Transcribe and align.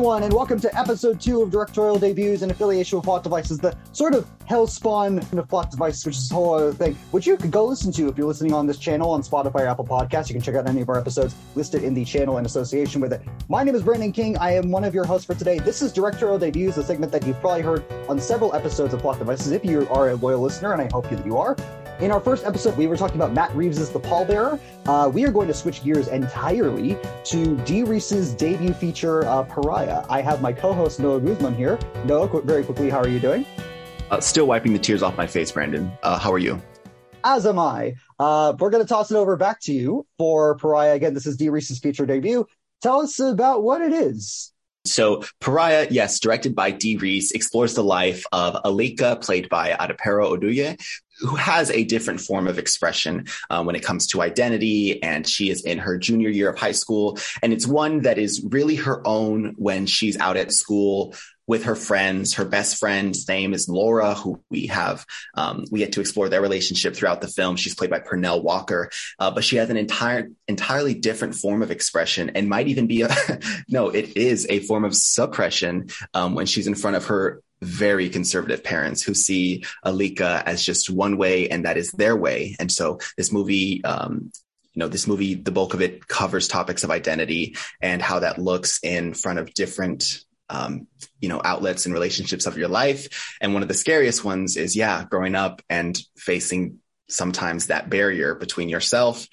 everyone, 0.00 0.22
and 0.22 0.32
welcome 0.32 0.58
to 0.58 0.78
episode 0.78 1.20
two 1.20 1.42
of 1.42 1.50
Directorial 1.50 1.98
Debuts 1.98 2.40
and 2.40 2.50
affiliation 2.50 2.96
with 2.96 3.04
Plot 3.04 3.22
Devices, 3.22 3.58
the 3.58 3.76
sort 3.92 4.14
of 4.14 4.26
hell 4.46 4.66
spawn 4.66 5.18
of 5.18 5.46
Plot 5.46 5.70
Devices, 5.70 6.06
which 6.06 6.16
is 6.16 6.30
a 6.30 6.34
whole 6.34 6.54
other 6.54 6.72
thing, 6.72 6.94
which 7.10 7.26
you 7.26 7.36
could 7.36 7.50
go 7.50 7.66
listen 7.66 7.92
to 7.92 8.08
if 8.08 8.16
you're 8.16 8.26
listening 8.26 8.54
on 8.54 8.66
this 8.66 8.78
channel 8.78 9.10
on 9.10 9.22
Spotify 9.22 9.56
or 9.56 9.66
Apple 9.66 9.84
Podcasts. 9.84 10.30
You 10.30 10.34
can 10.34 10.40
check 10.40 10.54
out 10.54 10.66
any 10.66 10.80
of 10.80 10.88
our 10.88 10.98
episodes 10.98 11.34
listed 11.54 11.84
in 11.84 11.92
the 11.92 12.02
channel 12.02 12.38
in 12.38 12.46
association 12.46 13.02
with 13.02 13.12
it. 13.12 13.20
My 13.50 13.62
name 13.62 13.74
is 13.74 13.82
Brandon 13.82 14.10
King. 14.10 14.38
I 14.38 14.52
am 14.52 14.70
one 14.70 14.84
of 14.84 14.94
your 14.94 15.04
hosts 15.04 15.26
for 15.26 15.34
today. 15.34 15.58
This 15.58 15.82
is 15.82 15.92
Directorial 15.92 16.38
Debuts, 16.38 16.78
a 16.78 16.82
segment 16.82 17.12
that 17.12 17.26
you've 17.26 17.38
probably 17.40 17.60
heard 17.60 17.84
on 18.08 18.18
several 18.18 18.54
episodes 18.54 18.94
of 18.94 19.00
Plot 19.00 19.18
Devices 19.18 19.52
if 19.52 19.66
you 19.66 19.86
are 19.90 20.08
a 20.08 20.14
loyal 20.14 20.40
listener, 20.40 20.72
and 20.72 20.80
I 20.80 20.88
hope 20.90 21.10
that 21.10 21.26
you 21.26 21.36
are. 21.36 21.54
In 22.00 22.10
our 22.10 22.20
first 22.20 22.46
episode, 22.46 22.78
we 22.78 22.86
were 22.86 22.96
talking 22.96 23.16
about 23.16 23.34
Matt 23.34 23.54
Reeves' 23.54 23.90
The 23.90 24.00
Pallbearer. 24.00 24.58
Uh, 24.86 25.10
we 25.12 25.22
are 25.26 25.30
going 25.30 25.48
to 25.48 25.52
switch 25.52 25.84
gears 25.84 26.08
entirely 26.08 26.96
to 27.24 27.58
Dee 27.58 27.82
Rees's 27.82 28.32
debut 28.32 28.72
feature, 28.72 29.26
uh, 29.26 29.42
Pariah. 29.42 30.06
I 30.08 30.22
have 30.22 30.40
my 30.40 30.50
co-host 30.50 30.98
Noah 30.98 31.20
Guzman 31.20 31.54
here. 31.54 31.78
Noah, 32.06 32.26
qu- 32.26 32.40
very 32.40 32.64
quickly, 32.64 32.88
how 32.88 33.00
are 33.00 33.08
you 33.08 33.20
doing? 33.20 33.44
Uh, 34.10 34.18
still 34.18 34.46
wiping 34.46 34.72
the 34.72 34.78
tears 34.78 35.02
off 35.02 35.18
my 35.18 35.26
face, 35.26 35.52
Brandon. 35.52 35.92
Uh, 36.02 36.18
how 36.18 36.32
are 36.32 36.38
you? 36.38 36.58
As 37.22 37.44
am 37.44 37.58
I. 37.58 37.96
Uh, 38.18 38.54
we're 38.58 38.70
going 38.70 38.82
to 38.82 38.88
toss 38.88 39.10
it 39.10 39.16
over 39.16 39.36
back 39.36 39.60
to 39.64 39.72
you 39.74 40.06
for 40.16 40.54
Pariah. 40.54 40.94
Again, 40.94 41.12
this 41.12 41.26
is 41.26 41.36
Dee 41.36 41.50
Rees's 41.50 41.80
feature 41.80 42.06
debut. 42.06 42.46
Tell 42.80 43.02
us 43.02 43.20
about 43.20 43.62
what 43.62 43.82
it 43.82 43.92
is. 43.92 44.54
So, 44.86 45.22
Pariah, 45.40 45.86
yes, 45.90 46.18
directed 46.18 46.54
by 46.54 46.70
Dee 46.70 46.96
Rees, 46.96 47.32
explores 47.32 47.74
the 47.74 47.84
life 47.84 48.24
of 48.32 48.54
Alika, 48.64 49.22
played 49.22 49.50
by 49.50 49.72
Adepero 49.72 50.34
Oduye, 50.34 50.80
who 51.20 51.36
has 51.36 51.70
a 51.70 51.84
different 51.84 52.20
form 52.20 52.46
of 52.46 52.58
expression 52.58 53.26
um, 53.50 53.66
when 53.66 53.76
it 53.76 53.84
comes 53.84 54.06
to 54.08 54.22
identity. 54.22 55.02
And 55.02 55.26
she 55.26 55.50
is 55.50 55.62
in 55.62 55.78
her 55.78 55.98
junior 55.98 56.28
year 56.30 56.50
of 56.50 56.58
high 56.58 56.72
school. 56.72 57.18
And 57.42 57.52
it's 57.52 57.66
one 57.66 58.02
that 58.02 58.18
is 58.18 58.42
really 58.42 58.76
her 58.76 59.06
own 59.06 59.54
when 59.56 59.86
she's 59.86 60.18
out 60.18 60.36
at 60.36 60.52
school 60.52 61.14
with 61.50 61.64
her 61.64 61.74
friends. 61.74 62.34
Her 62.34 62.44
best 62.44 62.78
friend's 62.78 63.26
name 63.26 63.52
is 63.52 63.68
Laura, 63.68 64.14
who 64.14 64.40
we 64.50 64.68
have, 64.68 65.04
um, 65.34 65.64
we 65.72 65.80
get 65.80 65.94
to 65.94 66.00
explore 66.00 66.28
their 66.28 66.40
relationship 66.40 66.94
throughout 66.94 67.20
the 67.20 67.26
film. 67.26 67.56
She's 67.56 67.74
played 67.74 67.90
by 67.90 67.98
Pernell 67.98 68.44
Walker, 68.44 68.88
uh, 69.18 69.32
but 69.32 69.42
she 69.42 69.56
has 69.56 69.68
an 69.68 69.76
entire, 69.76 70.30
entirely 70.46 70.94
different 70.94 71.34
form 71.34 71.62
of 71.62 71.72
expression 71.72 72.30
and 72.36 72.48
might 72.48 72.68
even 72.68 72.86
be 72.86 73.02
a, 73.02 73.08
no, 73.68 73.88
it 73.88 74.16
is 74.16 74.46
a 74.48 74.60
form 74.60 74.84
of 74.84 74.94
suppression 74.94 75.88
um, 76.14 76.36
when 76.36 76.46
she's 76.46 76.68
in 76.68 76.76
front 76.76 76.96
of 76.96 77.06
her 77.06 77.42
very 77.62 78.08
conservative 78.08 78.64
parents 78.64 79.02
who 79.02 79.14
see 79.14 79.64
Alika 79.84 80.42
as 80.44 80.64
just 80.64 80.90
one 80.90 81.16
way 81.16 81.48
and 81.48 81.64
that 81.64 81.76
is 81.76 81.92
their 81.92 82.16
way. 82.16 82.56
And 82.58 82.70
so 82.72 82.98
this 83.16 83.32
movie, 83.32 83.84
um, 83.84 84.32
you 84.72 84.80
know, 84.80 84.88
this 84.88 85.06
movie, 85.06 85.34
the 85.34 85.50
bulk 85.50 85.74
of 85.74 85.82
it 85.82 86.06
covers 86.06 86.48
topics 86.48 86.84
of 86.84 86.90
identity 86.90 87.56
and 87.80 88.00
how 88.00 88.20
that 88.20 88.38
looks 88.38 88.80
in 88.82 89.14
front 89.14 89.38
of 89.38 89.52
different, 89.52 90.20
um, 90.48 90.86
you 91.20 91.28
know, 91.28 91.40
outlets 91.44 91.86
and 91.86 91.94
relationships 91.94 92.46
of 92.46 92.56
your 92.56 92.68
life. 92.68 93.36
And 93.40 93.52
one 93.52 93.62
of 93.62 93.68
the 93.68 93.74
scariest 93.74 94.24
ones 94.24 94.56
is, 94.56 94.76
yeah, 94.76 95.04
growing 95.04 95.34
up 95.34 95.60
and 95.68 95.98
facing 96.16 96.78
sometimes 97.08 97.66
that 97.66 97.90
barrier 97.90 98.34
between 98.34 98.68
yourself, 98.68 99.26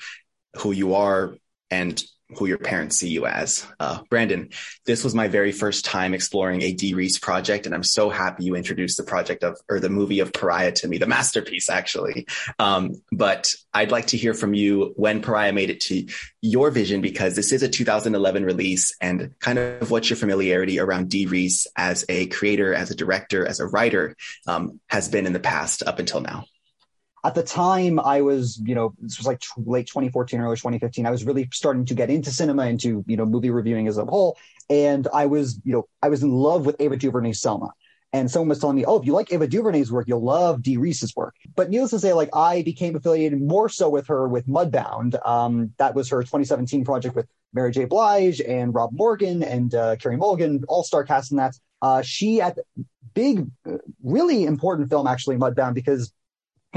who 0.57 0.71
you 0.71 0.95
are, 0.95 1.35
and 1.69 2.01
who 2.35 2.45
your 2.45 2.57
parents 2.57 2.97
see 2.97 3.09
you 3.09 3.25
as. 3.25 3.65
Uh, 3.79 3.99
Brandon, 4.09 4.49
this 4.85 5.03
was 5.03 5.15
my 5.15 5.27
very 5.27 5.51
first 5.51 5.85
time 5.85 6.13
exploring 6.13 6.61
a 6.61 6.73
Dee 6.73 6.93
Rees 6.93 7.17
project, 7.17 7.65
and 7.65 7.73
I'm 7.73 7.83
so 7.83 8.09
happy 8.09 8.43
you 8.43 8.55
introduced 8.55 8.97
the 8.97 9.03
project 9.03 9.43
of, 9.43 9.57
or 9.69 9.79
the 9.79 9.89
movie 9.89 10.19
of 10.19 10.33
Pariah 10.33 10.73
to 10.73 10.87
me, 10.87 10.97
the 10.97 11.07
masterpiece, 11.07 11.69
actually. 11.69 12.27
Um, 12.59 13.01
but 13.11 13.53
I'd 13.73 13.91
like 13.91 14.07
to 14.07 14.17
hear 14.17 14.33
from 14.33 14.53
you 14.53 14.93
when 14.97 15.21
Pariah 15.21 15.53
made 15.53 15.69
it 15.69 15.79
to 15.81 16.05
your 16.41 16.69
vision, 16.69 17.01
because 17.01 17.35
this 17.35 17.51
is 17.53 17.63
a 17.63 17.69
2011 17.69 18.43
release, 18.43 18.93
and 18.99 19.33
kind 19.39 19.57
of 19.57 19.89
what 19.89 20.09
your 20.09 20.17
familiarity 20.17 20.79
around 20.79 21.09
Dee 21.09 21.27
Rees 21.27 21.65
as 21.77 22.03
a 22.09 22.27
creator, 22.27 22.73
as 22.73 22.91
a 22.91 22.95
director, 22.95 23.45
as 23.45 23.61
a 23.61 23.67
writer 23.67 24.15
um, 24.47 24.81
has 24.89 25.07
been 25.07 25.25
in 25.25 25.33
the 25.33 25.39
past 25.39 25.81
up 25.83 25.99
until 25.99 26.19
now 26.19 26.45
at 27.23 27.35
the 27.35 27.43
time 27.43 27.99
I 27.99 28.21
was, 28.21 28.61
you 28.63 28.75
know, 28.75 28.93
this 28.99 29.17
was 29.17 29.27
like 29.27 29.39
t- 29.39 29.49
late 29.57 29.87
2014, 29.87 30.39
early 30.39 30.55
2015. 30.55 31.05
I 31.05 31.11
was 31.11 31.25
really 31.25 31.49
starting 31.51 31.85
to 31.85 31.93
get 31.93 32.09
into 32.09 32.31
cinema, 32.31 32.67
into, 32.67 33.03
you 33.07 33.17
know, 33.17 33.25
movie 33.25 33.49
reviewing 33.49 33.87
as 33.87 33.97
a 33.97 34.05
whole. 34.05 34.37
And 34.69 35.07
I 35.13 35.25
was, 35.25 35.59
you 35.63 35.73
know, 35.73 35.87
I 36.01 36.09
was 36.09 36.23
in 36.23 36.31
love 36.31 36.65
with 36.65 36.75
Ava 36.79 36.97
DuVernay's 36.97 37.41
Selma. 37.41 37.71
And 38.13 38.31
someone 38.31 38.49
was 38.49 38.59
telling 38.59 38.77
me, 38.77 38.85
oh, 38.85 38.99
if 38.99 39.05
you 39.05 39.11
like 39.11 39.33
Ava 39.33 39.47
DuVernay's 39.47 39.91
work, 39.91 40.07
you'll 40.07 40.23
love 40.23 40.63
Dee 40.63 40.77
Rees's 40.77 41.13
work. 41.15 41.35
But 41.55 41.69
needless 41.69 41.91
to 41.91 41.99
say, 41.99 42.13
like 42.13 42.29
I 42.33 42.61
became 42.61 42.95
affiliated 42.95 43.41
more 43.41 43.67
so 43.67 43.89
with 43.89 44.07
her 44.07 44.27
with 44.27 44.47
Mudbound. 44.47 45.17
Um, 45.27 45.73
that 45.77 45.93
was 45.93 46.09
her 46.09 46.21
2017 46.21 46.85
project 46.85 47.15
with 47.15 47.27
Mary 47.53 47.71
J. 47.71 47.85
Blige 47.85 48.39
and 48.41 48.73
Rob 48.73 48.91
Morgan 48.93 49.43
and 49.43 49.73
uh, 49.75 49.97
Carey 49.97 50.15
Mulligan, 50.15 50.63
all-star 50.67 51.03
cast 51.03 51.31
in 51.31 51.37
that. 51.37 51.55
Uh, 51.81 52.01
she 52.01 52.39
at 52.41 52.57
big, 53.13 53.47
really 54.03 54.45
important 54.45 54.89
film 54.89 55.07
actually, 55.07 55.35
Mudbound, 55.35 55.73
because 55.73 56.13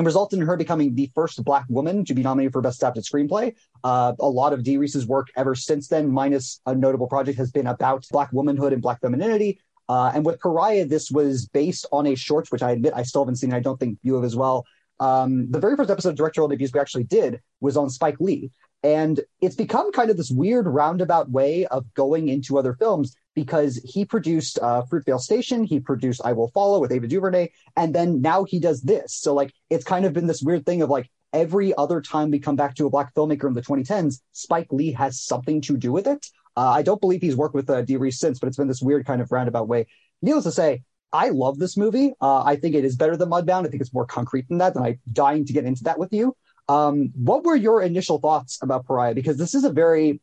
and 0.00 0.06
resulted 0.06 0.38
in 0.38 0.46
her 0.46 0.56
becoming 0.56 0.94
the 0.94 1.10
first 1.14 1.44
Black 1.44 1.66
woman 1.68 2.06
to 2.06 2.14
be 2.14 2.22
nominated 2.22 2.54
for 2.54 2.62
Best 2.62 2.82
Adapted 2.82 3.04
Screenplay. 3.04 3.54
Uh, 3.84 4.14
a 4.18 4.26
lot 4.26 4.54
of 4.54 4.62
Dee 4.62 4.78
Rees's 4.78 5.06
work 5.06 5.28
ever 5.36 5.54
since 5.54 5.88
then, 5.88 6.10
minus 6.10 6.62
a 6.64 6.74
notable 6.74 7.06
project, 7.06 7.36
has 7.36 7.50
been 7.50 7.66
about 7.66 8.06
Black 8.10 8.32
womanhood 8.32 8.72
and 8.72 8.80
Black 8.80 9.02
femininity. 9.02 9.60
Uh, 9.90 10.10
and 10.14 10.24
with 10.24 10.40
Pariah, 10.40 10.86
this 10.86 11.10
was 11.10 11.48
based 11.48 11.84
on 11.92 12.06
a 12.06 12.14
short, 12.14 12.50
which 12.50 12.62
I 12.62 12.70
admit 12.70 12.94
I 12.96 13.02
still 13.02 13.20
haven't 13.20 13.36
seen. 13.36 13.52
I 13.52 13.60
don't 13.60 13.78
think 13.78 13.98
you 14.02 14.14
have 14.14 14.24
as 14.24 14.34
well. 14.34 14.64
Um, 15.00 15.50
the 15.50 15.60
very 15.60 15.76
first 15.76 15.90
episode 15.90 16.10
of 16.10 16.16
directorial 16.16 16.48
debuts 16.48 16.72
we 16.72 16.80
actually 16.80 17.04
did 17.04 17.42
was 17.60 17.76
on 17.76 17.90
Spike 17.90 18.20
Lee. 18.20 18.50
And 18.82 19.20
it's 19.40 19.56
become 19.56 19.92
kind 19.92 20.10
of 20.10 20.16
this 20.16 20.30
weird 20.30 20.66
roundabout 20.66 21.30
way 21.30 21.66
of 21.66 21.92
going 21.94 22.28
into 22.28 22.58
other 22.58 22.74
films 22.74 23.14
because 23.34 23.76
he 23.84 24.04
produced 24.04 24.58
uh, 24.60 24.82
Fruitvale 24.90 25.20
Station, 25.20 25.64
he 25.64 25.80
produced 25.80 26.20
I 26.24 26.32
Will 26.32 26.48
Follow 26.48 26.80
with 26.80 26.92
Ava 26.92 27.06
DuVernay, 27.06 27.48
and 27.76 27.94
then 27.94 28.20
now 28.20 28.44
he 28.44 28.58
does 28.58 28.82
this. 28.82 29.14
So 29.14 29.34
like 29.34 29.52
it's 29.68 29.84
kind 29.84 30.04
of 30.04 30.12
been 30.12 30.26
this 30.26 30.42
weird 30.42 30.64
thing 30.66 30.82
of 30.82 30.90
like 30.90 31.10
every 31.32 31.74
other 31.76 32.00
time 32.00 32.30
we 32.30 32.38
come 32.38 32.56
back 32.56 32.74
to 32.76 32.86
a 32.86 32.90
black 32.90 33.14
filmmaker 33.14 33.46
in 33.46 33.54
the 33.54 33.62
2010s, 33.62 34.20
Spike 34.32 34.72
Lee 34.72 34.92
has 34.92 35.20
something 35.20 35.60
to 35.62 35.76
do 35.76 35.92
with 35.92 36.06
it. 36.06 36.26
Uh, 36.56 36.70
I 36.70 36.82
don't 36.82 37.00
believe 37.00 37.20
he's 37.20 37.36
worked 37.36 37.54
with 37.54 37.70
uh, 37.70 37.82
Dee 37.82 37.96
Rees 37.96 38.18
since, 38.18 38.38
but 38.38 38.48
it's 38.48 38.56
been 38.56 38.68
this 38.68 38.82
weird 38.82 39.06
kind 39.06 39.20
of 39.20 39.30
roundabout 39.30 39.68
way. 39.68 39.86
Needless 40.22 40.44
to 40.44 40.52
say, 40.52 40.82
I 41.12 41.30
love 41.30 41.58
this 41.58 41.76
movie. 41.76 42.12
Uh, 42.20 42.42
I 42.44 42.56
think 42.56 42.74
it 42.74 42.84
is 42.84 42.96
better 42.96 43.16
than 43.16 43.30
Mudbound. 43.30 43.66
I 43.66 43.68
think 43.68 43.80
it's 43.80 43.94
more 43.94 44.06
concrete 44.06 44.48
than 44.48 44.58
that, 44.58 44.74
and 44.74 44.84
I'm 44.84 45.00
dying 45.12 45.44
to 45.46 45.52
get 45.52 45.64
into 45.64 45.84
that 45.84 45.98
with 45.98 46.12
you. 46.12 46.36
Um, 46.70 47.10
what 47.16 47.44
were 47.44 47.56
your 47.56 47.82
initial 47.82 48.18
thoughts 48.20 48.58
about 48.62 48.86
Pariah? 48.86 49.14
Because 49.14 49.36
this 49.36 49.54
is 49.54 49.64
a 49.64 49.70
very, 49.70 50.20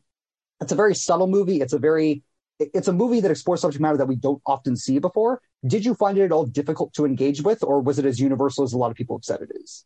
it's 0.60 0.72
a 0.72 0.76
very 0.76 0.94
subtle 0.94 1.26
movie. 1.26 1.60
It's 1.60 1.74
a 1.74 1.78
very 1.78 2.22
it's 2.58 2.88
a 2.88 2.92
movie 2.92 3.20
that 3.20 3.30
explores 3.30 3.60
subject 3.60 3.80
matter 3.80 3.98
that 3.98 4.06
we 4.06 4.16
don't 4.16 4.42
often 4.46 4.76
see 4.76 4.98
before. 4.98 5.40
Did 5.66 5.84
you 5.84 5.94
find 5.94 6.18
it 6.18 6.24
at 6.24 6.32
all 6.32 6.46
difficult 6.46 6.92
to 6.94 7.04
engage 7.04 7.42
with, 7.42 7.62
or 7.62 7.80
was 7.80 7.98
it 7.98 8.04
as 8.04 8.18
universal 8.18 8.64
as 8.64 8.72
a 8.72 8.78
lot 8.78 8.90
of 8.90 8.96
people 8.96 9.16
have 9.16 9.24
said 9.24 9.40
it 9.42 9.50
is? 9.62 9.84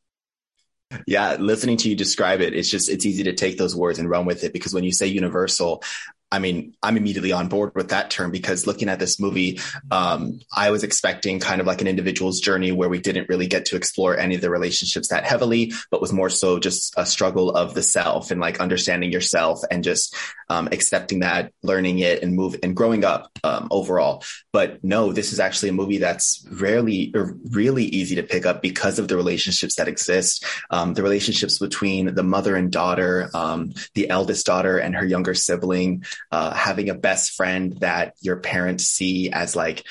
Yeah, 1.06 1.36
listening 1.38 1.78
to 1.78 1.88
you 1.90 1.96
describe 1.96 2.40
it, 2.40 2.54
it's 2.54 2.70
just 2.70 2.88
it's 2.88 3.06
easy 3.06 3.24
to 3.24 3.32
take 3.32 3.58
those 3.58 3.74
words 3.74 3.98
and 3.98 4.08
run 4.08 4.26
with 4.26 4.44
it 4.44 4.52
because 4.52 4.72
when 4.72 4.84
you 4.84 4.92
say 4.92 5.06
universal, 5.06 5.82
I 6.32 6.38
mean, 6.38 6.74
I'm 6.82 6.96
immediately 6.96 7.30
on 7.30 7.48
board 7.48 7.74
with 7.74 7.90
that 7.90 8.10
term 8.10 8.30
because 8.30 8.66
looking 8.66 8.88
at 8.88 8.98
this 8.98 9.20
movie, 9.20 9.60
um, 9.90 10.40
I 10.50 10.70
was 10.70 10.82
expecting 10.82 11.38
kind 11.40 11.60
of 11.60 11.66
like 11.66 11.82
an 11.82 11.86
individual's 11.86 12.40
journey 12.40 12.72
where 12.72 12.88
we 12.88 13.00
didn't 13.00 13.28
really 13.28 13.46
get 13.46 13.66
to 13.66 13.76
explore 13.76 14.16
any 14.16 14.34
of 14.34 14.40
the 14.40 14.48
relationships 14.48 15.08
that 15.08 15.24
heavily, 15.24 15.72
but 15.90 16.00
was 16.00 16.10
more 16.10 16.30
so 16.30 16.58
just 16.58 16.94
a 16.96 17.04
struggle 17.04 17.50
of 17.50 17.74
the 17.74 17.82
self 17.82 18.30
and 18.30 18.40
like 18.40 18.60
understanding 18.60 19.12
yourself 19.12 19.60
and 19.70 19.84
just 19.84 20.16
um, 20.52 20.68
accepting 20.70 21.20
that, 21.20 21.50
learning 21.62 22.00
it, 22.00 22.22
and 22.22 22.34
move 22.34 22.56
and 22.62 22.76
growing 22.76 23.04
up 23.04 23.30
um, 23.42 23.68
overall. 23.70 24.22
But 24.52 24.84
no, 24.84 25.12
this 25.12 25.32
is 25.32 25.40
actually 25.40 25.70
a 25.70 25.72
movie 25.72 25.98
that's 25.98 26.46
rarely 26.50 27.10
or 27.14 27.36
really 27.50 27.84
easy 27.84 28.16
to 28.16 28.22
pick 28.22 28.44
up 28.44 28.60
because 28.60 28.98
of 28.98 29.08
the 29.08 29.16
relationships 29.16 29.76
that 29.76 29.88
exist, 29.88 30.44
um, 30.70 30.92
the 30.92 31.02
relationships 31.02 31.58
between 31.58 32.14
the 32.14 32.22
mother 32.22 32.54
and 32.54 32.70
daughter, 32.70 33.30
um, 33.32 33.72
the 33.94 34.10
eldest 34.10 34.44
daughter 34.44 34.76
and 34.76 34.94
her 34.94 35.06
younger 35.06 35.34
sibling 35.34 36.04
uh, 36.30 36.52
having 36.52 36.90
a 36.90 36.94
best 36.94 37.32
friend 37.32 37.78
that 37.80 38.14
your 38.20 38.36
parents 38.36 38.84
see 38.84 39.30
as 39.30 39.56
like 39.56 39.84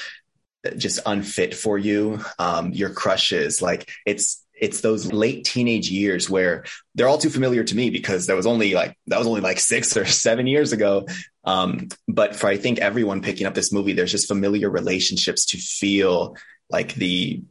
just 0.78 1.00
unfit 1.08 1.56
for 1.56 1.78
you, 1.78 2.20
um, 2.38 2.72
your 2.72 2.92
crushes, 2.92 3.62
like 3.62 3.90
it's 4.06 4.41
it's 4.62 4.82
those 4.82 5.12
late 5.12 5.44
teenage 5.44 5.90
years 5.90 6.30
where 6.30 6.64
they're 6.94 7.08
all 7.08 7.18
too 7.18 7.32
familiar 7.32 7.64
to 7.64 7.76
me 7.76 7.90
because 7.90 8.28
that 8.28 8.36
was 8.36 8.46
only 8.46 8.74
like 8.76 8.96
that 9.08 9.18
was 9.18 9.28
only 9.28 9.42
like 9.42 9.60
six 9.60 9.98
or 9.98 10.06
seven 10.06 10.48
years 10.48 10.72
ago. 10.72 11.08
Um, 11.44 11.90
but 12.08 12.36
for 12.36 12.48
I 12.48 12.58
think 12.58 12.80
everyone 12.80 13.22
picking 13.24 13.48
up 13.48 13.56
this 13.56 13.74
movie, 13.74 13.94
there's 13.94 14.12
just 14.12 14.28
familiar 14.28 14.70
relationships 14.70 15.48
to 15.48 15.58
feel 15.58 16.38
like 16.70 16.94
the 16.94 17.42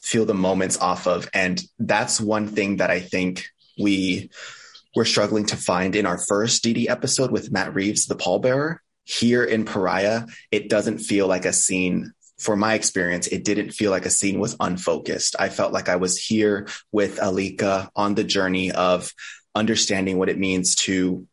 feel 0.00 0.24
the 0.24 0.34
moments 0.34 0.76
off 0.78 1.06
of, 1.06 1.30
and 1.32 1.62
that's 1.78 2.20
one 2.20 2.48
thing 2.48 2.78
that 2.78 2.90
I 2.90 3.00
think 3.00 3.46
we 3.78 4.30
we're 4.96 5.04
struggling 5.04 5.46
to 5.46 5.56
find 5.56 5.94
in 5.94 6.06
our 6.06 6.18
first 6.18 6.64
DD 6.64 6.88
episode 6.90 7.30
with 7.30 7.52
Matt 7.52 7.74
Reeves, 7.74 8.06
the 8.06 8.16
pallbearer. 8.16 8.78
Here 9.04 9.44
in 9.44 9.64
Pariah, 9.64 10.26
it 10.50 10.68
doesn't 10.68 10.98
feel 10.98 11.26
like 11.28 11.46
a 11.46 11.52
scene. 11.52 12.12
For 12.38 12.56
my 12.56 12.74
experience, 12.74 13.26
it 13.26 13.44
didn't 13.44 13.72
feel 13.72 13.90
like 13.90 14.06
a 14.06 14.10
scene 14.10 14.38
was 14.38 14.56
unfocused. 14.60 15.36
I 15.38 15.48
felt 15.48 15.72
like 15.72 15.88
I 15.88 15.96
was 15.96 16.18
here 16.18 16.68
with 16.92 17.18
Alika 17.18 17.88
on 17.96 18.14
the 18.14 18.24
journey 18.24 18.70
of 18.70 19.12
understanding 19.54 20.18
what 20.18 20.28
it 20.28 20.38
means 20.38 20.76
to 20.76 21.26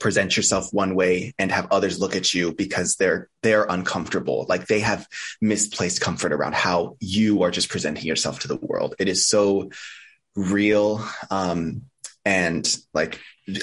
present 0.00 0.36
yourself 0.36 0.72
one 0.72 0.94
way 0.94 1.32
and 1.38 1.52
have 1.52 1.68
others 1.70 2.00
look 2.00 2.16
at 2.16 2.34
you 2.34 2.52
because 2.52 2.96
they're 2.96 3.28
they're 3.42 3.64
uncomfortable 3.64 4.46
like 4.48 4.66
they 4.66 4.80
have 4.80 5.06
misplaced 5.40 6.00
comfort 6.00 6.32
around 6.32 6.54
how 6.54 6.96
you 7.00 7.42
are 7.42 7.50
just 7.50 7.68
presenting 7.68 8.04
yourself 8.04 8.40
to 8.40 8.48
the 8.48 8.56
world 8.56 8.94
it 8.98 9.08
is 9.08 9.26
so 9.26 9.70
real 10.34 11.06
um 11.30 11.82
and 12.24 12.76
like 12.92 13.20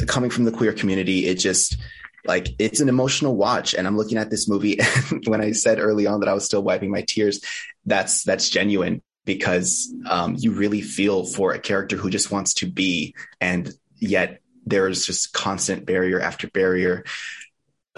coming 0.07 0.29
from 0.29 0.45
the 0.45 0.51
queer 0.51 0.73
community 0.73 1.25
it 1.25 1.35
just 1.35 1.77
like 2.25 2.49
it's 2.59 2.79
an 2.79 2.89
emotional 2.89 3.35
watch 3.35 3.73
and 3.73 3.87
i'm 3.87 3.97
looking 3.97 4.17
at 4.17 4.29
this 4.29 4.47
movie 4.47 4.77
when 5.25 5.41
i 5.41 5.51
said 5.51 5.79
early 5.79 6.07
on 6.07 6.19
that 6.19 6.29
i 6.29 6.33
was 6.33 6.45
still 6.45 6.63
wiping 6.63 6.91
my 6.91 7.01
tears 7.01 7.41
that's 7.85 8.23
that's 8.23 8.49
genuine 8.49 9.01
because 9.25 9.93
um, 10.09 10.35
you 10.39 10.51
really 10.51 10.81
feel 10.81 11.23
for 11.23 11.53
a 11.53 11.59
character 11.59 11.95
who 11.95 12.09
just 12.09 12.31
wants 12.31 12.55
to 12.55 12.65
be 12.65 13.13
and 13.39 13.71
yet 13.97 14.41
there's 14.65 15.05
just 15.05 15.33
constant 15.33 15.85
barrier 15.85 16.19
after 16.19 16.47
barrier 16.47 17.03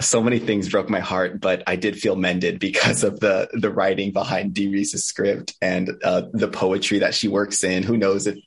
so 0.02 0.22
many 0.22 0.38
things 0.38 0.68
broke 0.68 0.90
my 0.90 1.00
heart, 1.00 1.40
but 1.40 1.62
I 1.66 1.76
did 1.76 1.98
feel 1.98 2.16
mended 2.16 2.58
because 2.58 3.04
of 3.04 3.20
the 3.20 3.48
the 3.52 3.70
writing 3.70 4.12
behind 4.12 4.54
Dee 4.54 4.68
Rees's 4.68 5.04
script 5.04 5.54
and 5.62 5.90
uh, 6.04 6.22
the 6.32 6.48
poetry 6.48 7.00
that 7.00 7.14
she 7.14 7.28
works 7.28 7.64
in. 7.64 7.82
Who 7.82 7.96
knows 7.96 8.26
if 8.26 8.38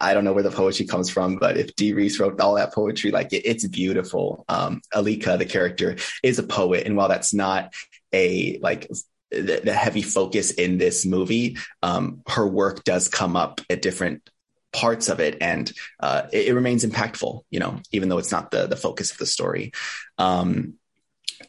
I 0.00 0.14
don't 0.14 0.24
know 0.24 0.32
where 0.32 0.42
the 0.42 0.50
poetry 0.50 0.86
comes 0.86 1.10
from, 1.10 1.36
but 1.36 1.56
if 1.56 1.74
Dee 1.76 1.92
Rees 1.92 2.18
wrote 2.18 2.40
all 2.40 2.54
that 2.54 2.72
poetry, 2.72 3.10
like 3.10 3.32
it, 3.32 3.42
it's 3.44 3.66
beautiful. 3.66 4.44
Um, 4.48 4.80
Alika, 4.92 5.38
the 5.38 5.46
character, 5.46 5.96
is 6.22 6.38
a 6.38 6.44
poet, 6.44 6.86
and 6.86 6.96
while 6.96 7.08
that's 7.08 7.34
not 7.34 7.74
a 8.12 8.58
like 8.58 8.88
the, 9.30 9.60
the 9.64 9.72
heavy 9.72 10.02
focus 10.02 10.52
in 10.52 10.78
this 10.78 11.04
movie, 11.04 11.56
um, 11.82 12.22
her 12.28 12.46
work 12.46 12.84
does 12.84 13.08
come 13.08 13.36
up 13.36 13.60
at 13.68 13.82
different 13.82 14.28
parts 14.72 15.08
of 15.08 15.20
it 15.20 15.38
and 15.40 15.72
uh, 16.00 16.22
it, 16.32 16.48
it, 16.48 16.52
remains 16.52 16.84
impactful 16.84 17.42
you 17.48 17.60
know 17.60 17.80
even 17.92 18.08
though 18.08 18.18
it's 18.18 18.32
not 18.32 18.50
the 18.50 18.66
the 18.66 18.74
focus 18.74 19.12
of 19.12 19.18
the 19.18 19.26
story 19.26 19.72
um, 20.18 20.74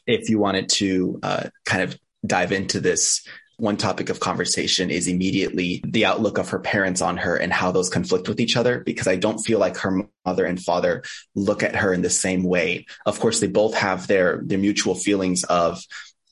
if 0.06 0.30
you 0.30 0.40
wanted 0.40 0.70
to 0.70 1.20
uh, 1.24 1.50
kind 1.66 1.84
of 1.84 1.98
dive 2.26 2.52
into 2.52 2.80
this 2.80 3.26
one 3.58 3.78
topic 3.78 4.10
of 4.10 4.20
conversation 4.20 4.90
is 4.90 5.08
immediately 5.08 5.82
the 5.88 6.04
outlook 6.04 6.38
of 6.38 6.50
her 6.50 6.60
parents 6.60 7.02
on 7.02 7.16
her 7.16 7.38
and 7.38 7.54
how 7.54 7.72
those 7.72 7.90
conflict 7.90 8.28
with 8.28 8.42
each 8.42 8.58
other 8.58 8.80
because 8.80 9.08
i 9.08 9.16
don't 9.16 9.40
feel 9.40 9.60
like 9.60 9.78
her 9.78 10.02
mother 10.26 10.44
and 10.44 10.62
father 10.62 11.04
look 11.36 11.64
at 11.64 11.76
her 11.76 11.94
in 11.94 12.02
the 12.02 12.10
same 12.10 12.44
way 12.44 12.86
of 13.06 13.18
course 13.20 13.40
they 13.40 13.48
both 13.48 13.74
have 13.74 14.08
their 14.08 14.42
their 14.44 14.58
mutual 14.58 14.94
feelings 14.94 15.46
of 15.46 15.82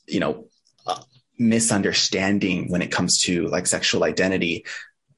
you 0.05 0.19
know 0.19 0.47
uh, 0.85 1.01
misunderstanding 1.39 2.69
when 2.69 2.81
it 2.81 2.91
comes 2.91 3.19
to 3.19 3.47
like 3.47 3.67
sexual 3.67 4.03
identity 4.03 4.65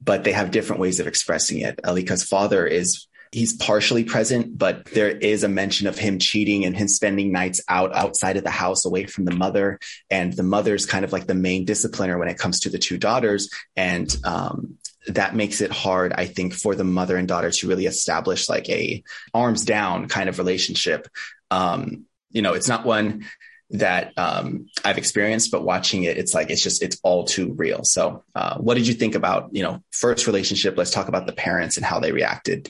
but 0.05 0.23
they 0.23 0.31
have 0.31 0.51
different 0.51 0.79
ways 0.79 0.99
of 0.99 1.07
expressing 1.07 1.59
it. 1.59 1.79
Alika's 1.83 2.23
father 2.23 2.65
is 2.65 3.07
he's 3.31 3.53
partially 3.53 4.03
present, 4.03 4.57
but 4.57 4.85
there 4.85 5.09
is 5.09 5.43
a 5.43 5.49
mention 5.49 5.87
of 5.87 5.97
him 5.97 6.19
cheating 6.19 6.65
and 6.65 6.75
him 6.75 6.87
spending 6.87 7.31
nights 7.31 7.61
out 7.67 7.95
outside 7.95 8.37
of 8.37 8.43
the 8.43 8.49
house 8.49 8.85
away 8.85 9.05
from 9.05 9.25
the 9.25 9.35
mother. 9.35 9.79
And 10.09 10.33
the 10.33 10.43
mother's 10.43 10.85
kind 10.85 11.05
of 11.05 11.11
like 11.11 11.27
the 11.27 11.35
main 11.35 11.65
discipliner 11.65 12.17
when 12.17 12.27
it 12.27 12.37
comes 12.37 12.61
to 12.61 12.69
the 12.69 12.79
two 12.79 12.97
daughters. 12.97 13.49
And 13.75 14.15
um, 14.23 14.77
that 15.07 15.35
makes 15.35 15.61
it 15.61 15.71
hard, 15.71 16.13
I 16.13 16.25
think, 16.25 16.53
for 16.53 16.75
the 16.75 16.83
mother 16.83 17.17
and 17.17 17.27
daughter 17.27 17.51
to 17.51 17.67
really 17.67 17.85
establish 17.85 18.49
like 18.49 18.69
a 18.69 19.03
arms 19.33 19.65
down 19.65 20.07
kind 20.07 20.29
of 20.29 20.37
relationship. 20.37 21.07
Um, 21.51 22.05
you 22.31 22.41
know, 22.41 22.53
it's 22.53 22.67
not 22.67 22.85
one 22.85 23.25
that 23.71 24.13
um, 24.17 24.67
I've 24.83 24.97
experienced, 24.97 25.51
but 25.51 25.63
watching 25.63 26.03
it, 26.03 26.17
it's 26.17 26.33
like 26.33 26.49
it's 26.49 26.61
just 26.61 26.83
it's 26.83 26.99
all 27.03 27.23
too 27.25 27.53
real. 27.53 27.83
So, 27.83 28.23
uh, 28.35 28.57
what 28.57 28.75
did 28.75 28.87
you 28.87 28.93
think 28.93 29.15
about 29.15 29.49
you 29.53 29.63
know 29.63 29.81
first 29.91 30.27
relationship? 30.27 30.77
Let's 30.77 30.91
talk 30.91 31.07
about 31.07 31.27
the 31.27 31.33
parents 31.33 31.77
and 31.77 31.85
how 31.85 31.99
they 31.99 32.11
reacted. 32.11 32.69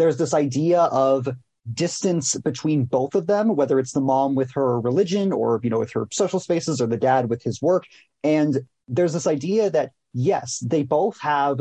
There's 0.00 0.16
this 0.16 0.32
idea 0.32 0.80
of 0.84 1.28
distance 1.74 2.34
between 2.36 2.86
both 2.86 3.14
of 3.14 3.26
them, 3.26 3.54
whether 3.54 3.78
it's 3.78 3.92
the 3.92 4.00
mom 4.00 4.34
with 4.34 4.50
her 4.52 4.80
religion 4.80 5.30
or 5.30 5.60
you 5.62 5.68
know 5.68 5.78
with 5.78 5.92
her 5.92 6.08
social 6.10 6.40
spaces, 6.40 6.80
or 6.80 6.86
the 6.86 6.96
dad 6.96 7.28
with 7.28 7.42
his 7.42 7.60
work. 7.60 7.84
And 8.24 8.62
there's 8.88 9.12
this 9.12 9.26
idea 9.26 9.68
that 9.68 9.92
yes, 10.14 10.58
they 10.60 10.84
both 10.84 11.20
have 11.20 11.60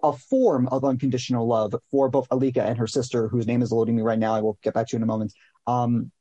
a 0.00 0.12
form 0.12 0.68
of 0.68 0.84
unconditional 0.84 1.48
love 1.48 1.74
for 1.90 2.08
both 2.08 2.28
Alika 2.28 2.58
and 2.58 2.78
her 2.78 2.86
sister, 2.86 3.26
whose 3.26 3.48
name 3.48 3.62
is 3.62 3.72
eluding 3.72 3.96
me 3.96 4.02
right 4.02 4.18
now. 4.18 4.32
I 4.32 4.42
will 4.42 4.58
get 4.62 4.74
back 4.74 4.86
to 4.86 4.92
you 4.92 4.98
in 4.98 5.02
a 5.02 5.06
moment. 5.06 5.32
Um, 5.66 6.12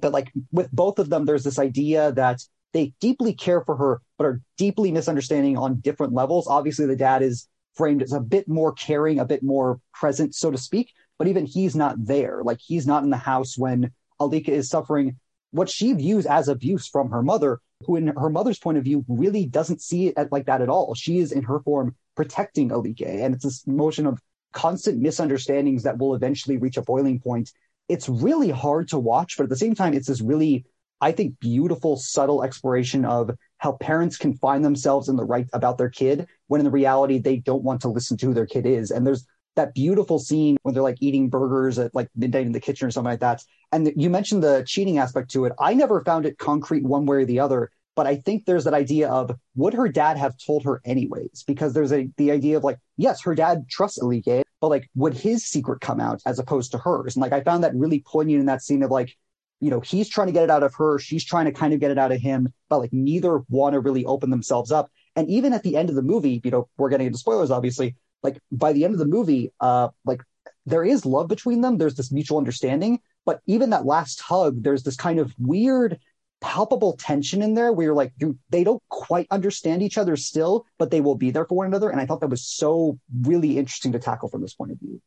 but 0.00 0.12
like 0.12 0.30
with 0.52 0.70
both 0.70 1.00
of 1.00 1.10
them, 1.10 1.24
there's 1.24 1.42
this 1.42 1.58
idea 1.58 2.12
that 2.12 2.40
they 2.72 2.94
deeply 3.00 3.32
care 3.32 3.64
for 3.64 3.74
her, 3.74 4.02
but 4.18 4.24
are 4.24 4.40
deeply 4.56 4.92
misunderstanding 4.92 5.56
on 5.56 5.80
different 5.80 6.12
levels. 6.12 6.46
Obviously, 6.46 6.86
the 6.86 6.94
dad 6.94 7.22
is 7.22 7.48
framed 7.74 8.02
as 8.02 8.12
a 8.12 8.20
bit 8.20 8.48
more 8.48 8.72
caring, 8.72 9.18
a 9.18 9.24
bit 9.24 9.42
more 9.42 9.80
present, 9.92 10.34
so 10.36 10.50
to 10.50 10.58
speak, 10.58 10.92
but 11.18 11.28
even 11.28 11.46
he's 11.46 11.76
not 11.76 11.96
there. 11.98 12.42
Like 12.42 12.58
he's 12.60 12.86
not 12.86 13.02
in 13.02 13.10
the 13.10 13.16
house 13.16 13.58
when 13.58 13.92
Alika 14.20 14.48
is 14.48 14.68
suffering 14.68 15.16
what 15.50 15.70
she 15.70 15.92
views 15.92 16.26
as 16.26 16.48
abuse 16.48 16.86
from 16.86 17.10
her 17.10 17.22
mother, 17.22 17.60
who 17.84 17.96
in 17.96 18.08
her 18.08 18.30
mother's 18.30 18.58
point 18.58 18.78
of 18.78 18.84
view 18.84 19.04
really 19.08 19.46
doesn't 19.46 19.82
see 19.82 20.08
it 20.08 20.32
like 20.32 20.46
that 20.46 20.62
at 20.62 20.68
all. 20.68 20.94
She 20.94 21.18
is 21.18 21.32
in 21.32 21.44
her 21.44 21.60
form 21.60 21.94
protecting 22.14 22.70
Alika. 22.70 23.24
And 23.24 23.34
it's 23.34 23.44
this 23.44 23.66
motion 23.66 24.06
of 24.06 24.20
constant 24.52 24.98
misunderstandings 25.00 25.82
that 25.84 25.98
will 25.98 26.14
eventually 26.14 26.56
reach 26.56 26.76
a 26.76 26.82
boiling 26.82 27.20
point 27.20 27.52
it's 27.88 28.08
really 28.08 28.50
hard 28.50 28.88
to 28.88 28.98
watch, 28.98 29.36
but 29.36 29.44
at 29.44 29.48
the 29.48 29.56
same 29.56 29.74
time, 29.74 29.94
it's 29.94 30.08
this 30.08 30.20
really, 30.20 30.66
I 31.00 31.12
think, 31.12 31.40
beautiful, 31.40 31.96
subtle 31.96 32.44
exploration 32.44 33.04
of 33.04 33.30
how 33.56 33.72
parents 33.72 34.16
can 34.16 34.34
find 34.34 34.64
themselves 34.64 35.08
in 35.08 35.16
the 35.16 35.24
right 35.24 35.48
about 35.52 35.78
their 35.78 35.88
kid 35.88 36.28
when 36.46 36.60
in 36.60 36.64
the 36.64 36.70
reality 36.70 37.18
they 37.18 37.36
don't 37.36 37.64
want 37.64 37.80
to 37.82 37.88
listen 37.88 38.16
to 38.18 38.26
who 38.26 38.34
their 38.34 38.46
kid 38.46 38.66
is. 38.66 38.90
And 38.90 39.06
there's 39.06 39.26
that 39.58 39.74
beautiful 39.74 40.18
scene 40.18 40.56
when 40.62 40.74
they're 40.74 40.82
like 40.82 40.98
eating 41.00 41.28
burgers 41.28 41.78
at 41.78 41.94
like 41.94 42.08
midnight 42.16 42.46
in 42.46 42.52
the 42.52 42.60
kitchen 42.60 42.88
or 42.88 42.90
something 42.90 43.10
like 43.10 43.20
that. 43.20 43.44
And 43.70 43.92
you 43.96 44.08
mentioned 44.08 44.42
the 44.42 44.64
cheating 44.66 44.98
aspect 44.98 45.30
to 45.32 45.44
it. 45.44 45.52
I 45.60 45.74
never 45.74 46.02
found 46.02 46.24
it 46.24 46.38
concrete 46.38 46.84
one 46.84 47.06
way 47.06 47.18
or 47.18 47.24
the 47.24 47.40
other, 47.40 47.70
but 47.94 48.06
I 48.06 48.16
think 48.16 48.44
there's 48.44 48.64
that 48.64 48.74
idea 48.74 49.10
of 49.10 49.32
would 49.56 49.74
her 49.74 49.88
dad 49.88 50.16
have 50.16 50.36
told 50.38 50.64
her 50.64 50.80
anyways? 50.84 51.44
Because 51.46 51.74
there's 51.74 51.92
a 51.92 52.08
the 52.16 52.30
idea 52.30 52.56
of 52.56 52.64
like, 52.64 52.78
yes, 52.96 53.22
her 53.22 53.34
dad 53.34 53.68
trusts 53.68 53.98
Alika, 53.98 54.42
but 54.60 54.68
like 54.68 54.88
would 54.94 55.14
his 55.14 55.44
secret 55.46 55.80
come 55.80 56.00
out 56.00 56.22
as 56.24 56.38
opposed 56.38 56.72
to 56.72 56.78
hers? 56.78 57.16
And 57.16 57.22
like 57.22 57.32
I 57.32 57.42
found 57.42 57.64
that 57.64 57.74
really 57.74 58.02
poignant 58.06 58.40
in 58.40 58.46
that 58.46 58.62
scene 58.62 58.82
of 58.82 58.90
like, 58.90 59.16
you 59.60 59.70
know, 59.70 59.80
he's 59.80 60.08
trying 60.08 60.28
to 60.28 60.32
get 60.32 60.44
it 60.44 60.50
out 60.50 60.62
of 60.62 60.74
her, 60.76 60.98
she's 60.98 61.24
trying 61.24 61.46
to 61.46 61.52
kind 61.52 61.74
of 61.74 61.80
get 61.80 61.90
it 61.90 61.98
out 61.98 62.12
of 62.12 62.20
him, 62.20 62.48
but 62.68 62.78
like 62.78 62.92
neither 62.92 63.40
want 63.48 63.74
to 63.74 63.80
really 63.80 64.04
open 64.04 64.30
themselves 64.30 64.70
up. 64.70 64.90
And 65.16 65.28
even 65.28 65.52
at 65.52 65.64
the 65.64 65.76
end 65.76 65.88
of 65.88 65.96
the 65.96 66.02
movie, 66.02 66.40
you 66.44 66.50
know, 66.52 66.68
we're 66.76 66.90
getting 66.90 67.08
into 67.08 67.18
spoilers, 67.18 67.50
obviously. 67.50 67.96
Like 68.22 68.40
by 68.50 68.72
the 68.72 68.84
end 68.84 68.94
of 68.94 68.98
the 68.98 69.06
movie, 69.06 69.52
uh, 69.60 69.88
like 70.04 70.22
there 70.66 70.84
is 70.84 71.06
love 71.06 71.28
between 71.28 71.60
them. 71.60 71.78
There's 71.78 71.94
this 71.94 72.12
mutual 72.12 72.38
understanding, 72.38 73.00
but 73.24 73.40
even 73.46 73.70
that 73.70 73.86
last 73.86 74.20
hug, 74.20 74.62
there's 74.62 74.82
this 74.82 74.96
kind 74.96 75.18
of 75.18 75.34
weird 75.38 75.98
palpable 76.40 76.96
tension 76.96 77.42
in 77.42 77.54
there 77.54 77.72
where 77.72 77.86
you're 77.86 77.94
like, 77.94 78.12
they 78.50 78.64
don't 78.64 78.82
quite 78.88 79.26
understand 79.30 79.82
each 79.82 79.98
other 79.98 80.16
still, 80.16 80.66
but 80.78 80.90
they 80.90 81.00
will 81.00 81.16
be 81.16 81.30
there 81.30 81.44
for 81.44 81.56
one 81.56 81.66
another. 81.66 81.90
And 81.90 82.00
I 82.00 82.06
thought 82.06 82.20
that 82.20 82.28
was 82.28 82.44
so 82.44 82.98
really 83.22 83.58
interesting 83.58 83.92
to 83.92 83.98
tackle 83.98 84.28
from 84.28 84.42
this 84.42 84.54
point 84.54 84.72
of 84.72 84.78
view. 84.78 85.00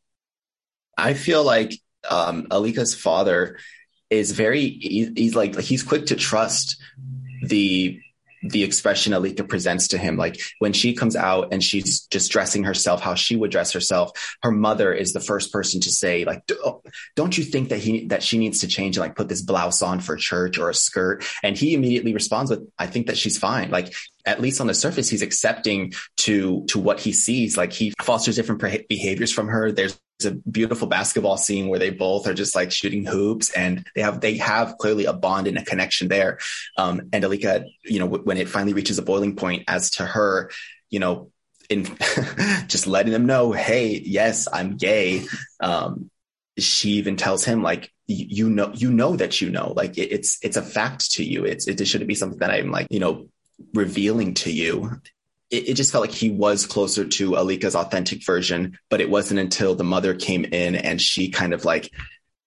I 0.96 1.14
feel 1.14 1.42
like 1.42 1.72
um, 2.08 2.48
Alika's 2.50 2.94
father 2.94 3.58
is 4.10 4.32
very, 4.32 4.68
he's 4.68 5.34
like, 5.34 5.58
he's 5.58 5.82
quick 5.82 6.06
to 6.06 6.16
trust 6.16 6.76
the 7.42 7.98
the 8.42 8.64
expression 8.64 9.12
Alika 9.12 9.48
presents 9.48 9.88
to 9.88 9.98
him. 9.98 10.16
Like 10.16 10.40
when 10.58 10.72
she 10.72 10.94
comes 10.94 11.16
out 11.16 11.52
and 11.52 11.62
she's 11.62 12.06
just 12.06 12.30
dressing 12.30 12.64
herself 12.64 13.00
how 13.00 13.14
she 13.14 13.36
would 13.36 13.50
dress 13.50 13.72
herself, 13.72 14.36
her 14.42 14.50
mother 14.50 14.92
is 14.92 15.12
the 15.12 15.20
first 15.20 15.52
person 15.52 15.80
to 15.82 15.90
say, 15.90 16.24
like, 16.24 16.42
oh, 16.64 16.82
don't 17.16 17.36
you 17.36 17.44
think 17.44 17.68
that 17.68 17.78
he 17.78 18.06
that 18.06 18.22
she 18.22 18.38
needs 18.38 18.60
to 18.60 18.68
change 18.68 18.96
and 18.96 19.02
like 19.02 19.16
put 19.16 19.28
this 19.28 19.42
blouse 19.42 19.82
on 19.82 20.00
for 20.00 20.16
church 20.16 20.58
or 20.58 20.70
a 20.70 20.74
skirt? 20.74 21.24
And 21.42 21.56
he 21.56 21.74
immediately 21.74 22.14
responds 22.14 22.50
with, 22.50 22.68
I 22.78 22.86
think 22.86 23.06
that 23.06 23.16
she's 23.16 23.38
fine. 23.38 23.70
Like 23.70 23.94
at 24.24 24.40
least 24.40 24.60
on 24.60 24.66
the 24.66 24.74
surface, 24.74 25.08
he's 25.08 25.22
accepting 25.22 25.92
to 26.18 26.64
to 26.68 26.78
what 26.78 27.00
he 27.00 27.12
sees. 27.12 27.56
Like 27.56 27.72
he 27.72 27.92
fosters 28.00 28.36
different 28.36 28.60
behaviors 28.88 29.32
from 29.32 29.48
her. 29.48 29.72
There's 29.72 29.98
a 30.24 30.30
beautiful 30.30 30.88
basketball 30.88 31.36
scene 31.36 31.68
where 31.68 31.78
they 31.78 31.90
both 31.90 32.26
are 32.26 32.34
just 32.34 32.54
like 32.54 32.70
shooting 32.70 33.04
hoops 33.04 33.50
and 33.50 33.86
they 33.94 34.02
have 34.02 34.20
they 34.20 34.36
have 34.36 34.78
clearly 34.78 35.04
a 35.04 35.12
bond 35.12 35.46
and 35.46 35.58
a 35.58 35.64
connection 35.64 36.06
there 36.06 36.38
um 36.78 37.08
and 37.12 37.24
alika 37.24 37.64
you 37.84 37.98
know 37.98 38.06
w- 38.06 38.22
when 38.24 38.36
it 38.36 38.48
finally 38.48 38.72
reaches 38.72 38.98
a 38.98 39.02
boiling 39.02 39.34
point 39.34 39.64
as 39.66 39.90
to 39.90 40.04
her 40.04 40.50
you 40.90 41.00
know 41.00 41.30
in 41.68 41.84
just 42.68 42.86
letting 42.86 43.12
them 43.12 43.26
know 43.26 43.50
hey 43.50 44.00
yes 44.04 44.46
i'm 44.52 44.76
gay 44.76 45.24
um 45.60 46.10
she 46.58 46.90
even 46.90 47.16
tells 47.16 47.44
him 47.44 47.62
like 47.62 47.90
you 48.06 48.48
know 48.48 48.70
you 48.74 48.92
know 48.92 49.16
that 49.16 49.40
you 49.40 49.50
know 49.50 49.72
like 49.74 49.96
it, 49.96 50.12
it's 50.12 50.38
it's 50.42 50.56
a 50.56 50.62
fact 50.62 51.12
to 51.12 51.24
you 51.24 51.44
it's 51.44 51.66
it 51.66 51.84
shouldn't 51.86 52.08
be 52.08 52.14
something 52.14 52.38
that 52.38 52.50
i'm 52.50 52.70
like 52.70 52.86
you 52.90 53.00
know 53.00 53.26
revealing 53.74 54.34
to 54.34 54.52
you 54.52 55.00
it, 55.52 55.68
it, 55.68 55.74
just 55.74 55.92
felt 55.92 56.02
like 56.02 56.14
he 56.14 56.30
was 56.30 56.66
closer 56.66 57.04
to 57.04 57.36
Alika's 57.36 57.76
authentic 57.76 58.24
version, 58.24 58.78
but 58.88 59.02
it 59.02 59.10
wasn't 59.10 59.38
until 59.38 59.74
the 59.74 59.84
mother 59.84 60.14
came 60.14 60.46
in 60.46 60.74
and 60.74 61.00
she 61.00 61.28
kind 61.28 61.52
of 61.52 61.66
like 61.66 61.90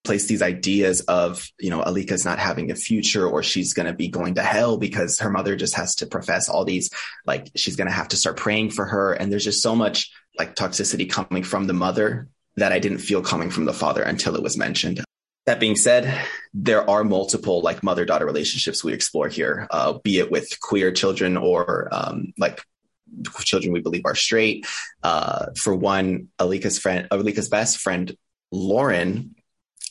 placed 0.02 0.28
these 0.28 0.42
ideas 0.42 1.02
of, 1.02 1.48
you 1.58 1.70
know, 1.70 1.82
Alika's 1.82 2.24
not 2.24 2.40
having 2.40 2.70
a 2.70 2.74
future 2.74 3.26
or 3.26 3.42
she's 3.44 3.74
going 3.74 3.86
to 3.86 3.92
be 3.92 4.08
going 4.08 4.34
to 4.34 4.42
hell 4.42 4.76
because 4.76 5.20
her 5.20 5.30
mother 5.30 5.54
just 5.54 5.74
has 5.76 5.94
to 5.96 6.06
profess 6.06 6.48
all 6.48 6.64
these, 6.64 6.90
like, 7.26 7.50
she's 7.54 7.76
going 7.76 7.88
to 7.88 7.94
have 7.94 8.08
to 8.08 8.16
start 8.16 8.36
praying 8.36 8.70
for 8.70 8.84
her. 8.84 9.12
And 9.12 9.30
there's 9.30 9.44
just 9.44 9.62
so 9.62 9.76
much 9.76 10.10
like 10.36 10.56
toxicity 10.56 11.08
coming 11.08 11.44
from 11.44 11.66
the 11.66 11.72
mother 11.72 12.28
that 12.56 12.72
I 12.72 12.80
didn't 12.80 12.98
feel 12.98 13.22
coming 13.22 13.50
from 13.50 13.66
the 13.66 13.72
father 13.72 14.02
until 14.02 14.34
it 14.34 14.42
was 14.42 14.56
mentioned. 14.56 15.05
That 15.46 15.60
being 15.60 15.76
said, 15.76 16.12
there 16.52 16.88
are 16.90 17.04
multiple 17.04 17.60
like 17.60 17.84
mother 17.84 18.04
daughter 18.04 18.26
relationships 18.26 18.82
we 18.82 18.92
explore 18.92 19.28
here, 19.28 19.68
uh, 19.70 19.92
be 19.92 20.18
it 20.18 20.28
with 20.30 20.58
queer 20.60 20.90
children 20.90 21.36
or 21.36 21.88
um, 21.92 22.32
like 22.36 22.60
children 23.44 23.72
we 23.72 23.80
believe 23.80 24.02
are 24.04 24.16
straight. 24.16 24.66
Uh, 25.04 25.46
for 25.56 25.74
one, 25.74 26.28
Alika's 26.40 26.80
friend, 26.80 27.06
Alika's 27.10 27.48
best 27.48 27.78
friend, 27.78 28.16
Lauren, 28.50 29.35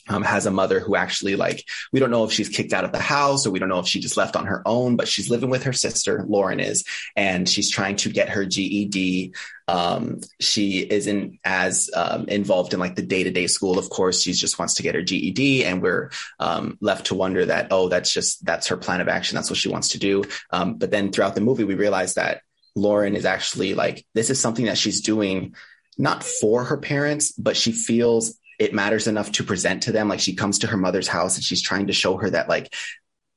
um, 0.09 0.23
has 0.23 0.45
a 0.45 0.51
mother 0.51 0.79
who 0.79 0.95
actually 0.95 1.35
like 1.35 1.65
we 1.91 1.99
don't 1.99 2.11
know 2.11 2.23
if 2.23 2.31
she's 2.31 2.49
kicked 2.49 2.73
out 2.73 2.83
of 2.83 2.91
the 2.91 2.99
house 2.99 3.45
or 3.45 3.51
we 3.51 3.59
don't 3.59 3.69
know 3.69 3.79
if 3.79 3.87
she 3.87 3.99
just 3.99 4.17
left 4.17 4.35
on 4.35 4.45
her 4.45 4.61
own 4.65 4.95
but 4.95 5.07
she's 5.07 5.29
living 5.29 5.49
with 5.49 5.63
her 5.63 5.73
sister 5.73 6.23
lauren 6.27 6.59
is 6.59 6.83
and 7.15 7.49
she's 7.49 7.69
trying 7.71 7.95
to 7.95 8.09
get 8.09 8.29
her 8.29 8.45
ged 8.45 9.31
um, 9.67 10.21
she 10.39 10.79
isn't 10.81 11.39
as 11.43 11.89
um, 11.95 12.27
involved 12.27 12.73
in 12.73 12.79
like 12.79 12.95
the 12.95 13.01
day-to-day 13.01 13.47
school 13.47 13.79
of 13.79 13.89
course. 13.89 14.21
She 14.21 14.31
just 14.33 14.59
wants 14.59 14.75
to 14.75 14.83
get 14.83 14.93
her 14.93 15.01
ged 15.01 15.65
and 15.65 15.81
we're 15.81 16.11
um, 16.39 16.77
left 16.81 17.07
to 17.07 17.15
wonder 17.15 17.45
that 17.47 17.69
oh 17.71 17.89
that's 17.89 18.13
just 18.13 18.45
that's 18.45 18.67
her 18.67 18.77
plan 18.77 19.01
of 19.01 19.07
action. 19.07 19.35
That's 19.35 19.49
what 19.49 19.57
she 19.57 19.69
wants 19.69 19.89
to 19.89 19.97
do. 19.97 20.23
Um, 20.51 20.75
but 20.75 20.91
then 20.91 21.11
throughout 21.11 21.33
the 21.33 21.41
movie 21.41 21.63
we 21.63 21.73
realize 21.73 22.13
that 22.13 22.41
lauren 22.75 23.15
is 23.15 23.25
actually 23.25 23.73
like 23.73 24.05
this 24.13 24.29
is 24.29 24.39
something 24.39 24.65
that 24.65 24.77
she's 24.77 25.01
doing 25.01 25.55
not 25.97 26.23
for 26.23 26.65
her 26.65 26.77
parents 26.77 27.31
but 27.31 27.55
she 27.55 27.71
feels 27.71 28.37
it 28.59 28.73
matters 28.73 29.07
enough 29.07 29.31
to 29.33 29.43
present 29.43 29.83
to 29.83 29.91
them. 29.91 30.07
Like 30.07 30.19
she 30.19 30.35
comes 30.35 30.59
to 30.59 30.67
her 30.67 30.77
mother's 30.77 31.07
house 31.07 31.35
and 31.35 31.43
she's 31.43 31.61
trying 31.61 31.87
to 31.87 31.93
show 31.93 32.17
her 32.17 32.29
that 32.29 32.49
like 32.49 32.73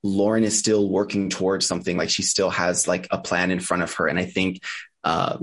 Lauren 0.03 0.45
is 0.45 0.59
still 0.59 0.89
working 0.89 1.29
towards 1.29 1.67
something. 1.67 1.97
Like 1.97 2.11
she 2.11 2.23
still 2.23 2.51
has 2.51 2.87
like 2.87 3.09
a 3.11 3.19
plan 3.19 3.51
in 3.51 3.61
front 3.61 3.83
of 3.83 3.93
her. 3.95 4.07
And 4.07 4.19
I 4.19 4.25
think 4.25 4.63
uh, 5.05 5.39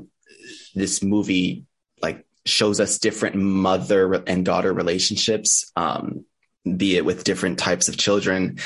this 0.73 1.03
movie 1.03 1.65
like 2.01 2.25
shows 2.45 2.79
us 2.79 2.99
different 2.99 3.35
mother 3.35 4.13
and 4.13 4.45
daughter 4.45 4.71
relationships, 4.71 5.71
um, 5.75 6.25
be 6.65 6.95
it 6.97 7.05
with 7.05 7.23
different 7.23 7.59
types 7.59 7.89
of 7.89 7.97
children. 7.97 8.59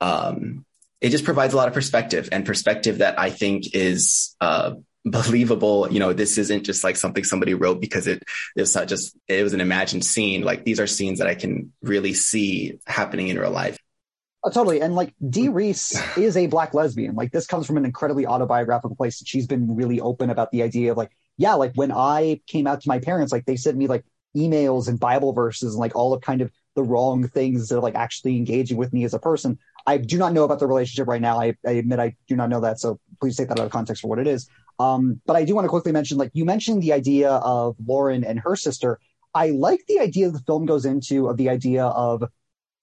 Um, 0.00 0.64
it 1.00 1.10
just 1.10 1.24
provides 1.24 1.52
a 1.52 1.56
lot 1.56 1.68
of 1.68 1.74
perspective 1.74 2.30
and 2.32 2.46
perspective 2.46 2.98
that 2.98 3.18
I 3.18 3.30
think 3.30 3.74
is 3.74 4.34
uh, 4.40 4.74
believable 5.04 5.86
you 5.90 5.98
know 5.98 6.14
this 6.14 6.38
isn't 6.38 6.64
just 6.64 6.82
like 6.82 6.96
something 6.96 7.24
somebody 7.24 7.52
wrote 7.52 7.78
because 7.78 8.06
it 8.06 8.22
it's 8.56 8.74
not 8.74 8.88
just 8.88 9.14
it 9.28 9.42
was 9.42 9.52
an 9.52 9.60
imagined 9.60 10.02
scene 10.02 10.42
like 10.42 10.64
these 10.64 10.80
are 10.80 10.86
scenes 10.86 11.18
that 11.18 11.28
i 11.28 11.34
can 11.34 11.70
really 11.82 12.14
see 12.14 12.78
happening 12.86 13.28
in 13.28 13.38
real 13.38 13.50
life 13.50 13.78
Oh, 14.46 14.50
totally. 14.50 14.82
And 14.82 14.94
like 14.94 15.14
Dee 15.26 15.46
mm-hmm. 15.46 15.54
Rees 15.54 15.98
is 16.18 16.36
a 16.36 16.46
black 16.46 16.74
lesbian. 16.74 17.14
Like 17.14 17.32
this 17.32 17.46
comes 17.46 17.66
from 17.66 17.78
an 17.78 17.86
incredibly 17.86 18.26
autobiographical 18.26 18.94
place. 18.94 19.22
She's 19.24 19.46
been 19.46 19.74
really 19.74 20.00
open 20.00 20.28
about 20.28 20.50
the 20.50 20.62
idea 20.62 20.92
of 20.92 20.98
like, 20.98 21.10
yeah, 21.38 21.54
like 21.54 21.72
when 21.76 21.90
I 21.90 22.42
came 22.46 22.66
out 22.66 22.82
to 22.82 22.88
my 22.88 22.98
parents, 22.98 23.32
like 23.32 23.46
they 23.46 23.56
sent 23.56 23.78
me 23.78 23.86
like 23.86 24.04
emails 24.36 24.86
and 24.86 25.00
Bible 25.00 25.32
verses 25.32 25.72
and 25.72 25.80
like 25.80 25.96
all 25.96 26.12
of 26.12 26.20
kind 26.20 26.42
of 26.42 26.52
the 26.76 26.82
wrong 26.82 27.26
things 27.26 27.68
that 27.68 27.78
are 27.78 27.80
like 27.80 27.94
actually 27.94 28.36
engaging 28.36 28.76
with 28.76 28.92
me 28.92 29.04
as 29.04 29.14
a 29.14 29.18
person. 29.18 29.58
I 29.86 29.96
do 29.96 30.18
not 30.18 30.34
know 30.34 30.44
about 30.44 30.58
the 30.58 30.66
relationship 30.66 31.08
right 31.08 31.22
now. 31.22 31.40
I, 31.40 31.54
I 31.66 31.72
admit 31.72 31.98
I 31.98 32.16
do 32.28 32.36
not 32.36 32.50
know 32.50 32.60
that. 32.60 32.80
So 32.80 33.00
please 33.20 33.36
take 33.36 33.48
that 33.48 33.58
out 33.58 33.66
of 33.66 33.72
context 33.72 34.02
for 34.02 34.08
what 34.08 34.18
it 34.18 34.26
is. 34.26 34.48
Um, 34.78 35.20
but 35.26 35.36
I 35.36 35.44
do 35.44 35.54
want 35.54 35.64
to 35.64 35.68
quickly 35.68 35.92
mention, 35.92 36.18
like 36.18 36.30
you 36.34 36.44
mentioned, 36.44 36.82
the 36.82 36.92
idea 36.92 37.30
of 37.30 37.76
Lauren 37.84 38.24
and 38.24 38.40
her 38.40 38.56
sister. 38.56 38.98
I 39.34 39.50
like 39.50 39.84
the 39.88 40.00
idea 40.00 40.30
the 40.30 40.40
film 40.40 40.66
goes 40.66 40.84
into 40.84 41.28
of 41.28 41.36
the 41.36 41.48
idea 41.48 41.84
of 41.86 42.24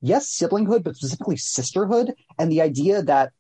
yes, 0.02 0.28
siblinghood, 0.28 0.84
but 0.84 0.96
specifically 0.96 1.38
sisterhood, 1.38 2.14
and 2.38 2.52
the 2.52 2.62
idea 2.62 3.02
that 3.04 3.32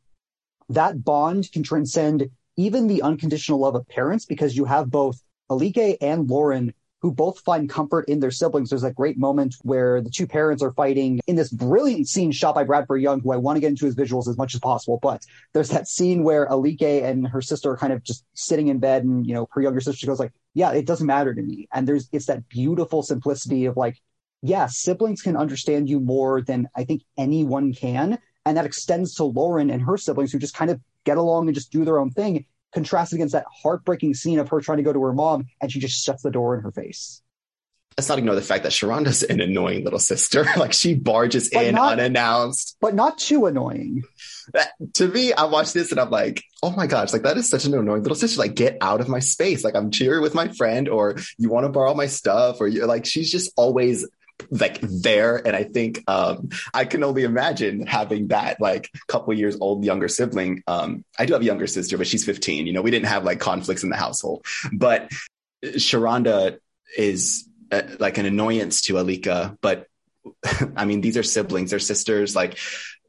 that 0.70 1.04
bond 1.04 1.52
can 1.52 1.64
transcend 1.64 2.30
even 2.58 2.88
the 2.88 3.02
unconditional 3.02 3.60
love 3.60 3.76
of 3.76 3.88
parents 3.88 4.26
because 4.26 4.56
you 4.56 4.66
have 4.66 4.90
both 4.90 5.22
Alike 5.50 5.98
and 6.02 6.30
Lauren 6.30 6.74
who 7.02 7.12
both 7.12 7.40
find 7.40 7.70
comfort 7.70 8.08
in 8.08 8.20
their 8.20 8.32
siblings. 8.32 8.70
There's 8.70 8.84
a 8.84 8.92
great 8.92 9.18
moment 9.18 9.56
where 9.64 10.02
the 10.02 10.10
two 10.10 10.28
parents 10.28 10.62
are 10.62 10.72
fighting 10.74 11.20
in 11.28 11.36
this 11.36 11.50
brilliant 11.50 12.08
scene 12.08 12.32
shot 12.32 12.54
by 12.54 12.64
Bradford 12.64 13.02
Young, 13.02 13.22
who 13.22 13.32
I 13.32 13.38
want 13.38 13.56
to 13.58 13.60
get 13.60 13.70
into 13.70 13.86
his 13.86 13.96
visuals 13.96 14.28
as 14.28 14.38
much 14.38 14.54
as 14.54 14.60
possible. 14.60 15.00
But 15.02 15.26
there's 15.54 15.70
that 15.70 15.88
scene 15.88 16.24
where 16.24 16.46
Alike 16.46 16.82
and 16.82 17.28
her 17.28 17.42
sister 17.42 17.72
are 17.72 17.78
kind 17.78 17.92
of 17.92 18.04
just 18.04 18.24
sitting 18.34 18.68
in 18.68 18.80
bed, 18.80 19.04
and 19.04 19.26
you 19.26 19.34
know, 19.34 19.48
her 19.52 19.62
younger 19.62 19.82
sister 19.82 20.06
goes 20.06 20.20
like, 20.20 20.34
"Yeah, 20.54 20.72
it 20.72 20.86
doesn't 20.86 21.08
matter 21.08 21.34
to 21.34 21.42
me." 21.42 21.68
And 21.74 21.88
there's 21.88 22.08
it's 22.12 22.28
that 22.28 22.48
beautiful 22.50 23.02
simplicity 23.02 23.66
of 23.66 23.78
like, 23.78 24.00
yeah, 24.44 24.68
siblings 24.68 25.22
can 25.22 25.36
understand 25.36 25.90
you 25.90 26.00
more 26.00 26.42
than 26.42 26.68
I 26.76 26.84
think 26.84 27.04
anyone 27.18 27.74
can. 27.74 28.20
And 28.46 28.58
that 28.58 28.66
extends 28.66 29.14
to 29.16 29.24
Lauren 29.24 29.70
and 29.70 29.82
her 29.84 29.98
siblings 29.98 30.32
who 30.32 30.40
just 30.40 30.56
kind 30.56 30.72
of 30.72 30.80
get 31.04 31.18
along 31.18 31.48
and 31.48 31.56
just 31.56 31.72
do 31.72 31.86
their 31.86 32.00
own 32.00 32.12
thing 32.12 32.46
contrasted 32.74 33.18
against 33.18 33.34
that 33.34 33.46
heartbreaking 33.64 34.14
scene 34.14 34.40
of 34.40 34.50
her 34.50 34.62
trying 34.62 34.78
to 34.78 34.84
go 34.84 34.94
to 34.94 35.02
her 35.04 35.14
mom 35.14 35.48
and 35.62 35.72
she 35.72 35.80
just 35.80 36.04
shuts 36.04 36.24
the 36.24 36.32
door 36.32 36.56
in 36.56 36.62
her 36.62 36.72
face. 36.72 37.22
Let's 37.98 38.08
not 38.08 38.20
ignore 38.20 38.36
the 38.36 38.42
fact 38.42 38.64
that 38.64 38.72
Sharonda's 38.72 39.22
an 39.22 39.42
annoying 39.42 39.84
little 39.84 40.00
sister. 40.00 40.46
like 40.58 40.72
she 40.72 40.96
barges 40.96 41.50
but 41.50 41.66
in 41.66 41.76
not, 41.76 41.94
unannounced. 41.94 42.78
But 42.80 42.96
not 42.96 43.18
too 43.18 43.48
annoying. 43.48 44.04
That, 44.54 44.72
to 44.94 45.08
me, 45.08 45.34
I 45.34 45.44
watch 45.44 45.74
this 45.74 45.92
and 45.92 46.00
I'm 46.00 46.10
like, 46.10 46.42
oh 46.64 46.72
my 46.72 46.88
gosh, 46.88 47.12
like 47.12 47.24
that 47.24 47.38
is 47.38 47.50
such 47.50 47.66
an 47.66 47.74
annoying 47.74 48.04
little 48.04 48.16
sister. 48.16 48.40
Like, 48.40 48.56
get 48.56 48.78
out 48.80 49.02
of 49.02 49.10
my 49.10 49.20
space. 49.20 49.66
Like 49.66 49.76
I'm 49.76 49.92
cheering 49.92 50.22
with 50.22 50.34
my 50.34 50.48
friend, 50.48 50.88
or 50.88 51.18
you 51.38 51.50
want 51.50 51.66
to 51.66 51.70
borrow 51.70 51.94
my 51.94 52.08
stuff, 52.08 52.62
or 52.62 52.68
you're 52.68 52.88
like, 52.88 53.06
she's 53.06 53.30
just 53.30 53.52
always 53.58 54.08
like 54.50 54.80
there. 54.82 55.36
And 55.46 55.56
i 55.56 55.64
think 55.64 56.04
um 56.08 56.50
i 56.74 56.86
can 56.86 57.04
only 57.04 57.24
imagine 57.24 57.86
having 57.86 58.30
that 58.30 58.60
like 58.60 58.90
couple 59.08 59.34
years 59.34 59.58
old 59.60 59.84
younger 59.84 60.08
sibling 60.08 60.64
um 60.68 61.04
i 61.20 61.26
do 61.26 61.34
have 61.34 61.42
a 61.42 61.46
younger 61.46 61.68
sister 61.68 61.98
but 61.98 62.08
she's 62.08 62.26
15 62.26 62.68
you 62.68 62.74
know 62.74 62.82
we 62.82 62.92
didn't 62.92 63.08
have 63.08 63.24
like 63.24 63.40
conflicts 63.40 63.84
in 63.84 63.90
the 63.90 63.98
household. 63.98 64.46
But 64.72 65.12
sharonda 65.64 66.58
is 66.98 67.48
uh, 67.72 67.84
like 68.00 68.18
an 68.18 68.26
annoyance 68.26 68.82
to 68.84 68.94
alika 68.94 69.58
but 69.62 69.88
i 70.76 70.86
mean 70.86 71.02
these 71.02 71.18
are 71.18 71.24
siblings 71.24 71.70
they're 71.70 71.80
sisters 71.80 72.36
like 72.36 72.58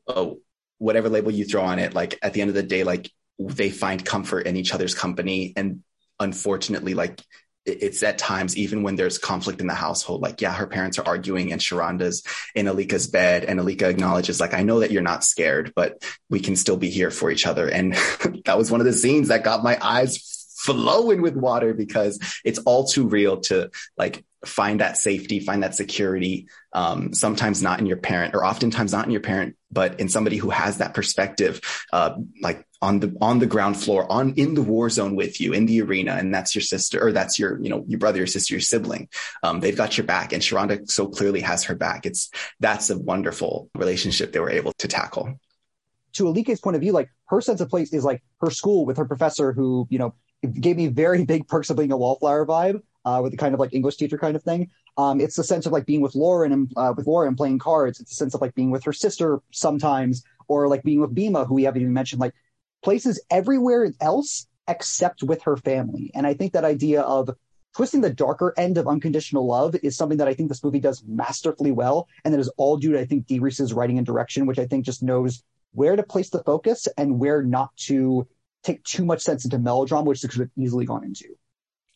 oh, 0.07 0.39
whatever 0.79 1.09
label 1.09 1.31
you 1.31 1.45
throw 1.45 1.63
on 1.63 1.79
it 1.79 1.95
like 1.95 2.19
at 2.23 2.33
the 2.33 2.41
end 2.41 2.49
of 2.49 2.55
the 2.55 2.63
day 2.63 2.85
like 2.85 3.11
they 3.39 3.71
find 3.71 4.05
comfort 4.05 4.47
in 4.47 4.57
each 4.57 4.75
other's 4.75 4.95
company. 4.95 5.53
And 5.57 5.83
unfortunately 6.21 6.95
like 6.95 7.21
it's 7.65 8.03
at 8.03 8.19
times 8.19 8.57
even 8.57 8.83
when 8.83 8.97
there's 8.97 9.19
conflict 9.19 9.61
in 9.61 9.67
the 9.67 9.75
household 9.75 10.21
like 10.21 10.41
yeah 10.41 10.53
her 10.53 10.67
parents 10.67 10.99
are 10.99 11.07
arguing 11.07 11.53
and 11.53 11.63
sharonda's 11.63 12.23
in 12.55 12.67
alika's 12.67 13.07
bed 13.07 13.45
and 13.45 13.61
alika 13.61 13.83
acknowledges 13.83 14.41
like 14.41 14.55
i 14.55 14.63
know 14.63 14.81
that 14.81 14.91
you're 14.91 15.03
not 15.03 15.25
scared 15.25 15.73
but 15.77 16.03
we 16.29 16.41
can 16.41 16.57
still 16.57 16.77
be 16.77 16.91
here 16.91 17.11
for 17.11 17.31
each 17.31 17.47
other 17.47 17.69
and 17.69 17.95
that 18.45 18.59
was 18.59 18.71
one 18.71 18.81
of 18.81 18.87
the 18.87 18.93
scenes 18.93 19.29
that 19.29 19.45
got 19.45 19.63
my 19.63 19.79
eyes 19.81 20.33
flowing 20.63 21.23
with 21.23 21.35
water 21.35 21.75
because 21.75 22.21
it's 22.45 22.61
all 22.61 22.85
too 22.85 23.09
real 23.09 23.41
to 23.41 23.71
like 23.97 24.25
find 24.45 24.81
that 24.81 24.97
safety, 24.97 25.41
find 25.41 25.63
that 25.63 25.75
security. 25.75 26.49
Um, 26.73 27.13
sometimes 27.13 27.63
not 27.63 27.81
in 27.81 27.87
your 27.87 27.97
parent, 27.97 28.35
or 28.35 28.45
oftentimes 28.45 28.93
not 28.93 29.05
in 29.05 29.11
your 29.11 29.21
parent, 29.21 29.57
but 29.71 30.01
in 30.01 30.09
somebody 30.09 30.37
who 30.37 30.51
has 30.51 30.79
that 30.79 30.95
perspective, 30.95 31.61
uh, 31.93 32.15
like 32.41 32.67
on 32.83 32.99
the 32.99 33.17
on 33.21 33.39
the 33.39 33.47
ground 33.47 33.77
floor, 33.77 34.11
on 34.11 34.35
in 34.35 34.55
the 34.55 34.63
war 34.63 34.91
zone 34.91 35.15
with 35.15 35.41
you 35.41 35.53
in 35.53 35.67
the 35.67 35.81
arena, 35.81 36.17
and 36.17 36.35
that's 36.35 36.55
your 36.55 36.63
sister, 36.63 37.03
or 37.03 37.13
that's 37.13 37.39
your 37.39 37.63
you 37.63 37.71
know 37.71 37.85
your 37.87 37.99
brother, 37.99 38.19
your 38.19 38.27
sister, 38.27 38.55
your 38.55 38.61
sibling. 38.61 39.09
Um, 39.43 39.61
they've 39.61 39.77
got 39.77 39.97
your 39.97 40.07
back, 40.07 40.33
and 40.33 40.43
Sharonda 40.43 40.91
so 40.91 41.07
clearly 41.07 41.41
has 41.41 41.65
her 41.65 41.77
back. 41.77 42.05
It's 42.05 42.29
that's 42.61 42.91
a 42.91 42.99
wonderful 42.99 43.71
relationship 43.77 44.33
they 44.33 44.41
were 44.41 44.51
able 44.51 44.73
to 44.79 44.89
tackle. 44.89 45.39
To 46.15 46.25
Alika's 46.25 46.61
point 46.61 46.77
of 46.77 46.83
view, 46.83 46.93
like 46.93 47.09
her 47.29 47.41
sense 47.41 47.61
of 47.61 47.71
place 47.71 47.93
is 47.93 48.05
like 48.05 48.23
her 48.41 48.51
school 48.51 48.85
with 48.85 48.99
her 48.99 49.07
professor, 49.07 49.53
who 49.53 49.87
you 49.89 49.99
know 49.99 50.15
gave 50.61 50.77
me 50.77 50.89
very 50.89 51.25
big 51.33 51.47
perks 51.47 51.71
of 51.71 51.77
being 51.77 51.93
a 51.93 51.97
wallflower 51.97 52.45
vibe 52.45 52.83
uh, 53.05 53.21
with 53.23 53.31
the 53.31 53.39
kind 53.39 53.55
of 53.55 53.61
like 53.61 53.73
English 53.73 53.97
teacher 53.97 54.19
kind 54.19 54.35
of 54.35 54.43
thing. 54.43 54.71
Um, 54.99 55.21
it's 55.21 55.37
the 55.37 55.45
sense 55.45 55.67
of 55.67 55.73
like 55.73 55.87
being 55.87 56.01
with 56.01 56.15
Lauren 56.15 56.53
and 56.53 56.73
uh, 56.77 56.93
with 56.97 57.07
Lauren 57.07 57.37
playing 57.37 57.61
cards. 57.61 58.01
It's 58.01 58.11
the 58.11 58.17
sense 58.17 58.35
of 58.35 58.41
like 58.41 58.55
being 58.55 58.71
with 58.71 58.85
her 58.85 58.93
sister 58.93 59.41
sometimes, 59.53 60.25
or 60.49 60.67
like 60.67 60.83
being 60.83 61.01
with 61.01 61.15
Bina, 61.15 61.45
who 61.45 61.55
we 61.55 61.63
haven't 61.63 61.81
even 61.81 61.95
mentioned, 61.95 62.21
like 62.21 62.35
places 62.83 63.21
everywhere 63.31 63.93
else 64.01 64.47
except 64.69 65.23
with 65.23 65.43
her 65.43 65.57
family. 65.57 66.11
And 66.15 66.27
I 66.27 66.35
think 66.35 66.53
that 66.53 66.65
idea 66.65 67.03
of 67.03 67.31
twisting 67.75 68.01
the 68.01 68.11
darker 68.11 68.55
end 68.57 68.79
of 68.79 68.87
unconditional 68.87 69.47
love 69.47 69.75
is 69.83 69.97
something 69.97 70.19
that 70.19 70.29
I 70.29 70.35
think 70.35 70.49
this 70.49 70.63
movie 70.63 70.81
does 70.81 71.03
masterfully 71.07 71.73
well, 71.73 72.09
and 72.25 72.33
that 72.33 72.41
is 72.41 72.53
all 72.57 72.77
due 72.77 72.93
to 72.93 73.01
I 73.01 73.07
think 73.07 73.27
Rees's 73.31 73.73
writing 73.73 73.99
and 73.99 74.07
direction, 74.07 74.47
which 74.47 74.59
I 74.59 74.67
think 74.67 74.85
just 74.85 75.03
knows 75.03 75.43
where 75.73 75.97
to 75.97 76.03
place 76.03 76.31
the 76.31 76.43
focus 76.45 76.87
and 76.99 77.19
where 77.19 77.43
not 77.43 77.75
to 77.77 78.29
take 78.63 78.85
too 78.85 79.05
much 79.05 79.23
sense 79.23 79.45
into 79.45 79.59
melodrama, 79.59 80.09
which 80.09 80.21
this 80.21 80.31
could 80.31 80.41
have 80.41 80.51
easily 80.57 80.85
gone 80.85 81.05
into 81.05 81.35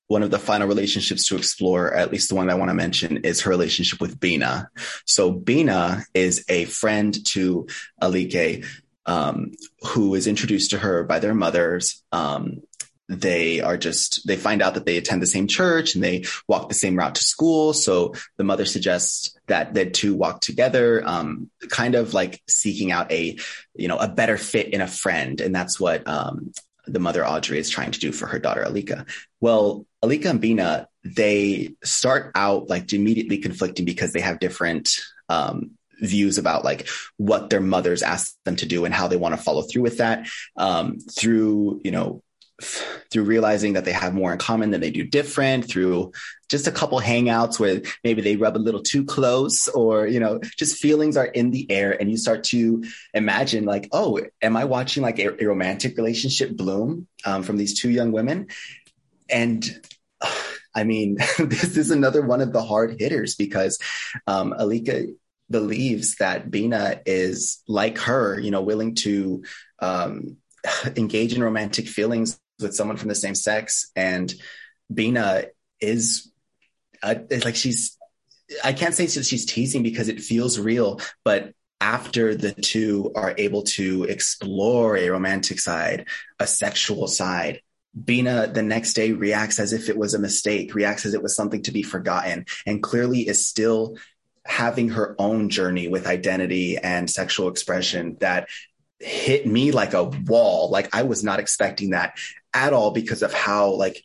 one 0.09 0.23
of 0.23 0.31
the 0.31 0.39
final 0.39 0.69
relationships 0.69 1.27
to 1.27 1.37
explore, 1.37 1.93
at 1.93 2.13
least 2.13 2.29
the 2.29 2.35
one 2.35 2.49
I 2.49 2.55
want 2.55 2.71
to 2.71 2.75
mention, 2.75 3.19
is 3.19 3.41
her 3.41 3.51
relationship 3.51 4.01
with 4.01 4.21
Bina. 4.21 4.71
So 5.05 5.33
Bina 5.33 6.05
is 6.15 6.45
a 6.49 6.67
friend 6.67 7.17
to 7.27 7.67
Alike, 8.01 8.65
um, 9.07 9.53
who 9.83 10.15
is 10.15 10.27
introduced 10.27 10.71
to 10.71 10.79
her 10.79 11.05
by 11.05 11.19
their 11.19 11.35
mothers. 11.35 12.03
Um, 12.13 12.63
they 13.09 13.61
are 13.61 13.77
just 13.77 14.27
they 14.27 14.37
find 14.37 14.61
out 14.61 14.75
that 14.75 14.85
they 14.85 14.97
attend 14.97 15.23
the 15.23 15.27
same 15.27 15.47
church 15.47 15.95
and 15.95 16.03
they 16.03 16.25
walk 16.49 16.69
the 16.69 16.75
same 16.75 16.97
route 16.97 17.15
to 17.15 17.23
school 17.23 17.73
so 17.73 18.13
the 18.37 18.43
mother 18.43 18.65
suggests 18.65 19.39
that 19.47 19.75
the 19.75 19.89
two 19.89 20.13
walk 20.13 20.41
together 20.41 21.03
um, 21.07 21.49
kind 21.69 21.95
of 21.95 22.15
like 22.15 22.43
seeking 22.49 22.91
out 22.91 23.13
a 23.13 23.39
you 23.77 23.87
know 23.87 23.97
a 23.97 24.09
better 24.09 24.37
fit 24.37 24.75
in 24.75 24.81
a 24.81 24.89
friend 24.89 25.41
and 25.41 25.55
that's 25.55 25.79
what 25.79 26.07
um, 26.09 26.51
the 26.87 27.01
mother 27.01 27.27
Audrey 27.27 27.59
is 27.59 27.71
trying 27.71 27.91
to 27.91 28.01
do 28.01 28.13
for 28.13 28.27
her 28.27 28.39
daughter 28.39 28.65
Alika. 28.65 29.09
Well, 29.41 29.87
Alika 30.05 30.31
and 30.31 30.41
Bina, 30.41 30.89
they 31.05 31.75
start 31.85 32.33
out 32.35 32.69
like 32.69 32.93
immediately 32.93 33.39
conflicting 33.39 33.85
because 33.85 34.13
they 34.13 34.21
have 34.21 34.39
different 34.39 34.91
um, 35.29 35.73
views 36.01 36.39
about 36.39 36.65
like 36.65 36.89
what 37.17 37.51
their 37.51 37.61
mothers 37.61 38.03
asked 38.03 38.39
them 38.45 38.57
to 38.57 38.67
do 38.67 38.85
and 38.85 38.95
how 38.95 39.09
they 39.09 39.17
want 39.17 39.35
to 39.35 39.43
follow 39.43 39.63
through 39.63 39.83
with 39.83 39.99
that 39.99 40.29
um, 40.57 40.99
through 40.99 41.81
you 41.85 41.91
know 41.91 42.23
through 43.11 43.25
realizing 43.25 43.75
that 43.75 43.85
they 43.85 43.93
have 43.93 44.15
more 44.15 44.33
in 44.33 44.39
common 44.39 44.71
than 44.71 44.81
they 44.81 44.91
do 44.91 45.05
different 45.05 45.69
through 45.69 46.11
just 46.49 46.67
a 46.67 46.73
couple 46.73 46.99
hangouts 47.01 47.59
where 47.59 47.83
maybe 48.03 48.23
they 48.23 48.37
rub 48.37 48.57
a 48.57 48.59
little 48.59 48.83
too 48.83 49.05
close 49.05 49.69
or 49.69 50.07
you 50.07 50.19
know 50.19 50.41
just 50.57 50.79
feelings 50.79 51.19
are 51.19 51.27
in 51.27 51.51
the 51.51 51.71
air 51.71 51.99
and 52.01 52.11
you 52.11 52.17
start 52.17 52.45
to 52.45 52.83
imagine 53.13 53.65
like 53.67 53.89
oh 53.93 54.19
am 54.41 54.57
i 54.57 54.65
watching 54.65 55.03
like 55.03 55.19
a, 55.19 55.43
a 55.43 55.47
romantic 55.47 55.97
relationship 55.99 56.57
bloom 56.57 57.07
um, 57.25 57.43
from 57.43 57.57
these 57.57 57.79
two 57.79 57.91
young 57.91 58.13
women? 58.13 58.47
And 59.29 59.65
uh, 60.21 60.33
i 60.75 60.85
mean 60.85 61.17
this 61.39 61.77
is 61.77 61.91
another 61.91 62.23
one 62.23 62.41
of 62.41 62.53
the 62.53 62.63
hard 62.63 62.97
hitters 62.99 63.35
because 63.35 63.79
um, 64.27 64.55
alika 64.59 65.15
believes 65.51 66.17
that 66.17 66.51
bina 66.51 67.01
is 67.07 67.63
like 67.69 67.99
her 67.99 68.39
you 68.41 68.51
know 68.51 68.63
willing 68.63 68.95
to 68.95 69.45
um, 69.79 70.37
engage 70.97 71.35
in 71.35 71.43
romantic 71.43 71.89
feelings 71.89 72.41
with 72.61 72.75
someone 72.75 72.97
from 72.97 73.09
the 73.09 73.15
same 73.15 73.35
sex. 73.35 73.91
And 73.95 74.33
bina 74.93 75.47
is 75.81 76.33
uh, 77.03 77.17
like 77.45 77.57
she's 77.57 77.99
i 78.65 78.73
can't 78.73 78.95
say 78.95 79.07
she's 79.07 79.45
teasing 79.45 79.83
because 79.83 80.09
it 80.09 80.21
feels 80.21 80.59
real 80.59 81.01
but 81.25 81.53
after 81.81 82.35
the 82.35 82.53
two 82.53 83.13
are 83.15 83.35
able 83.37 83.63
to 83.63 84.05
explore 84.05 84.97
a 84.97 85.11
romantic 85.11 85.59
side 85.59 86.07
a 86.39 86.47
sexual 86.47 87.09
side 87.09 87.61
Bina 88.05 88.47
the 88.47 88.63
next 88.63 88.93
day 88.93 89.13
reacts 89.13 89.59
as 89.59 89.73
if 89.73 89.89
it 89.89 89.97
was 89.97 90.13
a 90.13 90.19
mistake, 90.19 90.75
reacts 90.75 91.07
as 91.07 91.15
it 91.15 91.23
was 91.23 91.35
something 91.35 91.63
to 91.63 91.73
be 91.73 91.83
forgotten, 91.83 92.45
and 92.67 92.83
clearly 92.83 93.27
is 93.27 93.47
still 93.47 93.97
having 94.49 94.91
her 94.91 95.15
own 95.19 95.49
journey 95.49 95.89
with 95.89 96.07
identity 96.07 96.79
and 96.79 97.11
sexual 97.11 97.49
expression 97.49 98.17
that 98.21 98.49
hit 98.99 99.47
me 99.47 99.73
like 99.73 99.95
a 99.95 100.05
wall. 100.05 100.71
Like 100.71 100.95
I 100.95 101.03
was 101.03 101.23
not 101.23 101.41
expecting 101.41 101.91
that 101.91 102.19
at 102.55 102.73
all 102.73 102.91
because 102.91 103.23
of 103.23 103.33
how 103.33 103.73
like 103.73 104.03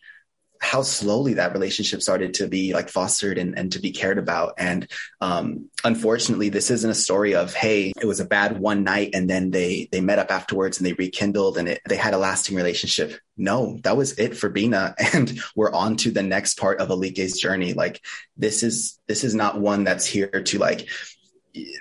how 0.61 0.83
slowly 0.83 1.33
that 1.33 1.53
relationship 1.53 2.03
started 2.03 2.35
to 2.35 2.47
be 2.47 2.71
like 2.71 2.87
fostered 2.87 3.39
and, 3.39 3.57
and 3.57 3.71
to 3.71 3.79
be 3.79 3.91
cared 3.91 4.19
about. 4.19 4.53
And 4.57 4.87
um, 5.19 5.69
unfortunately, 5.83 6.49
this 6.49 6.69
isn't 6.69 6.89
a 6.89 6.95
story 6.95 7.33
of 7.33 7.53
hey, 7.53 7.91
it 7.99 8.05
was 8.05 8.19
a 8.19 8.25
bad 8.25 8.59
one 8.59 8.83
night 8.83 9.11
and 9.15 9.27
then 9.27 9.49
they 9.49 9.89
they 9.91 10.01
met 10.01 10.19
up 10.19 10.31
afterwards 10.31 10.77
and 10.77 10.85
they 10.85 10.93
rekindled 10.93 11.57
and 11.57 11.67
it, 11.67 11.81
they 11.89 11.97
had 11.97 12.13
a 12.13 12.19
lasting 12.19 12.55
relationship. 12.55 13.19
No, 13.35 13.79
that 13.83 13.97
was 13.97 14.13
it 14.19 14.37
for 14.37 14.49
Bina, 14.49 14.93
and 15.13 15.39
we're 15.55 15.73
on 15.73 15.97
to 15.97 16.11
the 16.11 16.23
next 16.23 16.59
part 16.59 16.79
of 16.79 16.89
Alike's 16.89 17.39
journey. 17.39 17.73
Like 17.73 17.99
this 18.37 18.61
is 18.61 18.99
this 19.07 19.23
is 19.23 19.33
not 19.33 19.59
one 19.59 19.83
that's 19.83 20.05
here 20.05 20.27
to 20.29 20.59
like 20.59 20.87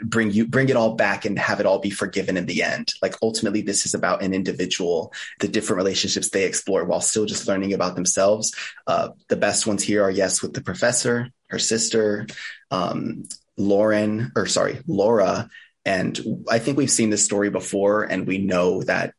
bring 0.03 0.31
you 0.31 0.47
bring 0.47 0.69
it 0.69 0.77
all 0.77 0.95
back 0.95 1.25
and 1.25 1.39
have 1.39 1.61
it 1.61 1.67
all 1.67 1.79
be 1.79 1.91
forgiven 1.91 2.37
in 2.37 2.47
the 2.47 2.63
end. 2.63 2.95
Like 3.03 3.15
ultimately 3.23 3.63
this 3.63 3.87
is 3.87 3.95
about 3.95 4.23
an 4.23 4.35
individual 4.35 5.13
the 5.39 5.49
different 5.49 5.79
relationships 5.79 6.31
they 6.31 6.45
explore 6.45 6.85
while 6.85 7.01
still 7.01 7.27
just 7.27 7.49
learning 7.49 7.73
about 7.73 7.95
themselves. 7.95 8.55
Uh, 8.87 9.11
the 9.29 9.37
best 9.37 9.67
ones 9.67 9.83
here 9.83 10.03
are 10.03 10.11
yes 10.11 10.43
with 10.43 10.55
the 10.55 10.63
professor 10.63 11.31
her 11.49 11.59
sister 11.59 12.27
um, 12.71 13.25
lauren 13.57 14.33
or 14.37 14.47
sorry 14.47 14.81
laura. 14.87 15.49
And 15.85 16.45
i 16.49 16.59
think 16.59 16.77
we've 16.77 16.91
seen 16.91 17.11
this 17.11 17.25
story 17.25 17.51
before 17.51 18.05
and 18.05 18.27
we 18.27 18.39
know 18.39 18.83
that 18.83 19.15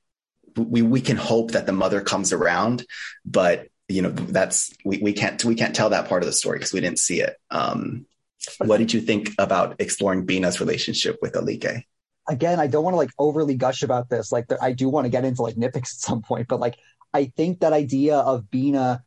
we 0.55 0.81
we 0.81 1.01
can 1.01 1.17
hope 1.17 1.51
that 1.51 1.65
the 1.65 1.71
mother 1.73 2.01
comes 2.01 2.33
around 2.33 2.85
but 3.25 3.67
you 3.91 4.01
know 4.01 4.09
that's 4.09 4.73
we, 4.85 4.97
we 4.99 5.13
can't 5.13 5.43
we 5.43 5.55
can't 5.55 5.75
tell 5.75 5.89
that 5.89 6.07
part 6.07 6.23
of 6.23 6.27
the 6.27 6.33
story 6.33 6.57
because 6.57 6.73
we 6.73 6.81
didn't 6.81 6.99
see 6.99 7.21
it. 7.21 7.35
Um, 7.49 8.05
what 8.59 8.77
did 8.77 8.93
you 8.93 9.01
think 9.01 9.31
about 9.37 9.75
exploring 9.79 10.25
Bina's 10.25 10.59
relationship 10.59 11.17
with 11.21 11.35
Alike? 11.35 11.87
Again, 12.27 12.59
I 12.59 12.67
don't 12.67 12.83
want 12.83 12.93
to 12.93 12.97
like 12.97 13.11
overly 13.17 13.55
gush 13.55 13.83
about 13.83 14.09
this. 14.09 14.31
Like, 14.31 14.45
I 14.61 14.71
do 14.71 14.89
want 14.89 15.05
to 15.05 15.09
get 15.09 15.25
into 15.25 15.41
like 15.41 15.55
nitpicks 15.55 15.93
at 15.93 16.01
some 16.01 16.21
point, 16.21 16.47
but 16.47 16.59
like, 16.59 16.77
I 17.13 17.25
think 17.35 17.59
that 17.59 17.73
idea 17.73 18.17
of 18.17 18.49
Bina 18.49 19.03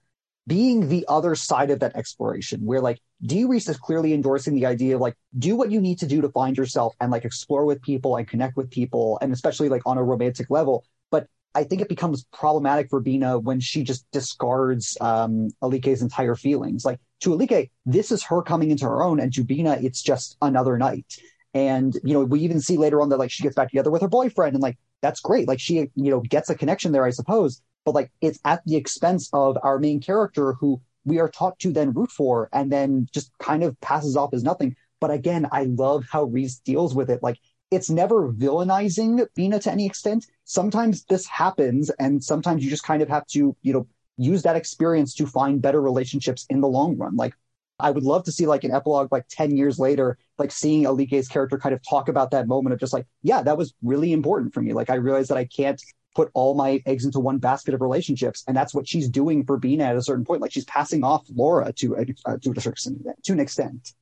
being 0.47 0.88
the 0.88 1.07
other 1.09 1.35
side 1.35 1.70
of 1.70 1.81
that 1.81 1.97
exploration, 1.97 2.61
where 2.66 2.81
like 2.81 3.01
Dee 3.23 3.44
Rees 3.44 3.68
is 3.68 3.79
clearly 3.79 4.12
endorsing 4.12 4.55
the 4.55 4.66
idea 4.66 4.97
of 4.97 5.01
like 5.01 5.16
do 5.38 5.57
what 5.57 5.70
you 5.70 5.81
need 5.81 5.99
to 6.01 6.07
do 6.07 6.20
to 6.20 6.29
find 6.29 6.57
yourself 6.57 6.94
and 7.01 7.11
like 7.11 7.25
explore 7.25 7.64
with 7.64 7.81
people 7.81 8.16
and 8.16 8.29
connect 8.29 8.57
with 8.57 8.70
people, 8.70 9.18
and 9.23 9.33
especially 9.33 9.68
like 9.68 9.83
on 9.87 9.97
a 9.97 10.03
romantic 10.03 10.51
level. 10.51 10.85
I 11.55 11.64
think 11.64 11.81
it 11.81 11.88
becomes 11.88 12.25
problematic 12.33 12.88
for 12.90 13.01
Bina 13.01 13.38
when 13.38 13.61
she 13.61 13.85
just 13.85 14.11
discards 14.11 14.97
um, 15.01 15.51
Alike's 15.62 16.03
entire 16.03 16.35
feelings. 16.35 16.85
Like 16.85 16.99
to 17.21 17.35
Alike, 17.35 17.71
this 17.87 18.11
is 18.11 18.23
her 18.25 18.43
coming 18.43 18.71
into 18.71 18.85
her 18.85 19.03
own, 19.03 19.21
and 19.21 19.33
to 19.35 19.45
Bina, 19.45 19.79
it's 19.81 20.03
just 20.03 20.37
another 20.43 20.77
night. 20.77 21.07
And 21.55 21.97
you 22.03 22.14
know, 22.14 22.25
we 22.25 22.40
even 22.40 22.61
see 22.61 22.77
later 22.77 23.01
on 23.01 23.09
that 23.11 23.19
like 23.19 23.31
she 23.31 23.43
gets 23.43 23.55
back 23.55 23.71
together 23.71 23.90
with 23.90 24.03
her 24.03 24.09
boyfriend, 24.09 24.55
and 24.55 24.62
like 24.62 24.77
that's 25.01 25.21
great. 25.21 25.47
Like 25.47 25.61
she, 25.61 25.90
you 25.95 26.11
know, 26.11 26.21
gets 26.21 26.51
a 26.51 26.55
connection 26.55 26.93
there, 26.93 27.05
I 27.05 27.11
suppose. 27.11 27.62
But 27.85 27.95
like 27.95 28.11
it's 28.21 28.40
at 28.45 28.62
the 28.64 28.77
expense 28.77 29.31
of 29.33 29.57
our 29.62 29.79
main 29.79 30.01
character, 30.01 30.55
who 30.55 30.81
we 31.05 31.21
are 31.21 31.29
taught 31.29 31.59
to 31.61 31.73
then 31.73 31.93
root 31.93 32.11
for, 32.11 32.49
and 32.53 32.73
then 32.73 33.07
just 33.12 33.31
kind 33.38 33.62
of 33.62 33.81
passes 33.81 34.17
off 34.17 34.35
as 34.35 34.43
nothing. 34.43 34.75
But 35.01 35.11
again, 35.11 35.47
I 35.53 35.64
love 35.64 36.05
how 36.11 36.25
Rees 36.25 36.59
deals 36.59 36.95
with 36.95 37.11
it. 37.11 37.23
Like 37.23 37.38
it's 37.75 37.91
never 37.91 38.33
villainizing 38.33 39.27
Bina 39.35 39.59
to 39.61 39.71
any 39.71 39.87
extent. 39.87 40.27
Sometimes 40.45 41.05
this 41.05 41.27
happens, 41.27 41.91
and 41.99 42.23
sometimes 42.23 42.65
you 42.65 42.71
just 42.71 42.85
kind 42.85 43.03
of 43.03 43.09
have 43.09 43.27
to, 43.29 43.57
you 43.63 43.73
know, 43.73 43.87
use 44.17 44.43
that 44.43 44.57
experience 44.57 45.15
to 45.15 45.27
find 45.27 45.61
better 45.61 45.81
relationships 45.81 46.47
in 46.51 46.61
the 46.61 46.69
long 46.69 46.97
run. 46.97 47.17
Like, 47.17 47.35
I 47.81 47.91
would 47.91 48.05
love 48.05 48.25
to 48.25 48.33
see 48.33 48.47
like 48.47 48.65
an 48.65 48.71
epilogue 48.71 49.11
like 49.11 49.27
10 49.29 49.57
years 49.57 49.79
later, 49.79 50.17
like 50.39 50.53
seeing 50.53 50.85
Alike's 50.85 51.29
character 51.29 51.59
kind 51.59 51.75
of 51.75 51.81
talk 51.83 52.09
about 52.09 52.31
that 52.31 52.47
moment 52.47 52.73
of 52.73 52.79
just 52.79 52.93
like, 52.93 53.07
yeah, 53.23 53.43
that 53.43 53.59
was 53.59 53.75
really 53.83 54.13
important 54.13 54.55
for 54.55 54.63
me. 54.63 54.73
Like, 54.73 54.91
I 54.91 54.95
realized 54.95 55.31
that 55.31 55.39
I 55.39 55.45
can't 55.45 55.83
put 56.15 56.31
all 56.35 56.55
my 56.55 56.81
eggs 56.87 57.05
into 57.05 57.19
one 57.19 57.39
basket 57.39 57.75
of 57.75 57.81
relationships. 57.81 58.45
And 58.47 58.57
that's 58.57 58.73
what 58.73 58.89
she's 58.89 59.09
doing 59.09 59.45
for 59.45 59.59
Bina 59.59 59.85
at 59.85 59.97
a 59.97 60.03
certain 60.03 60.25
point. 60.25 60.41
Like, 60.41 60.53
she's 60.53 60.65
passing 60.65 61.03
off 61.03 61.27
Laura 61.35 61.73
to, 61.73 61.97
uh, 61.97 62.05
to, 62.05 62.25
a, 62.27 62.39
to 62.39 63.33
an 63.33 63.41
extent. 63.41 63.93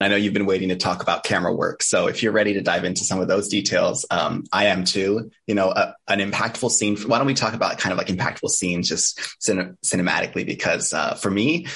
I 0.00 0.08
know 0.08 0.16
you've 0.16 0.32
been 0.32 0.46
waiting 0.46 0.68
to 0.68 0.76
talk 0.76 1.02
about 1.02 1.24
camera 1.24 1.52
work. 1.52 1.82
So 1.82 2.06
if 2.06 2.22
you're 2.22 2.32
ready 2.32 2.54
to 2.54 2.60
dive 2.60 2.84
into 2.84 3.04
some 3.04 3.20
of 3.20 3.26
those 3.26 3.48
details, 3.48 4.06
um, 4.10 4.44
I 4.52 4.66
am 4.66 4.84
too. 4.84 5.30
You 5.46 5.54
know, 5.54 5.70
a, 5.70 5.94
an 6.06 6.20
impactful 6.20 6.70
scene. 6.70 6.96
Why 6.98 7.18
don't 7.18 7.26
we 7.26 7.34
talk 7.34 7.54
about 7.54 7.78
kind 7.78 7.92
of 7.92 7.98
like 7.98 8.06
impactful 8.06 8.50
scenes 8.50 8.88
just 8.88 9.20
cin- 9.42 9.76
cinematically? 9.84 10.46
Because 10.46 10.92
uh, 10.92 11.14
for 11.14 11.30
me, 11.30 11.66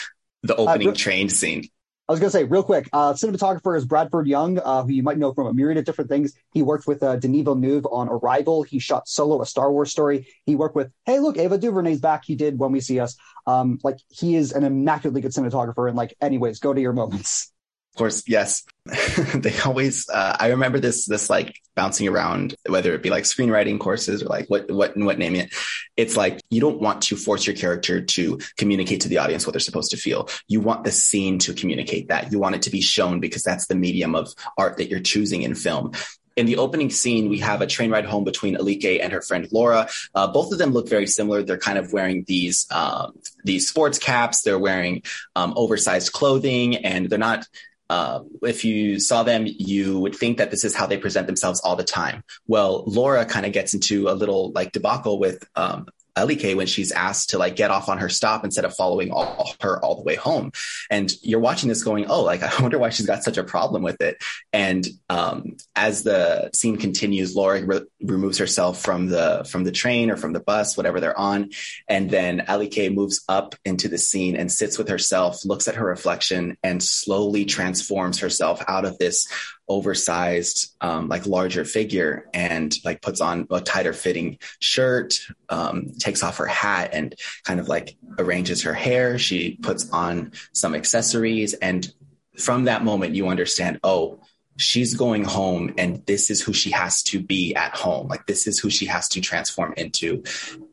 the 0.43 0.55
uh, 0.55 0.63
opening 0.63 0.91
uh, 0.91 0.95
train 0.95 1.29
scene. 1.29 1.69
I 2.09 2.13
was 2.13 2.21
going 2.21 2.31
to 2.31 2.37
say 2.37 2.45
real 2.45 2.65
quick, 2.65 2.89
uh, 2.93 3.13
cinematographer 3.13 3.77
is 3.77 3.85
Bradford 3.85 4.27
Young, 4.27 4.59
uh, 4.59 4.83
who 4.83 4.93
you 4.93 5.03
might 5.03 5.19
know 5.19 5.33
from 5.33 5.47
a 5.47 5.55
myriad 5.55 5.79
of 5.79 5.85
different 5.85 6.11
things. 6.11 6.35
He 6.53 6.61
worked 6.61 6.87
with 6.87 7.03
uh, 7.03 7.17
Denis 7.17 7.45
Villeneuve 7.45 7.87
on 7.87 8.09
Arrival. 8.09 8.65
He 8.65 8.81
shot 8.81 9.09
Solo, 9.09 9.41
a 9.41 9.47
Star 9.47 9.73
Wars 9.73 9.91
story. 9.91 10.27
He 10.45 10.57
worked 10.57 10.75
with, 10.75 10.91
hey, 11.07 11.21
look, 11.21 11.39
Ava 11.39 11.59
DuVernay's 11.59 12.01
back. 12.01 12.25
He 12.25 12.35
did 12.35 12.59
When 12.59 12.73
We 12.73 12.81
See 12.81 12.99
Us. 12.99 13.17
Um, 13.47 13.79
like 13.83 13.99
he 14.09 14.35
is 14.35 14.53
an 14.53 14.65
immaculately 14.65 15.21
good 15.21 15.31
cinematographer. 15.31 15.89
And 15.89 15.97
like, 15.97 16.15
anyways, 16.21 16.59
go 16.59 16.75
to 16.75 16.81
your 16.81 16.93
moments. 16.93 17.52
Of 17.93 17.99
course, 17.99 18.23
yes. 18.27 18.65
they 19.35 19.55
always. 19.61 20.09
Uh, 20.09 20.35
I 20.41 20.49
remember 20.49 20.81
this 20.81 21.07
this 21.07 21.29
like 21.29 21.55
bouncing 21.75 22.09
around, 22.09 22.55
whether 22.67 22.95
it 22.95 23.03
be 23.03 23.11
like 23.11 23.25
screenwriting 23.25 23.79
courses 23.79 24.23
or 24.23 24.27
like 24.27 24.49
what 24.49 24.71
what 24.71 24.97
what 24.97 25.19
name 25.19 25.37
it. 25.37 25.53
It's 25.95 26.17
like 26.17 26.41
you 26.49 26.63
don't 26.63 26.81
want 26.81 27.03
to 27.03 27.17
force 27.17 27.47
your 27.47 27.55
character 27.55 28.01
to 28.01 28.41
communicate 28.57 29.03
to 29.03 29.09
the 29.11 29.19
audience 29.19 29.47
what 29.47 29.53
they're 29.53 29.61
supposed 29.61 29.91
to 29.91 29.99
feel. 29.99 30.31
You 30.49 30.63
want 30.63 30.85
the 30.85 30.91
scene 30.91 31.39
to 31.41 31.53
communicate 31.53 32.09
that. 32.09 32.33
You 32.33 32.39
want 32.39 32.55
it 32.55 32.63
to 32.63 32.71
be 32.71 32.81
shown 32.81 33.21
because 33.21 33.43
that's 33.43 33.67
the 33.67 33.75
medium 33.75 34.15
of 34.15 34.33
art 34.57 34.79
that 34.79 34.89
you're 34.89 35.01
choosing 35.01 35.43
in 35.43 35.55
film 35.55 35.93
in 36.37 36.47
the 36.47 36.57
opening 36.57 36.91
scene, 36.91 37.29
we 37.29 37.39
have 37.39 37.61
a 37.61 37.67
train 37.67 37.91
ride 37.91 38.05
home 38.05 38.25
between 38.25 38.57
Alike 38.57 38.85
and 38.85 39.13
her 39.13 39.21
friend 39.21 39.49
Laura. 39.53 39.89
Uh, 40.15 40.27
both 40.27 40.53
of 40.53 40.59
them 40.59 40.71
look 40.71 40.89
very 40.89 41.07
similar. 41.07 41.43
They're 41.43 41.59
kind 41.59 41.79
of 41.79 41.93
wearing 41.93 42.25
these 42.27 42.67
um, 42.71 43.19
these 43.45 43.69
sports 43.69 43.99
caps. 43.99 44.43
They're 44.43 44.59
wearing 44.59 45.03
um, 45.37 45.53
oversized 45.57 46.13
clothing, 46.13 46.77
and 46.77 47.11
they're 47.11 47.19
not 47.19 47.47
uh, 47.93 48.23
if 48.41 48.65
you 48.65 48.99
saw 48.99 49.23
them, 49.23 49.45
you 49.47 49.99
would 49.99 50.15
think 50.15 50.39
that 50.39 50.51
this 50.51 50.65
is 50.65 50.75
how 50.75 50.87
they 50.87 50.97
present 50.97 51.27
themselves 51.27 51.61
all 51.61 51.77
the 51.77 51.85
time. 51.85 52.25
Well, 52.47 52.85
Laura 52.87 53.27
kind 53.27 53.45
of 53.45 53.53
gets 53.53 53.75
into 53.75 54.09
a 54.09 54.15
little 54.15 54.51
like 54.53 54.73
debacle 54.73 55.19
with 55.19 55.47
um, 55.57 55.89
Alike 56.17 56.55
when 56.55 56.67
she's 56.67 56.93
asked 56.93 57.31
to 57.31 57.39
like 57.39 57.57
get 57.57 57.71
off 57.71 57.89
on 57.89 57.99
her 57.99 58.09
stop 58.09 58.45
instead 58.45 58.65
of 58.65 58.75
following 58.75 59.11
all, 59.11 59.55
her 59.61 59.83
all 59.83 59.97
the 59.97 60.03
way 60.03 60.15
home. 60.15 60.53
And 60.91 61.11
you're 61.23 61.41
watching 61.41 61.69
this 61.69 61.83
going, 61.83 62.07
oh, 62.07 62.23
like 62.23 62.43
I 62.43 62.63
wonder 62.63 62.79
why 62.79 62.91
she's 62.91 63.07
got 63.07 63.25
such 63.25 63.39
a 63.39 63.45
problem 63.45 63.83
with 63.83 64.01
it. 64.01 64.23
And 64.53 64.87
um, 65.09 65.57
as 65.75 66.03
the 66.03 66.51
scene 66.53 66.77
continues, 66.77 67.35
Laura 67.35 67.65
re- 67.65 67.87
removes 68.03 68.39
herself 68.39 68.81
from 68.81 69.09
the 69.09 69.47
from 69.49 69.65
the 69.65 69.73
train 69.73 70.11
or 70.11 70.17
from 70.17 70.33
the 70.33 70.41
bus, 70.41 70.77
whatever 70.77 71.01
they're 71.01 71.19
on, 71.19 71.51
and 71.89 72.11
then 72.11 72.45
Alike 72.49 72.93
moves 72.93 73.25
up 73.29 73.55
into 73.65 73.89
the 73.89 73.99
scene 73.99 74.37
and 74.37 74.51
sits 74.51 74.79
with 74.79 74.89
herself, 74.89 75.45
looks 75.45 75.69
at 75.69 75.77
her 75.77 75.87
reflection, 75.87 76.57
and 76.63 76.83
slowly 76.83 77.45
transforms 77.45 78.19
herself 78.19 78.63
out 78.69 78.85
of 78.85 78.99
this 78.99 79.27
oversized, 79.73 80.75
um, 80.81 81.09
like 81.09 81.27
larger 81.27 81.65
figure 81.65 82.29
and 82.35 82.77
like 82.85 83.01
puts 83.01 83.21
on 83.21 83.47
a 83.51 83.61
tighter 83.61 83.93
fitting 83.93 84.39
shirt, 84.61 85.19
um, 85.49 85.93
takes 85.99 86.23
off 86.23 86.37
her 86.37 86.47
hat 86.47 86.91
and 86.93 87.15
kind 87.45 87.59
of 87.59 87.69
like 87.69 87.97
arranges 88.19 88.63
her 88.63 88.75
hair. 88.75 89.19
She 89.19 89.57
puts 89.63 89.91
on 89.91 90.33
some 90.53 90.75
accessories. 90.75 91.55
And 91.55 91.91
from 92.39 92.65
that 92.65 92.85
moment, 92.85 93.15
you 93.15 93.29
understand, 93.29 93.81
oh, 93.83 94.21
she's 94.59 94.95
going 94.95 95.25
home 95.25 95.75
and 95.79 96.05
this 96.07 96.31
is 96.31 96.43
who 96.43 96.53
she 96.53 96.71
has 96.71 97.03
to 97.03 97.21
be 97.21 97.55
at 97.55 97.75
home. 97.75 98.09
Like 98.09 98.27
this 98.27 98.47
is 98.47 98.59
who 98.59 98.71
she 98.71 98.87
has 98.87 99.09
to 99.11 99.21
transform 99.21 99.75
into. 99.77 100.23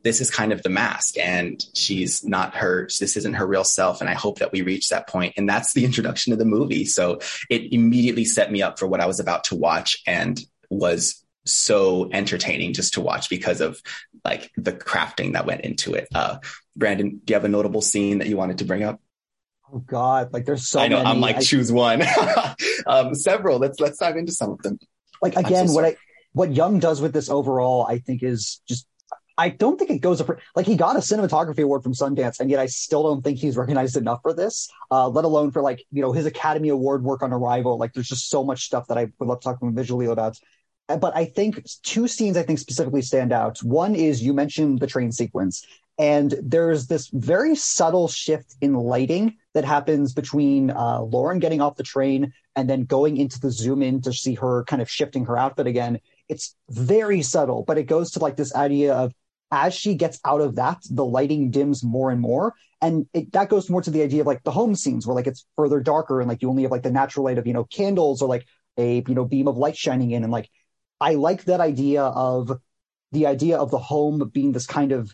This 0.03 0.21
is 0.21 0.29
kind 0.29 0.51
of 0.51 0.61
the 0.63 0.69
mask 0.69 1.17
and 1.17 1.63
she's 1.73 2.23
not 2.23 2.55
her, 2.55 2.87
this 2.99 3.15
isn't 3.17 3.35
her 3.35 3.47
real 3.47 3.63
self. 3.63 4.01
And 4.01 4.09
I 4.09 4.13
hope 4.13 4.39
that 4.39 4.51
we 4.51 4.61
reach 4.61 4.89
that 4.89 5.07
point. 5.07 5.33
And 5.37 5.47
that's 5.47 5.73
the 5.73 5.85
introduction 5.85 6.33
of 6.33 6.39
the 6.39 6.45
movie. 6.45 6.85
So 6.85 7.19
it 7.49 7.73
immediately 7.73 8.25
set 8.25 8.51
me 8.51 8.61
up 8.61 8.79
for 8.79 8.87
what 8.87 9.01
I 9.01 9.05
was 9.05 9.19
about 9.19 9.45
to 9.45 9.55
watch 9.55 10.01
and 10.05 10.39
was 10.69 11.23
so 11.45 12.09
entertaining 12.11 12.73
just 12.73 12.93
to 12.93 13.01
watch 13.01 13.29
because 13.29 13.61
of 13.61 13.81
like 14.25 14.51
the 14.57 14.73
crafting 14.73 15.33
that 15.33 15.45
went 15.45 15.61
into 15.61 15.93
it. 15.93 16.07
Uh, 16.13 16.37
Brandon, 16.75 17.21
do 17.23 17.31
you 17.31 17.35
have 17.35 17.45
a 17.45 17.49
notable 17.49 17.81
scene 17.81 18.19
that 18.19 18.27
you 18.27 18.37
wanted 18.37 18.59
to 18.59 18.65
bring 18.65 18.83
up? 18.83 19.01
Oh 19.71 19.79
God, 19.79 20.33
like 20.33 20.45
there's 20.45 20.67
so 20.67 20.79
many. 20.79 20.95
I 20.95 20.97
know. 20.97 21.03
Many. 21.03 21.15
I'm 21.15 21.21
like 21.21 21.37
I, 21.37 21.41
choose 21.41 21.71
one. 21.71 22.01
um, 22.87 23.13
several. 23.13 23.59
Let's 23.59 23.79
let's 23.79 23.97
dive 23.97 24.15
into 24.15 24.31
some 24.31 24.51
of 24.51 24.61
them. 24.61 24.79
Like 25.21 25.35
again, 25.35 25.67
so 25.67 25.75
what 25.75 25.85
I 25.85 25.95
what 26.33 26.53
Young 26.53 26.79
does 26.79 27.01
with 27.01 27.13
this 27.13 27.29
overall, 27.29 27.85
I 27.87 27.99
think 27.99 28.23
is 28.23 28.61
just. 28.67 28.87
I 29.37 29.47
don't 29.47 29.77
think 29.79 29.89
it 29.89 29.99
goes 29.99 30.19
up. 30.19 30.29
like 30.53 30.65
he 30.65 30.75
got 30.75 30.97
a 30.97 30.99
cinematography 30.99 31.63
award 31.63 31.81
from 31.81 31.93
Sundance, 31.93 32.41
and 32.41 32.49
yet 32.49 32.59
I 32.59 32.65
still 32.65 33.03
don't 33.03 33.23
think 33.23 33.37
he's 33.37 33.55
recognized 33.55 33.95
enough 33.95 34.19
for 34.21 34.33
this. 34.33 34.67
Uh, 34.91 35.07
let 35.07 35.23
alone 35.23 35.51
for 35.51 35.61
like 35.61 35.85
you 35.91 36.01
know 36.01 36.11
his 36.11 36.25
Academy 36.25 36.69
Award 36.69 37.03
work 37.03 37.23
on 37.23 37.31
Arrival. 37.31 37.77
Like 37.77 37.93
there's 37.93 38.09
just 38.09 38.29
so 38.29 38.43
much 38.43 38.65
stuff 38.65 38.87
that 38.87 38.97
I 38.97 39.07
would 39.17 39.29
love 39.29 39.39
to 39.39 39.45
talk 39.45 39.59
visually 39.61 40.07
about. 40.07 40.37
But 40.87 41.15
I 41.15 41.25
think 41.25 41.63
two 41.83 42.07
scenes 42.07 42.35
I 42.35 42.41
think 42.41 42.57
specifically 42.57 43.03
stand 43.03 43.31
out. 43.31 43.59
One 43.59 43.95
is 43.95 44.23
you 44.23 44.33
mentioned 44.33 44.79
the 44.79 44.87
train 44.87 45.11
sequence, 45.11 45.63
and 45.99 46.33
there's 46.41 46.87
this 46.87 47.09
very 47.09 47.55
subtle 47.55 48.07
shift 48.07 48.55
in 48.61 48.73
lighting 48.73 49.35
that 49.53 49.65
happens 49.65 50.13
between 50.13 50.71
uh, 50.71 51.01
Lauren 51.01 51.39
getting 51.39 51.59
off 51.59 51.75
the 51.75 51.83
train 51.83 52.31
and 52.55 52.69
then 52.69 52.85
going 52.85 53.17
into 53.17 53.37
the 53.37 53.51
zoom 53.51 53.83
in 53.83 54.01
to 54.01 54.13
see 54.13 54.33
her 54.35 54.63
kind 54.63 54.81
of 54.81 54.89
shifting 54.89 55.25
her 55.25 55.37
outfit 55.37 55.67
again. 55.67 55.99
It's 56.29 56.55
very 56.69 57.21
subtle, 57.21 57.65
but 57.67 57.77
it 57.77 57.83
goes 57.83 58.11
to 58.11 58.19
like 58.19 58.37
this 58.37 58.55
idea 58.55 58.93
of 58.93 59.13
as 59.51 59.73
she 59.73 59.93
gets 59.93 60.21
out 60.23 60.39
of 60.39 60.55
that, 60.55 60.77
the 60.89 61.03
lighting 61.03 61.51
dims 61.51 61.83
more 61.83 62.11
and 62.11 62.21
more. 62.21 62.53
And 62.81 63.07
it, 63.13 63.33
that 63.33 63.49
goes 63.49 63.69
more 63.69 63.81
to 63.81 63.91
the 63.91 64.03
idea 64.03 64.21
of 64.21 64.27
like 64.27 64.43
the 64.43 64.51
home 64.51 64.75
scenes 64.75 65.05
where 65.05 65.15
like 65.15 65.27
it's 65.27 65.45
further 65.57 65.81
darker 65.81 66.21
and 66.21 66.29
like 66.29 66.41
you 66.41 66.49
only 66.49 66.63
have 66.63 66.71
like 66.71 66.83
the 66.83 66.91
natural 66.91 67.25
light 67.25 67.37
of, 67.37 67.45
you 67.45 67.53
know, 67.53 67.65
candles 67.65 68.21
or 68.21 68.29
like 68.29 68.45
a, 68.77 69.03
you 69.05 69.15
know, 69.15 69.25
beam 69.25 69.49
of 69.49 69.57
light 69.57 69.75
shining 69.75 70.11
in. 70.11 70.23
And 70.23 70.31
like, 70.31 70.49
I 71.01 71.15
like 71.15 71.43
that 71.45 71.59
idea 71.59 72.03
of 72.03 72.51
the 73.11 73.25
idea 73.25 73.57
of 73.57 73.69
the 73.69 73.79
home 73.79 74.29
being 74.33 74.53
this 74.53 74.67
kind 74.67 74.93
of 74.93 75.13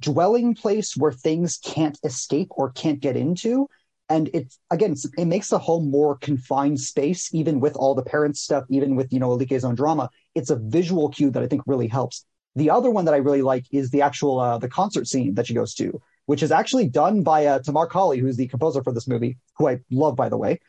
dwelling 0.00 0.54
place 0.54 0.96
where 0.96 1.12
things 1.12 1.58
can't 1.58 1.98
escape 2.04 2.48
or 2.50 2.70
can't 2.70 3.00
get 3.00 3.16
into. 3.16 3.68
And 4.08 4.28
it's 4.34 4.58
again, 4.70 4.94
it 5.16 5.24
makes 5.24 5.48
the 5.48 5.58
home 5.58 5.90
more 5.90 6.16
confined 6.16 6.78
space, 6.78 7.32
even 7.32 7.58
with 7.58 7.74
all 7.76 7.94
the 7.94 8.02
parents 8.02 8.42
stuff, 8.42 8.64
even 8.68 8.96
with 8.96 9.12
you 9.12 9.18
know 9.18 9.30
Alike's 9.30 9.64
own 9.64 9.74
drama. 9.74 10.10
It's 10.34 10.50
a 10.50 10.56
visual 10.56 11.08
cue 11.08 11.30
that 11.30 11.42
I 11.42 11.46
think 11.46 11.62
really 11.66 11.88
helps. 11.88 12.26
The 12.54 12.70
other 12.70 12.90
one 12.90 13.06
that 13.06 13.14
I 13.14 13.18
really 13.18 13.42
like 13.42 13.64
is 13.72 13.90
the 13.90 14.02
actual 14.02 14.38
uh, 14.38 14.58
the 14.58 14.68
concert 14.68 15.08
scene 15.08 15.34
that 15.34 15.46
she 15.46 15.54
goes 15.54 15.74
to, 15.74 16.00
which 16.26 16.42
is 16.42 16.52
actually 16.52 16.88
done 16.88 17.22
by 17.22 17.46
uh, 17.46 17.60
Tamar 17.60 17.86
Kali, 17.86 18.18
who's 18.18 18.36
the 18.36 18.46
composer 18.46 18.82
for 18.82 18.92
this 18.92 19.08
movie, 19.08 19.38
who 19.56 19.68
I 19.68 19.80
love 19.90 20.16
by 20.16 20.28
the 20.28 20.36
way. 20.36 20.60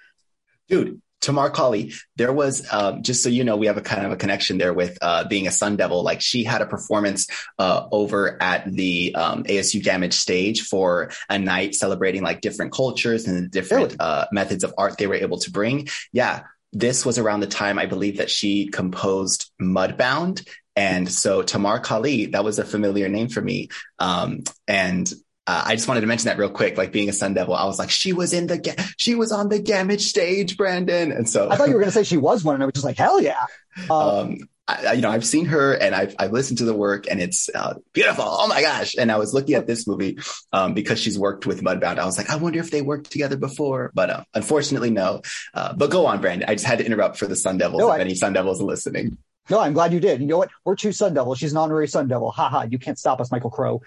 Dude, 0.69 1.01
Tamar 1.25 1.49
Kali, 1.49 1.91
there 2.17 2.31
was 2.31 2.71
um, 2.71 3.01
just 3.01 3.23
so 3.23 3.29
you 3.29 3.43
know, 3.43 3.57
we 3.57 3.65
have 3.65 3.77
a 3.77 3.81
kind 3.81 4.05
of 4.05 4.11
a 4.11 4.15
connection 4.15 4.59
there 4.59 4.75
with 4.75 4.95
uh, 5.01 5.27
being 5.27 5.47
a 5.47 5.51
Sun 5.51 5.75
Devil. 5.77 6.03
Like 6.03 6.21
she 6.21 6.43
had 6.43 6.61
a 6.61 6.67
performance 6.67 7.27
uh, 7.57 7.87
over 7.91 8.41
at 8.41 8.71
the 8.71 9.15
um, 9.15 9.43
ASU 9.43 9.81
Gammage 9.81 10.13
stage 10.13 10.61
for 10.61 11.09
a 11.27 11.39
night 11.39 11.73
celebrating 11.73 12.21
like 12.21 12.41
different 12.41 12.71
cultures 12.73 13.27
and 13.27 13.49
different 13.49 13.85
really? 13.85 13.97
uh, 13.99 14.25
methods 14.31 14.63
of 14.63 14.75
art 14.77 14.99
they 14.99 15.07
were 15.07 15.15
able 15.15 15.39
to 15.39 15.49
bring. 15.49 15.87
Yeah, 16.13 16.43
this 16.71 17.03
was 17.03 17.17
around 17.17 17.39
the 17.39 17.47
time 17.47 17.79
I 17.79 17.87
believe 17.87 18.17
that 18.17 18.29
she 18.29 18.67
composed 18.67 19.51
Mudbound. 19.59 20.47
And 20.75 21.11
so 21.11 21.41
Tamar 21.41 21.79
Kali, 21.79 22.27
that 22.27 22.43
was 22.43 22.59
a 22.59 22.65
familiar 22.65 23.09
name 23.09 23.29
for 23.29 23.41
me. 23.41 23.69
Um, 23.97 24.43
and 24.67 25.11
uh, 25.47 25.63
I 25.65 25.75
just 25.75 25.87
wanted 25.87 26.01
to 26.01 26.07
mention 26.07 26.25
that 26.25 26.37
real 26.37 26.49
quick. 26.49 26.77
Like 26.77 26.91
being 26.91 27.09
a 27.09 27.13
Sun 27.13 27.33
Devil, 27.33 27.53
I 27.53 27.65
was 27.65 27.79
like, 27.79 27.89
she 27.89 28.13
was 28.13 28.33
in 28.33 28.47
the, 28.47 28.57
ga- 28.57 28.75
she 28.97 29.15
was 29.15 29.31
on 29.31 29.49
the 29.49 29.59
Gammage 29.59 30.01
stage, 30.01 30.57
Brandon. 30.57 31.11
And 31.11 31.29
so 31.29 31.49
I 31.49 31.55
thought 31.55 31.67
you 31.67 31.73
were 31.73 31.79
going 31.79 31.91
to 31.91 31.97
say 31.97 32.03
she 32.03 32.17
was 32.17 32.43
one, 32.43 32.55
and 32.55 32.63
I 32.63 32.65
was 32.65 32.73
just 32.73 32.85
like, 32.85 32.97
hell 32.97 33.21
yeah. 33.21 33.45
Um, 33.89 33.99
um, 33.99 34.37
I, 34.67 34.93
you 34.93 35.01
know, 35.01 35.11
I've 35.11 35.25
seen 35.25 35.45
her 35.45 35.73
and 35.73 35.93
I've, 35.93 36.15
I've 36.17 36.31
listened 36.31 36.57
to 36.59 36.65
the 36.65 36.73
work 36.73 37.05
and 37.09 37.21
it's 37.21 37.49
uh, 37.53 37.75
beautiful. 37.93 38.25
Oh 38.25 38.47
my 38.47 38.61
gosh. 38.61 38.95
And 38.97 39.11
I 39.11 39.17
was 39.17 39.33
looking 39.33 39.55
at 39.55 39.67
this 39.67 39.85
movie 39.85 40.17
um, 40.53 40.73
because 40.73 40.99
she's 40.99 41.19
worked 41.19 41.45
with 41.45 41.61
Mudbound. 41.61 41.99
I 41.99 42.05
was 42.05 42.17
like, 42.17 42.29
I 42.29 42.37
wonder 42.37 42.59
if 42.59 42.71
they 42.71 42.81
worked 42.81 43.11
together 43.11 43.37
before, 43.37 43.91
but 43.93 44.09
uh, 44.09 44.23
unfortunately, 44.33 44.89
no. 44.89 45.21
Uh, 45.53 45.73
but 45.73 45.91
go 45.91 46.07
on, 46.07 46.19
Brandon. 46.19 46.49
I 46.49 46.55
just 46.55 46.65
had 46.65 46.79
to 46.79 46.85
interrupt 46.85 47.17
for 47.17 47.27
the 47.27 47.35
Sun 47.35 47.59
Devils 47.59 47.81
no, 47.81 47.91
if 47.91 47.99
I, 47.99 47.99
any 47.99 48.15
Sun 48.15 48.33
Devils 48.33 48.59
are 48.59 48.65
listening. 48.65 49.17
No, 49.49 49.59
I'm 49.59 49.73
glad 49.73 49.93
you 49.93 49.99
did. 49.99 50.21
You 50.21 50.27
know 50.27 50.37
what? 50.37 50.49
We're 50.63 50.75
two 50.75 50.91
Sun 50.91 51.13
Devils. 51.13 51.37
She's 51.37 51.51
an 51.51 51.57
honorary 51.57 51.87
Sun 51.87 52.07
Devil. 52.07 52.31
Ha 52.31 52.49
ha. 52.49 52.63
You 52.63 52.79
can't 52.79 52.97
stop 52.97 53.21
us, 53.21 53.31
Michael 53.31 53.51
Crow. 53.51 53.81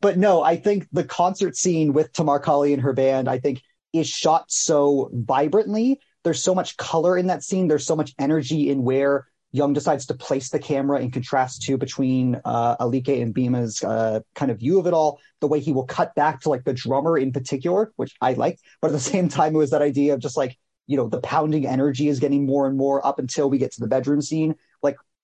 But 0.00 0.16
no, 0.16 0.42
I 0.42 0.56
think 0.56 0.88
the 0.92 1.04
concert 1.04 1.56
scene 1.56 1.92
with 1.92 2.12
Tamar 2.12 2.38
Kali 2.38 2.72
and 2.72 2.82
her 2.82 2.92
band, 2.92 3.28
I 3.28 3.38
think 3.38 3.62
is 3.92 4.08
shot 4.08 4.50
so 4.50 5.10
vibrantly. 5.12 6.00
There's 6.24 6.42
so 6.42 6.54
much 6.54 6.76
color 6.76 7.18
in 7.18 7.26
that 7.26 7.42
scene. 7.42 7.68
There's 7.68 7.84
so 7.84 7.96
much 7.96 8.14
energy 8.18 8.70
in 8.70 8.84
where 8.84 9.26
Young 9.54 9.74
decides 9.74 10.06
to 10.06 10.14
place 10.14 10.48
the 10.48 10.58
camera 10.58 11.00
in 11.00 11.10
contrast 11.10 11.62
to 11.62 11.76
between 11.76 12.40
uh, 12.44 12.76
Alike 12.80 13.08
and 13.08 13.34
Bina's 13.34 13.84
uh, 13.84 14.20
kind 14.34 14.50
of 14.50 14.58
view 14.58 14.78
of 14.78 14.86
it 14.86 14.94
all. 14.94 15.20
The 15.40 15.48
way 15.48 15.60
he 15.60 15.72
will 15.72 15.84
cut 15.84 16.14
back 16.14 16.40
to 16.42 16.48
like 16.48 16.64
the 16.64 16.72
drummer 16.72 17.18
in 17.18 17.32
particular, 17.32 17.92
which 17.96 18.14
I 18.22 18.32
like, 18.32 18.58
but 18.80 18.88
at 18.88 18.94
the 18.94 19.00
same 19.12 19.28
time, 19.28 19.54
it 19.54 19.58
was 19.58 19.70
that 19.70 19.82
idea 19.82 20.14
of 20.14 20.20
just 20.20 20.38
like 20.38 20.56
you 20.86 20.96
know 20.96 21.08
the 21.08 21.20
pounding 21.20 21.66
energy 21.66 22.08
is 22.08 22.18
getting 22.18 22.46
more 22.46 22.66
and 22.66 22.78
more 22.78 23.06
up 23.06 23.18
until 23.18 23.50
we 23.50 23.58
get 23.58 23.72
to 23.72 23.80
the 23.80 23.86
bedroom 23.86 24.22
scene. 24.22 24.54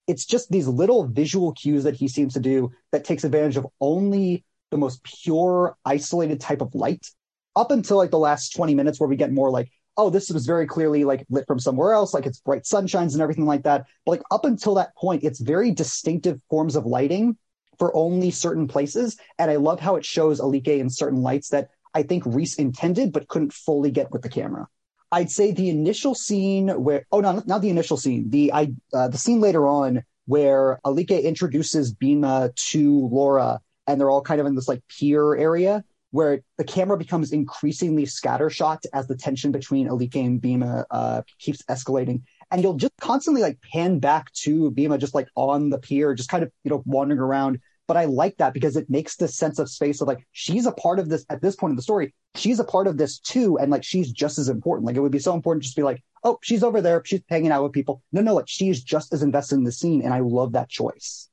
It's 0.09 0.25
just 0.27 0.51
these 0.51 0.67
little 0.67 1.07
visual 1.07 1.53
cues 1.53 1.85
that 1.85 1.95
he 1.95 2.09
seems 2.09 2.35
to 2.35 2.41
do 2.41 2.73
that 2.91 3.05
takes 3.05 3.23
advantage 3.23 3.57
of 3.57 3.67
only 3.81 4.45
the 4.71 4.79
most 4.79 5.05
pure, 5.05 5.77
isolated 5.85 6.41
type 6.41 6.61
of 6.61 6.75
light 6.75 7.07
up 7.55 7.71
until 7.71 7.97
like 7.97 8.11
the 8.11 8.19
last 8.19 8.55
20 8.57 8.75
minutes 8.75 8.99
where 8.99 9.09
we 9.09 9.17
get 9.17 9.33
more 9.33 9.51
like 9.51 9.71
oh, 9.99 10.11
this 10.11 10.31
was 10.31 10.47
very 10.47 10.65
clearly 10.65 11.05
like 11.05 11.27
lit 11.29 11.45
from 11.47 11.59
somewhere 11.59 11.93
else, 11.93 12.15
like 12.15 12.25
it's 12.25 12.39
bright 12.39 12.63
sunshines 12.63 13.13
and 13.13 13.21
everything 13.21 13.47
like 13.47 13.65
that. 13.65 13.85
But 14.07 14.13
like 14.13 14.23
up 14.31 14.45
until 14.45 14.75
that 14.75 14.97
point, 14.97 15.25
it's 15.25 15.41
very 15.41 15.73
distinctive 15.73 16.41
forms 16.49 16.77
of 16.77 16.87
lighting 16.87 17.37
for 17.81 17.95
only 17.97 18.31
certain 18.31 18.69
places. 18.69 19.19
And 19.39 19.51
I 19.51 19.57
love 19.57 19.81
how 19.81 19.97
it 19.97 20.05
shows 20.05 20.39
Alike 20.39 20.69
in 20.69 20.89
certain 20.89 21.21
lights 21.21 21.49
that 21.49 21.71
I 21.95 22.05
think 22.05 22.23
Rees 22.27 22.55
intended 22.55 23.13
but 23.13 23.27
couldn't 23.27 23.53
fully 23.53 23.91
get 23.91 24.13
with 24.13 24.23
the 24.23 24.29
camera. 24.29 24.69
I'd 25.11 25.31
say 25.31 25.53
the 25.53 25.71
initial 25.71 26.15
scene 26.15 26.69
where 26.69 27.07
oh 27.13 27.21
no, 27.21 27.43
not 27.47 27.63
the 27.63 27.71
initial 27.71 27.97
scene, 27.97 28.31
the 28.31 28.53
I 28.53 28.73
uh, 28.93 29.09
the 29.09 29.19
scene 29.19 29.41
later 29.41 29.67
on 29.67 30.03
where 30.27 30.79
Alike 30.85 31.11
introduces 31.11 31.93
Bina 31.93 32.53
to 32.55 33.09
Laura 33.11 33.61
and 33.87 33.99
they're 33.99 34.11
all 34.11 34.21
kind 34.21 34.41
of 34.41 34.47
in 34.47 34.55
this 34.55 34.69
like 34.69 34.83
pier 34.89 35.35
area 35.35 35.83
where 36.11 36.41
the 36.57 36.65
camera 36.65 36.97
becomes 36.97 37.33
increasingly 37.33 38.05
scattershot 38.05 38.85
as 38.93 39.07
the 39.07 39.17
tension 39.17 39.53
between 39.53 39.89
Alike 39.89 40.17
and 40.17 40.41
Bina 40.41 40.87
uh, 40.91 41.23
keeps 41.39 41.63
escalating. 41.65 42.23
And 42.51 42.63
you'll 42.63 42.75
just 42.75 42.93
constantly 43.01 43.43
like 43.43 43.59
pan 43.61 43.99
back 43.99 44.33
to 44.45 44.71
Bina 44.71 44.97
just 44.97 45.15
like 45.15 45.29
on 45.35 45.71
the 45.71 45.79
pier, 45.79 46.15
just 46.15 46.31
kind 46.31 46.43
of, 46.43 46.51
you 46.65 46.71
know, 46.71 46.83
wandering 46.87 47.21
around. 47.21 47.61
But 47.89 47.97
I 47.97 48.05
like 48.05 48.37
that 48.37 48.55
because 48.55 48.77
it 48.77 48.89
makes 48.89 49.17
this 49.17 49.35
sense 49.35 49.59
of 49.59 49.69
space 49.69 50.01
of 50.01 50.07
like, 50.07 50.25
she's 50.33 50.67
a 50.67 50.73
part 50.73 50.99
of 50.99 51.09
this 51.09 51.25
at 51.31 51.43
this 51.43 51.57
point 51.57 51.71
in 51.71 51.77
the 51.77 51.83
story. 51.83 52.15
She's 52.37 52.61
a 52.61 52.65
part 52.65 52.87
of 52.87 52.99
this 52.99 53.19
too. 53.19 53.59
And 53.59 53.73
like, 53.73 53.83
she's 53.83 54.13
just 54.13 54.39
as 54.39 54.49
important. 54.49 54.87
Like, 54.87 54.95
it 54.95 55.01
would 55.01 55.11
be 55.11 55.19
so 55.19 55.35
important 55.35 55.65
just 55.65 55.75
to 55.75 55.81
be 55.81 55.85
like, 55.85 56.05
oh, 56.23 56.39
she's 56.43 56.63
over 56.63 56.81
there. 56.81 57.03
She's 57.05 57.23
hanging 57.29 57.51
out 57.51 57.65
with 57.65 57.73
people. 57.73 58.03
No, 58.13 58.21
no, 58.21 58.35
like, 58.35 58.47
she's 58.47 58.85
just 58.85 59.13
as 59.13 59.23
invested 59.23 59.57
in 59.57 59.65
the 59.65 59.73
scene. 59.73 60.03
And 60.03 60.15
I 60.15 60.21
love 60.21 60.53
that 60.53 60.69
choice 60.69 61.29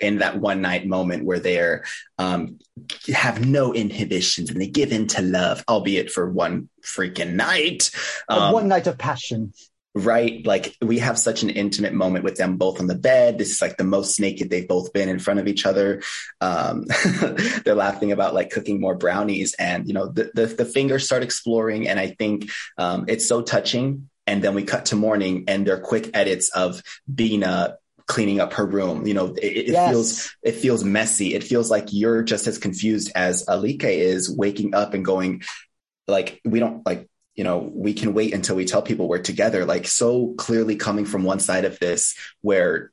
in 0.00 0.18
that 0.18 0.40
one 0.40 0.60
night 0.60 0.86
moment 0.86 1.24
where 1.24 1.38
they're 1.38 1.84
um, 2.18 2.58
have 3.14 3.46
no 3.46 3.72
inhibitions 3.72 4.50
and 4.50 4.60
they 4.60 4.66
give 4.66 4.92
in 4.92 5.06
to 5.06 5.22
love, 5.22 5.62
albeit 5.68 6.10
for 6.10 6.28
one 6.28 6.68
freaking 6.84 7.34
night. 7.34 7.90
Um, 8.28 8.52
one 8.52 8.68
night 8.68 8.88
of 8.88 8.98
passion. 8.98 9.52
Right. 9.94 10.46
Like 10.46 10.74
we 10.80 11.00
have 11.00 11.18
such 11.18 11.42
an 11.42 11.50
intimate 11.50 11.92
moment 11.92 12.24
with 12.24 12.36
them 12.36 12.56
both 12.56 12.80
on 12.80 12.86
the 12.86 12.94
bed. 12.94 13.36
This 13.36 13.50
is 13.50 13.60
like 13.60 13.76
the 13.76 13.84
most 13.84 14.18
naked 14.18 14.48
they've 14.48 14.66
both 14.66 14.92
been 14.94 15.10
in 15.10 15.18
front 15.18 15.38
of 15.38 15.46
each 15.46 15.66
other. 15.66 16.02
Um, 16.40 16.86
they're 17.64 17.74
laughing 17.74 18.10
about 18.10 18.32
like 18.32 18.50
cooking 18.50 18.80
more 18.80 18.94
brownies 18.94 19.54
and, 19.58 19.86
you 19.86 19.92
know, 19.92 20.06
the, 20.06 20.30
the, 20.34 20.46
the 20.46 20.64
fingers 20.64 21.04
start 21.04 21.22
exploring. 21.22 21.88
And 21.88 22.00
I 22.00 22.08
think 22.08 22.50
um, 22.78 23.04
it's 23.06 23.26
so 23.26 23.42
touching 23.42 24.08
and 24.26 24.42
then 24.42 24.54
we 24.54 24.62
cut 24.62 24.86
to 24.86 24.96
morning 24.96 25.44
and 25.46 25.66
they're 25.66 25.80
quick 25.80 26.10
edits 26.14 26.48
of 26.50 26.82
Bina 27.12 27.76
cleaning 28.06 28.40
up 28.40 28.54
her 28.54 28.66
room. 28.66 29.06
You 29.06 29.14
know, 29.14 29.34
it, 29.34 29.44
it 29.44 29.68
yes. 29.68 29.90
feels 29.90 30.36
it 30.42 30.52
feels 30.52 30.84
messy. 30.84 31.34
It 31.34 31.44
feels 31.44 31.70
like 31.70 31.88
you're 31.92 32.22
just 32.22 32.46
as 32.46 32.58
confused 32.58 33.12
as 33.14 33.44
Alike 33.48 33.84
is 33.84 34.34
waking 34.34 34.74
up 34.74 34.94
and 34.94 35.04
going, 35.04 35.42
like, 36.08 36.40
we 36.44 36.60
don't 36.60 36.84
like, 36.86 37.08
you 37.34 37.44
know, 37.44 37.70
we 37.74 37.94
can 37.94 38.14
wait 38.14 38.34
until 38.34 38.56
we 38.56 38.64
tell 38.64 38.82
people 38.82 39.08
we're 39.08 39.18
together. 39.18 39.64
Like 39.64 39.86
so 39.86 40.34
clearly 40.34 40.76
coming 40.76 41.04
from 41.04 41.24
one 41.24 41.40
side 41.40 41.64
of 41.64 41.78
this 41.78 42.14
where 42.42 42.90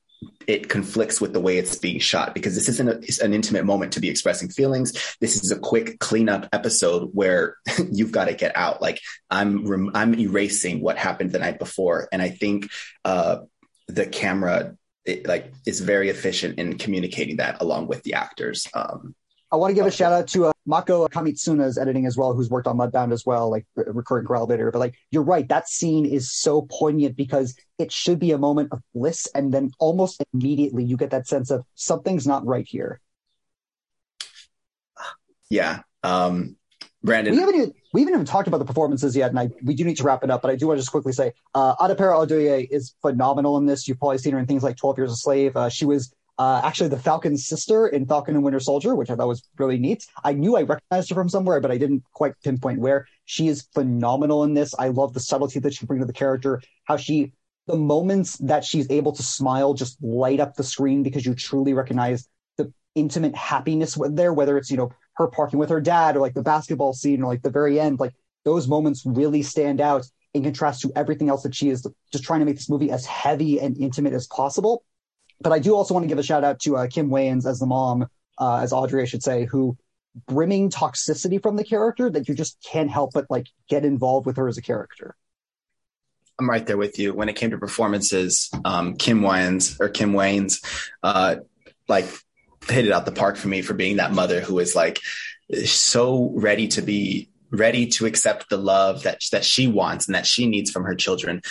it 0.47 0.67
conflicts 0.67 1.21
with 1.21 1.31
the 1.31 1.39
way 1.39 1.57
it's 1.57 1.77
being 1.77 1.99
shot 1.99 2.33
because 2.33 2.55
this 2.55 2.67
isn't 2.67 2.89
a, 2.89 3.23
an 3.23 3.33
intimate 3.33 3.65
moment 3.65 3.93
to 3.93 4.01
be 4.01 4.09
expressing 4.09 4.49
feelings. 4.49 5.15
This 5.21 5.41
is 5.43 5.51
a 5.51 5.59
quick 5.59 5.99
cleanup 5.99 6.49
episode 6.51 7.11
where 7.13 7.57
you've 7.91 8.11
got 8.11 8.25
to 8.25 8.33
get 8.33 8.55
out. 8.55 8.81
Like 8.81 8.99
I'm, 9.29 9.91
I'm 9.95 10.13
erasing 10.15 10.81
what 10.81 10.97
happened 10.97 11.31
the 11.31 11.39
night 11.39 11.59
before. 11.59 12.09
And 12.11 12.21
I 12.21 12.29
think, 12.29 12.69
uh, 13.05 13.39
the 13.87 14.05
camera, 14.05 14.75
it, 15.05 15.27
like 15.27 15.51
is 15.65 15.79
very 15.79 16.09
efficient 16.09 16.59
in 16.59 16.77
communicating 16.77 17.37
that 17.37 17.61
along 17.61 17.87
with 17.87 18.03
the 18.03 18.13
actors. 18.13 18.67
Um, 18.73 19.15
I 19.51 19.55
want 19.55 19.71
to 19.71 19.75
give 19.75 19.85
a 19.85 19.91
shout 19.91 20.13
out 20.13 20.27
to 20.29 20.47
uh, 20.47 20.51
Mako 20.65 21.07
Kamitsuna's 21.07 21.77
editing 21.77 22.05
as 22.05 22.15
well, 22.15 22.33
who's 22.33 22.49
worked 22.49 22.67
on 22.67 22.77
Mudbound 22.77 23.11
as 23.11 23.25
well, 23.25 23.49
like 23.49 23.65
recurring 23.75 24.27
elevator. 24.29 24.71
But 24.71 24.79
like, 24.79 24.95
you're 25.09 25.23
right, 25.23 25.47
that 25.49 25.67
scene 25.67 26.05
is 26.05 26.31
so 26.31 26.67
poignant 26.69 27.15
because 27.15 27.55
it 27.79 27.91
should 27.91 28.19
be 28.19 28.31
a 28.31 28.37
moment 28.37 28.69
of 28.71 28.81
bliss, 28.93 29.27
and 29.33 29.51
then 29.51 29.71
almost 29.79 30.23
immediately 30.33 30.83
you 30.83 30.97
get 30.97 31.09
that 31.11 31.27
sense 31.27 31.49
of 31.49 31.65
something's 31.73 32.27
not 32.27 32.45
right 32.45 32.67
here. 32.67 33.01
Yeah, 35.49 35.81
um, 36.03 36.55
Brandon. 37.03 37.33
We 37.33 37.39
haven't 37.39 37.55
even, 37.55 37.73
we 37.91 38.01
haven't 38.01 38.13
even 38.13 38.25
talked 38.27 38.47
about 38.47 38.59
the 38.59 38.65
performances 38.65 39.15
yet, 39.15 39.31
and 39.31 39.39
I 39.39 39.49
we 39.63 39.73
do 39.73 39.83
need 39.83 39.97
to 39.97 40.03
wrap 40.03 40.23
it 40.23 40.29
up. 40.29 40.43
But 40.43 40.51
I 40.51 40.57
do 40.57 40.67
want 40.67 40.77
to 40.77 40.81
just 40.81 40.91
quickly 40.91 41.13
say, 41.13 41.33
uh, 41.55 41.75
Adepero 41.77 42.27
Oduye 42.27 42.67
is 42.69 42.93
phenomenal 43.01 43.57
in 43.57 43.65
this. 43.65 43.87
You've 43.87 43.97
probably 43.97 44.19
seen 44.19 44.33
her 44.33 44.39
in 44.39 44.45
things 44.45 44.61
like 44.61 44.77
Twelve 44.77 44.99
Years 44.99 45.11
a 45.11 45.15
Slave. 45.15 45.57
Uh, 45.57 45.69
she 45.69 45.85
was 45.85 46.13
uh, 46.39 46.61
actually 46.63 46.87
the 46.87 46.97
Falcon's 46.97 47.45
sister 47.45 47.85
in 47.85 48.05
Falcon 48.05 48.33
and 48.33 48.43
Winter 48.45 48.61
Soldier, 48.61 48.95
which 48.95 49.09
I 49.09 49.15
thought 49.15 49.27
was 49.27 49.43
really 49.57 49.77
neat. 49.77 50.07
I 50.23 50.31
knew 50.31 50.55
I 50.55 50.61
recognized 50.61 51.09
her 51.09 51.15
from 51.15 51.27
somewhere, 51.27 51.59
but 51.59 51.69
I 51.69 51.77
didn't 51.77 52.05
quite 52.13 52.33
pinpoint 52.41 52.79
where. 52.79 53.07
She 53.25 53.49
is 53.49 53.67
phenomenal 53.73 54.45
in 54.45 54.53
this. 54.53 54.73
I 54.79 54.87
love 54.87 55.13
the 55.13 55.19
subtlety 55.19 55.59
that 55.59 55.73
she 55.73 55.85
brings 55.85 56.01
to 56.01 56.07
the 56.07 56.13
character, 56.13 56.61
how 56.85 56.95
she, 56.95 57.33
the 57.67 57.75
moments 57.75 58.37
that 58.37 58.63
she's 58.63 58.89
able 58.89 59.11
to 59.11 59.21
smile 59.21 59.73
just 59.73 60.01
light 60.01 60.39
up 60.39 60.55
the 60.55 60.63
screen 60.63 61.03
because 61.03 61.25
you 61.25 61.35
truly 61.35 61.73
recognize 61.73 62.29
the 62.55 62.71
intimate 62.95 63.35
happiness 63.35 63.99
there, 64.09 64.31
whether 64.31 64.57
it's, 64.57 64.71
you 64.71 64.77
know, 64.77 64.93
her 65.15 65.27
parking 65.27 65.59
with 65.59 65.69
her 65.69 65.81
dad 65.81 66.15
or 66.15 66.21
like 66.21 66.35
the 66.35 66.41
basketball 66.41 66.93
scene 66.93 67.21
or 67.21 67.27
like 67.27 67.41
the 67.41 67.49
very 67.49 67.81
end, 67.81 67.99
like 67.99 68.13
those 68.45 68.65
moments 68.65 69.05
really 69.05 69.43
stand 69.43 69.81
out 69.81 70.07
in 70.33 70.43
contrast 70.43 70.79
to 70.81 70.91
everything 70.95 71.27
else 71.27 71.43
that 71.43 71.53
she 71.53 71.69
is 71.69 71.85
just 72.13 72.23
trying 72.23 72.39
to 72.39 72.45
make 72.45 72.55
this 72.55 72.69
movie 72.69 72.91
as 72.91 73.05
heavy 73.05 73.59
and 73.59 73.77
intimate 73.77 74.13
as 74.13 74.25
possible 74.27 74.85
but 75.41 75.53
I 75.53 75.59
do 75.59 75.75
also 75.75 75.93
want 75.93 76.03
to 76.03 76.07
give 76.07 76.19
a 76.19 76.23
shout 76.23 76.43
out 76.43 76.59
to 76.61 76.77
uh, 76.77 76.87
Kim 76.87 77.09
Wayans 77.09 77.45
as 77.45 77.59
the 77.59 77.65
mom, 77.65 78.07
uh, 78.37 78.57
as 78.57 78.73
Audrey, 78.73 79.01
I 79.01 79.05
should 79.05 79.23
say, 79.23 79.45
who 79.45 79.77
brimming 80.27 80.69
toxicity 80.69 81.41
from 81.41 81.55
the 81.55 81.63
character 81.63 82.09
that 82.09 82.27
you 82.27 82.35
just 82.35 82.57
can't 82.63 82.89
help 82.89 83.11
but 83.13 83.25
like 83.29 83.47
get 83.69 83.85
involved 83.85 84.25
with 84.25 84.37
her 84.37 84.47
as 84.47 84.57
a 84.57 84.61
character. 84.61 85.15
I'm 86.39 86.49
right 86.49 86.65
there 86.65 86.77
with 86.77 86.99
you. 86.99 87.13
When 87.13 87.29
it 87.29 87.35
came 87.35 87.51
to 87.51 87.57
performances, 87.57 88.49
um, 88.63 88.95
Kim 88.95 89.21
Wayans 89.21 89.79
or 89.79 89.89
Kim 89.89 90.13
Wayans, 90.13 90.63
uh, 91.03 91.37
like 91.87 92.05
hit 92.67 92.85
it 92.85 92.91
out 92.91 93.05
the 93.05 93.11
park 93.11 93.35
for 93.35 93.47
me 93.47 93.61
for 93.61 93.73
being 93.73 93.97
that 93.97 94.13
mother 94.13 94.41
who 94.41 94.59
is 94.59 94.75
like 94.75 94.99
so 95.65 96.31
ready 96.35 96.67
to 96.69 96.81
be 96.81 97.29
ready 97.51 97.87
to 97.87 98.05
accept 98.05 98.49
the 98.49 98.57
love 98.57 99.03
that 99.03 99.21
that 99.31 99.43
she 99.43 99.67
wants 99.67 100.07
and 100.07 100.15
that 100.15 100.25
she 100.25 100.47
needs 100.47 100.71
from 100.71 100.83
her 100.83 100.95
children, 100.95 101.41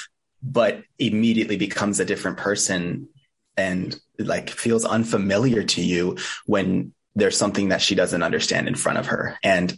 but 0.43 0.83
immediately 0.99 1.57
becomes 1.57 2.01
a 2.01 2.05
different 2.05 2.39
person 2.39 3.09
and 3.59 4.01
like 4.19 4.51
feels 4.51 4.85
unfamiliar 4.85 5.63
to 5.63 5.83
you 5.83 6.17
when 6.47 6.95
there's 7.15 7.37
something 7.37 7.71
that 7.71 7.83
she 7.83 7.95
doesn't 7.95 8.23
understand 8.23 8.69
in 8.69 8.75
front 8.75 8.99
of 8.99 9.07
her. 9.07 9.39
And 9.43 9.77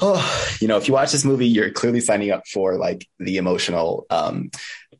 oh, 0.00 0.56
you 0.60 0.68
know, 0.68 0.76
if 0.78 0.88
you 0.88 0.94
watch 0.94 1.12
this 1.12 1.24
movie, 1.24 1.48
you're 1.48 1.70
clearly 1.70 2.00
signing 2.00 2.30
up 2.30 2.46
for 2.46 2.76
like 2.76 3.06
the 3.18 3.36
emotional 3.36 4.06
um, 4.10 4.50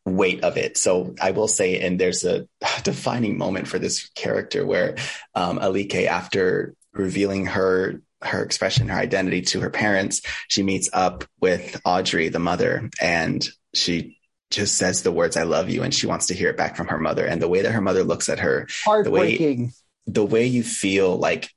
weight 0.05 0.43
of 0.43 0.57
it. 0.57 0.77
So 0.77 1.15
I 1.21 1.31
will 1.31 1.49
say, 1.49 1.81
and 1.81 1.99
there's 1.99 2.25
a 2.25 2.47
defining 2.83 3.39
moment 3.39 3.69
for 3.69 3.79
this 3.79 4.09
character 4.11 4.67
where 4.67 4.97
um, 5.35 5.59
Alike, 5.59 5.95
after 5.95 6.75
revealing 6.93 7.47
her 7.47 8.03
her 8.21 8.43
expression, 8.43 8.89
her 8.89 8.99
identity 8.99 9.43
to 9.43 9.61
her 9.61 9.71
parents, 9.71 10.23
she 10.49 10.65
meets 10.65 10.91
up 10.93 11.25
with 11.41 11.81
Audrey, 11.85 12.29
the 12.31 12.41
mother, 12.41 12.91
and 13.01 13.49
she 13.73 14.18
just 14.51 14.77
says 14.77 15.03
the 15.03 15.13
words 15.13 15.37
"I 15.37 15.43
love 15.43 15.71
you" 15.71 15.83
and 15.83 15.95
she 15.95 16.07
wants 16.07 16.27
to 16.27 16.35
hear 16.35 16.51
it 16.51 16.57
back 16.57 16.77
from 16.77 16.89
her 16.89 16.99
mother. 16.99 17.27
And 17.27 17.41
the 17.41 17.49
way 17.49 17.63
that 17.63 17.73
her 17.73 17.81
mother 17.81 18.05
looks 18.05 18.29
at 18.29 18.41
her, 18.41 18.69
heartbreaking. 18.85 19.73
The 20.07 20.23
way, 20.23 20.25
the 20.25 20.25
way 20.25 20.47
you 20.47 20.63
feel 20.63 21.17
like 21.17 21.51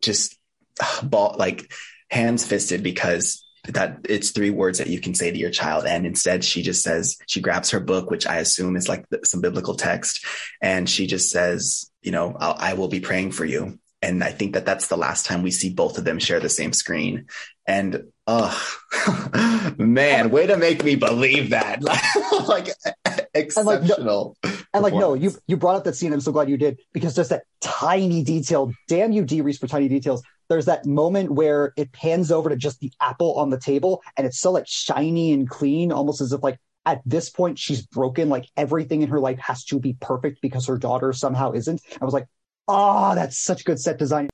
just 0.00 0.38
ball 1.02 1.36
like 1.38 1.72
hands 2.10 2.46
fisted 2.46 2.82
because 2.82 3.44
that 3.64 3.98
it's 4.04 4.30
three 4.30 4.50
words 4.50 4.78
that 4.78 4.86
you 4.88 5.00
can 5.00 5.14
say 5.14 5.30
to 5.30 5.38
your 5.38 5.50
child 5.50 5.84
and 5.84 6.06
instead 6.06 6.44
she 6.44 6.62
just 6.62 6.82
says 6.82 7.18
she 7.26 7.40
grabs 7.40 7.70
her 7.70 7.80
book 7.80 8.10
which 8.10 8.26
i 8.26 8.36
assume 8.36 8.76
is 8.76 8.88
like 8.88 9.04
some 9.24 9.40
biblical 9.40 9.74
text 9.74 10.24
and 10.62 10.88
she 10.88 11.06
just 11.06 11.30
says 11.30 11.90
you 12.00 12.10
know 12.10 12.34
I'll, 12.38 12.56
I 12.58 12.74
will 12.74 12.88
be 12.88 13.00
praying 13.00 13.32
for 13.32 13.44
you 13.44 13.78
and 14.00 14.22
i 14.22 14.30
think 14.30 14.54
that 14.54 14.64
that's 14.64 14.88
the 14.88 14.96
last 14.96 15.26
time 15.26 15.42
we 15.42 15.50
see 15.50 15.70
both 15.70 15.98
of 15.98 16.04
them 16.04 16.18
share 16.18 16.40
the 16.40 16.48
same 16.48 16.72
screen 16.72 17.26
and 17.68 18.04
oh 18.26 18.76
man, 19.78 20.30
way 20.30 20.46
to 20.46 20.56
make 20.56 20.82
me 20.82 20.96
believe 20.96 21.50
that. 21.50 21.82
like 22.48 22.70
exceptional. 23.34 23.84
And 23.84 23.86
like, 23.86 24.04
no, 24.04 24.34
and 24.74 24.82
like, 24.82 24.94
no, 24.94 25.14
you 25.14 25.32
you 25.46 25.56
brought 25.56 25.76
up 25.76 25.84
that 25.84 25.94
scene. 25.94 26.12
I'm 26.12 26.20
so 26.20 26.32
glad 26.32 26.48
you 26.48 26.56
did 26.56 26.80
because 26.92 27.14
just 27.14 27.30
that 27.30 27.44
tiny 27.60 28.24
detail. 28.24 28.72
Damn 28.88 29.12
you, 29.12 29.24
Dee 29.24 29.42
Rees, 29.42 29.58
for 29.58 29.68
tiny 29.68 29.88
details. 29.88 30.22
There's 30.48 30.64
that 30.64 30.86
moment 30.86 31.30
where 31.30 31.74
it 31.76 31.92
pans 31.92 32.32
over 32.32 32.48
to 32.48 32.56
just 32.56 32.80
the 32.80 32.90
apple 33.02 33.34
on 33.34 33.50
the 33.50 33.60
table, 33.60 34.02
and 34.16 34.26
it's 34.26 34.40
so 34.40 34.50
like 34.50 34.66
shiny 34.66 35.32
and 35.32 35.48
clean, 35.48 35.92
almost 35.92 36.22
as 36.22 36.32
if 36.32 36.42
like 36.42 36.58
at 36.86 37.02
this 37.04 37.28
point 37.28 37.58
she's 37.58 37.86
broken. 37.86 38.30
Like 38.30 38.46
everything 38.56 39.02
in 39.02 39.10
her 39.10 39.20
life 39.20 39.38
has 39.40 39.62
to 39.66 39.78
be 39.78 39.94
perfect 40.00 40.40
because 40.40 40.66
her 40.66 40.78
daughter 40.78 41.12
somehow 41.12 41.52
isn't. 41.52 41.82
I 42.00 42.04
was 42.06 42.14
like, 42.14 42.26
oh, 42.66 43.14
that's 43.14 43.38
such 43.38 43.66
good 43.66 43.78
set 43.78 43.98
design. 43.98 44.30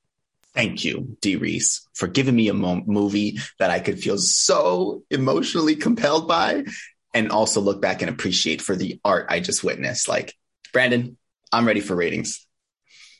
Thank 0.54 0.84
you, 0.84 1.16
Dee 1.20 1.36
Rees, 1.36 1.88
for 1.94 2.06
giving 2.06 2.36
me 2.36 2.48
a 2.48 2.54
mo- 2.54 2.84
movie 2.86 3.38
that 3.58 3.70
I 3.70 3.80
could 3.80 3.98
feel 3.98 4.18
so 4.18 5.02
emotionally 5.10 5.74
compelled 5.74 6.28
by 6.28 6.64
and 7.12 7.32
also 7.32 7.60
look 7.60 7.82
back 7.82 8.02
and 8.02 8.10
appreciate 8.10 8.62
for 8.62 8.76
the 8.76 9.00
art 9.04 9.26
I 9.28 9.40
just 9.40 9.64
witnessed. 9.64 10.08
Like, 10.08 10.34
Brandon, 10.72 11.16
I'm 11.52 11.66
ready 11.66 11.80
for 11.80 11.96
ratings. 11.96 12.46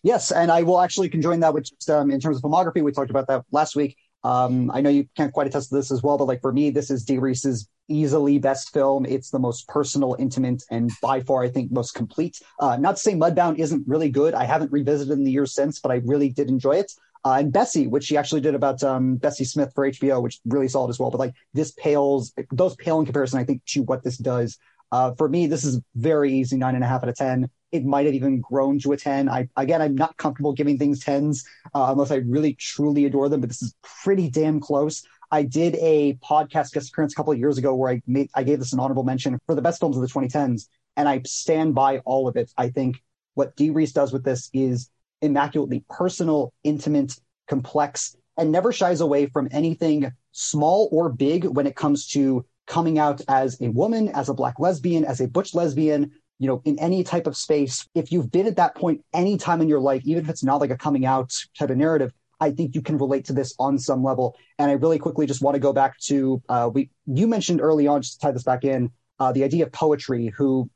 Yes, 0.05 0.31
and 0.31 0.53
I 0.53 0.63
will 0.63 0.81
actually 0.81 1.09
conjoin 1.09 1.41
that 1.41 1.55
with 1.55 1.65
just 1.65 1.91
um, 1.91 2.11
in 2.11 2.21
terms 2.21 2.37
of 2.37 2.43
filmography. 2.43 2.85
We 2.85 2.93
talked 2.93 3.11
about 3.11 3.27
that 3.29 3.45
last 3.51 3.75
week. 3.75 3.97
Um, 4.23 4.71
I 4.71 4.81
know 4.81 4.91
you 4.91 5.09
can't 5.17 5.33
quite 5.33 5.49
attest 5.49 5.71
to 5.71 5.75
this 5.75 5.91
as 5.91 6.03
well, 6.03 6.19
but 6.19 6.27
like 6.27 6.41
for 6.41 6.53
me, 6.53 6.71
this 6.71 6.91
is 6.91 7.05
Dee 7.05 7.19
Rees's 7.19 7.69
easily 7.89 8.39
best 8.39 8.73
film. 8.73 9.07
It's 9.07 9.31
the 9.31 9.39
most 9.39 9.67
personal, 9.67 10.15
intimate, 10.19 10.63
and 10.71 10.91
by 11.03 11.21
far, 11.21 11.43
I 11.43 11.49
think, 11.49 11.73
most 11.73 11.95
complete. 11.95 12.41
Uh, 12.61 12.77
not 12.77 12.97
to 12.97 13.03
say 13.03 13.15
Mudbound 13.15 13.59
isn't 13.59 13.87
really 13.89 14.09
good. 14.09 14.35
I 14.35 14.45
haven't 14.45 14.73
revisited 14.73 15.13
in 15.13 15.25
the 15.25 15.33
years 15.33 15.55
since, 15.55 15.81
but 15.81 15.91
I 15.91 15.97
really 16.05 16.29
did 16.29 16.49
enjoy 16.49 16.77
it 16.77 16.93
uh, 17.25 17.37
and 17.39 17.53
Bessie, 17.53 17.87
which 17.87 18.05
she 18.05 18.17
actually 18.17 18.41
did 18.41 18.55
about 18.55 18.83
um, 18.83 19.17
Bessie 19.17 19.45
Smith 19.45 19.73
for 19.75 19.89
HBO, 19.89 20.23
which 20.23 20.41
really 20.45 20.69
solid 20.69 20.91
as 20.91 20.99
well. 20.99 21.11
But 21.11 21.21
like 21.21 21.35
this 21.55 21.73
pales, 21.73 22.33
those 22.53 22.77
pale 22.77 22.99
in 22.99 23.07
comparison, 23.07 23.39
I 23.39 23.45
think, 23.45 23.65
to 23.67 23.83
what 23.83 24.05
this 24.05 24.19
does. 24.19 24.59
Uh, 24.93 25.13
for 25.15 25.29
me, 25.29 25.47
this 25.47 25.65
is 25.65 25.81
very 25.97 26.33
easy, 26.33 26.57
nine 26.57 26.75
and 26.75 26.85
a 26.85 26.87
half 26.87 27.03
out 27.03 27.09
of 27.09 27.17
10. 27.17 27.49
It 27.73 27.85
might 27.85 28.07
have 28.07 28.15
even 28.15 28.41
grown 28.41 28.79
to 28.81 28.93
a 28.93 28.97
10. 28.97 29.29
I, 29.29 29.49
again, 29.57 29.83
I'm 29.83 29.97
not 29.97 30.17
comfortable 30.19 30.53
giving 30.53 30.79
things 30.79 31.03
10s 31.03 31.45
uh, 31.75 31.89
unless 31.91 32.11
I 32.11 32.17
really 32.17 32.55
truly 32.55 33.07
adore 33.07 33.29
them, 33.29 33.41
but 33.41 33.49
this 33.49 33.63
is 33.63 33.75
pretty 33.83 34.31
damn 34.31 34.61
close. 34.61 35.03
I 35.33 35.43
did 35.43 35.75
a 35.77 36.15
podcast 36.23 36.73
guest 36.73 36.91
appearance 36.91 37.15
a 37.15 37.17
couple 37.17 37.33
of 37.33 37.39
years 37.41 37.59
ago 37.59 37.75
where 37.75 37.91
I 37.91 38.03
made, 38.07 38.31
I 38.35 38.45
gave 38.45 38.61
this 38.61 38.73
an 38.73 38.79
honorable 38.79 39.03
mention 39.03 39.39
for 39.47 39.57
the 39.57 39.63
best 39.63 39.81
films 39.81 39.97
of 39.97 40.03
the 40.03 40.09
2010s, 40.09 40.69
and 40.97 41.09
I 41.09 41.23
stand 41.27 41.75
by 41.75 41.99
all 42.01 42.29
of 42.29 42.37
it. 42.37 42.53
I 42.57 42.69
think 42.69 43.03
what 43.35 43.57
Dee 43.57 43.71
Rees 43.71 43.93
does 43.93 44.13
with 44.13 44.23
this 44.23 44.51
is 44.53 44.91
immaculately 45.23 45.85
personal, 45.89 46.53
intimate, 46.63 47.19
complex, 47.49 48.17
and 48.37 48.51
never 48.51 48.73
shies 48.73 49.01
away 49.01 49.27
from 49.27 49.49
anything 49.51 50.11
small 50.33 50.89
or 50.93 51.09
big 51.09 51.45
when 51.45 51.67
it 51.67 51.77
comes 51.77 52.07
to 52.09 52.45
coming 52.67 52.99
out 52.99 53.21
as 53.29 53.61
a 53.61 53.69
woman, 53.69 54.09
as 54.09 54.29
a 54.29 54.35
black 54.35 54.59
lesbian, 54.59 55.05
as 55.05 55.21
a 55.21 55.29
butch 55.29 55.55
lesbian, 55.55 56.11
you 56.39 56.49
know, 56.49 56.61
in 56.65 56.79
any 56.79 57.05
type 57.05 57.27
of 57.27 57.37
space. 57.37 57.87
If 57.95 58.11
you've 58.11 58.31
been 58.31 58.47
at 58.47 58.57
that 58.57 58.75
point 58.75 59.05
any 59.13 59.37
time 59.37 59.61
in 59.61 59.69
your 59.69 59.81
life, 59.81 60.03
even 60.05 60.25
if 60.25 60.31
it's 60.31 60.43
not 60.43 60.61
like 60.61 60.71
a 60.71 60.77
coming 60.77 61.07
out 61.07 61.33
type 61.57 61.71
of 61.71 61.77
narrative, 61.77 62.13
I 62.41 62.51
think 62.51 62.75
you 62.75 62.83
can 62.83 62.99
relate 62.99 63.27
to 63.27 63.33
this 63.33 63.55
on 63.59 63.79
some 63.79 64.03
level. 64.03 64.37
And 64.59 64.71
I 64.71 64.75
really 64.75 64.99
quickly 64.99 65.27
just 65.27 65.43
want 65.43 65.55
to 65.55 65.61
go 65.61 65.73
back 65.73 65.99
to 66.01 66.43
uh, 66.49 66.71
we 66.73 66.91
you 67.07 67.27
mentioned 67.29 67.61
early 67.61 67.87
on, 67.87 68.03
just 68.03 68.21
to 68.21 68.27
tie 68.27 68.33
this 68.33 68.43
back 68.43 68.65
in, 68.65 68.91
uh, 69.21 69.33
the 69.33 69.45
idea 69.45 69.65
of 69.65 69.73
poetry, 69.73 70.33
who 70.37 70.69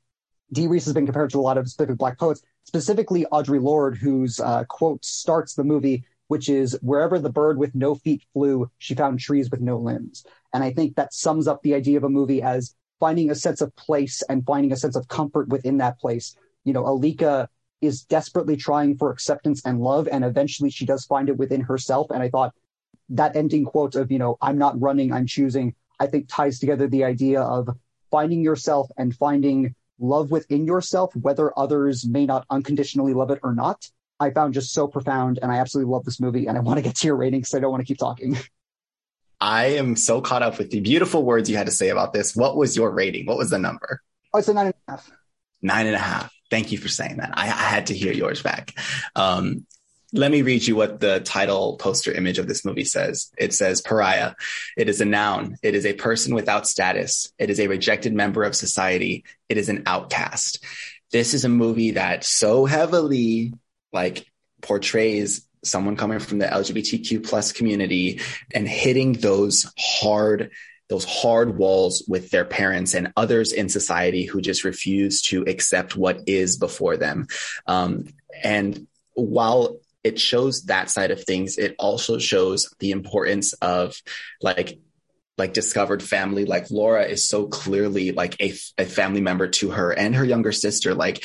Dee 0.52 0.66
Rees 0.66 0.84
has 0.84 0.94
been 0.94 1.06
compared 1.06 1.30
to 1.30 1.38
a 1.38 1.42
lot 1.42 1.58
of 1.58 1.68
specific 1.68 1.98
black 1.98 2.18
poets 2.18 2.42
specifically 2.68 3.24
Audre 3.32 3.62
Lorde, 3.62 3.96
whose 3.96 4.38
uh, 4.40 4.62
quote 4.64 5.02
starts 5.02 5.54
the 5.54 5.64
movie, 5.64 6.04
which 6.26 6.50
is 6.50 6.78
wherever 6.82 7.18
the 7.18 7.30
bird 7.30 7.56
with 7.56 7.74
no 7.74 7.94
feet 7.94 8.22
flew, 8.34 8.70
she 8.76 8.94
found 8.94 9.18
trees 9.18 9.50
with 9.50 9.62
no 9.62 9.78
limbs. 9.78 10.26
And 10.52 10.62
I 10.62 10.74
think 10.74 10.94
that 10.96 11.14
sums 11.14 11.48
up 11.48 11.62
the 11.62 11.74
idea 11.74 11.96
of 11.96 12.04
a 12.04 12.10
movie 12.10 12.42
as 12.42 12.74
finding 13.00 13.30
a 13.30 13.34
sense 13.34 13.62
of 13.62 13.74
place 13.76 14.22
and 14.28 14.44
finding 14.44 14.70
a 14.70 14.76
sense 14.76 14.96
of 14.96 15.08
comfort 15.08 15.48
within 15.48 15.78
that 15.78 15.98
place. 15.98 16.36
You 16.64 16.74
know, 16.74 16.82
Alika 16.82 17.48
is 17.80 18.02
desperately 18.02 18.56
trying 18.56 18.98
for 18.98 19.10
acceptance 19.10 19.62
and 19.64 19.80
love, 19.80 20.06
and 20.06 20.22
eventually 20.22 20.68
she 20.68 20.84
does 20.84 21.06
find 21.06 21.30
it 21.30 21.38
within 21.38 21.62
herself. 21.62 22.10
And 22.10 22.22
I 22.22 22.28
thought 22.28 22.52
that 23.08 23.34
ending 23.34 23.64
quote 23.64 23.94
of, 23.94 24.12
you 24.12 24.18
know, 24.18 24.36
I'm 24.42 24.58
not 24.58 24.78
running, 24.78 25.10
I'm 25.10 25.26
choosing, 25.26 25.74
I 25.98 26.06
think 26.06 26.26
ties 26.28 26.58
together 26.58 26.86
the 26.86 27.04
idea 27.04 27.40
of 27.40 27.70
finding 28.10 28.42
yourself 28.42 28.90
and 28.98 29.16
finding 29.16 29.74
love 29.98 30.30
within 30.30 30.66
yourself, 30.66 31.14
whether 31.16 31.56
others 31.58 32.06
may 32.06 32.26
not 32.26 32.46
unconditionally 32.50 33.14
love 33.14 33.30
it 33.30 33.40
or 33.42 33.54
not, 33.54 33.88
I 34.20 34.30
found 34.30 34.54
just 34.54 34.72
so 34.72 34.88
profound. 34.88 35.38
And 35.42 35.52
I 35.52 35.58
absolutely 35.58 35.92
love 35.92 36.04
this 36.04 36.20
movie. 36.20 36.46
And 36.46 36.56
I 36.56 36.60
want 36.60 36.78
to 36.78 36.82
get 36.82 36.96
to 36.96 37.06
your 37.06 37.16
rating 37.16 37.40
because 37.40 37.54
I 37.54 37.60
don't 37.60 37.70
want 37.70 37.80
to 37.80 37.86
keep 37.86 37.98
talking. 37.98 38.36
I 39.40 39.66
am 39.66 39.94
so 39.94 40.20
caught 40.20 40.42
up 40.42 40.58
with 40.58 40.70
the 40.70 40.80
beautiful 40.80 41.22
words 41.22 41.48
you 41.48 41.56
had 41.56 41.66
to 41.66 41.72
say 41.72 41.90
about 41.90 42.12
this. 42.12 42.34
What 42.34 42.56
was 42.56 42.76
your 42.76 42.90
rating? 42.90 43.26
What 43.26 43.38
was 43.38 43.50
the 43.50 43.58
number? 43.58 44.02
Oh, 44.34 44.38
it's 44.38 44.48
a 44.48 44.54
nine 44.54 44.66
and 44.66 44.74
a 44.88 44.90
half. 44.90 45.10
Nine 45.62 45.86
and 45.86 45.94
a 45.94 46.00
half. 46.00 46.32
Thank 46.50 46.72
you 46.72 46.78
for 46.78 46.88
saying 46.88 47.18
that. 47.18 47.30
I, 47.34 47.44
I 47.44 47.46
had 47.46 47.86
to 47.86 47.94
hear 47.94 48.12
yours 48.12 48.42
back. 48.42 48.74
Um, 49.14 49.66
let 50.12 50.30
me 50.30 50.42
read 50.42 50.66
you 50.66 50.74
what 50.74 51.00
the 51.00 51.20
title 51.20 51.76
poster 51.76 52.12
image 52.12 52.38
of 52.38 52.48
this 52.48 52.64
movie 52.64 52.84
says. 52.84 53.30
It 53.36 53.52
says 53.52 53.82
pariah. 53.82 54.34
It 54.76 54.88
is 54.88 55.00
a 55.00 55.04
noun. 55.04 55.56
It 55.62 55.74
is 55.74 55.84
a 55.84 55.92
person 55.92 56.34
without 56.34 56.66
status. 56.66 57.32
It 57.38 57.50
is 57.50 57.60
a 57.60 57.66
rejected 57.66 58.14
member 58.14 58.42
of 58.44 58.56
society. 58.56 59.24
It 59.48 59.58
is 59.58 59.68
an 59.68 59.82
outcast. 59.86 60.64
This 61.12 61.34
is 61.34 61.44
a 61.44 61.50
movie 61.50 61.92
that 61.92 62.24
so 62.24 62.64
heavily 62.64 63.52
like 63.92 64.26
portrays 64.62 65.46
someone 65.62 65.96
coming 65.96 66.20
from 66.20 66.38
the 66.38 66.46
LGBTQ 66.46 67.26
plus 67.26 67.52
community 67.52 68.20
and 68.54 68.66
hitting 68.66 69.12
those 69.12 69.70
hard 69.78 70.50
those 70.88 71.04
hard 71.04 71.58
walls 71.58 72.02
with 72.08 72.30
their 72.30 72.46
parents 72.46 72.94
and 72.94 73.12
others 73.14 73.52
in 73.52 73.68
society 73.68 74.24
who 74.24 74.40
just 74.40 74.64
refuse 74.64 75.20
to 75.20 75.42
accept 75.42 75.96
what 75.96 76.22
is 76.26 76.56
before 76.56 76.96
them. 76.96 77.26
Um, 77.66 78.08
and 78.42 78.86
while 79.12 79.76
it 80.04 80.18
shows 80.18 80.64
that 80.64 80.90
side 80.90 81.10
of 81.10 81.22
things, 81.24 81.58
it 81.58 81.74
also 81.78 82.18
shows 82.18 82.74
the 82.78 82.90
importance 82.90 83.52
of 83.54 84.00
like 84.40 84.78
like 85.36 85.52
discovered 85.52 86.02
family. 86.02 86.44
Like 86.44 86.70
laura 86.70 87.04
is 87.04 87.24
so 87.24 87.46
clearly 87.46 88.12
like 88.12 88.40
a, 88.40 88.54
a 88.76 88.84
family 88.84 89.20
member 89.20 89.48
to 89.48 89.70
her 89.70 89.92
and 89.92 90.14
her 90.14 90.24
younger 90.24 90.52
sister. 90.52 90.94
Like 90.94 91.24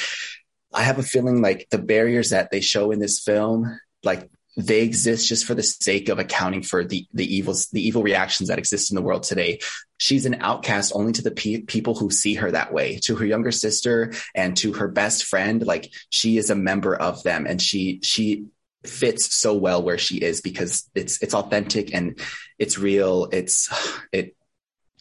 i 0.76 0.82
have 0.82 0.98
a 0.98 1.04
feeling 1.04 1.40
like 1.40 1.68
the 1.70 1.78
barriers 1.78 2.32
that 2.32 2.50
they 2.50 2.60
show 2.60 2.90
in 2.90 2.98
this 2.98 3.20
film 3.20 3.80
like 4.04 4.28
they 4.56 4.82
exist 4.82 5.28
just 5.28 5.46
for 5.46 5.56
the 5.56 5.64
sake 5.64 6.10
of 6.10 6.20
accounting 6.20 6.62
for 6.62 6.84
the 6.84 7.08
the 7.14 7.36
evils 7.36 7.68
the 7.72 7.86
evil 7.86 8.04
reactions 8.04 8.50
that 8.50 8.60
exist 8.60 8.92
in 8.92 8.96
the 8.96 9.02
world 9.02 9.24
today. 9.24 9.60
She's 9.98 10.28
an 10.28 10.42
outcast 10.42 10.92
only 10.94 11.14
to 11.14 11.24
the 11.24 11.32
pe- 11.32 11.62
people 11.62 11.96
who 11.96 12.12
see 12.12 12.36
her 12.36 12.52
that 12.52 12.72
way. 12.72 13.00
To 13.04 13.16
her 13.16 13.26
younger 13.26 13.52
sister 13.52 14.14
and 14.36 14.56
to 14.58 14.74
her 14.74 14.88
best 14.88 15.24
friend 15.24 15.66
like 15.66 15.92
she 16.10 16.38
is 16.38 16.52
a 16.52 16.56
member 16.56 16.96
of 16.96 17.24
them 17.24 17.48
and 17.48 17.60
she 17.60 18.00
she 18.04 18.46
fits 18.86 19.36
so 19.36 19.54
well 19.54 19.82
where 19.82 19.98
she 19.98 20.18
is 20.18 20.42
because 20.42 20.90
it's 20.94 21.22
it's 21.22 21.34
authentic 21.34 21.94
and 21.94 22.20
it's 22.60 22.78
real 22.78 23.30
it's 23.32 23.70
it 24.12 24.36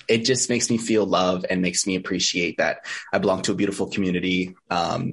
it 0.09 0.25
just 0.25 0.49
makes 0.49 0.71
me 0.71 0.79
feel 0.79 1.07
love 1.07 1.45
and 1.49 1.63
makes 1.63 1.87
me 1.87 1.97
appreciate 1.97 2.59
that 2.59 2.87
I 3.13 3.19
belong 3.19 3.43
to 3.43 3.53
a 3.53 3.55
beautiful 3.55 3.87
community. 3.87 4.55
Um, 4.69 5.13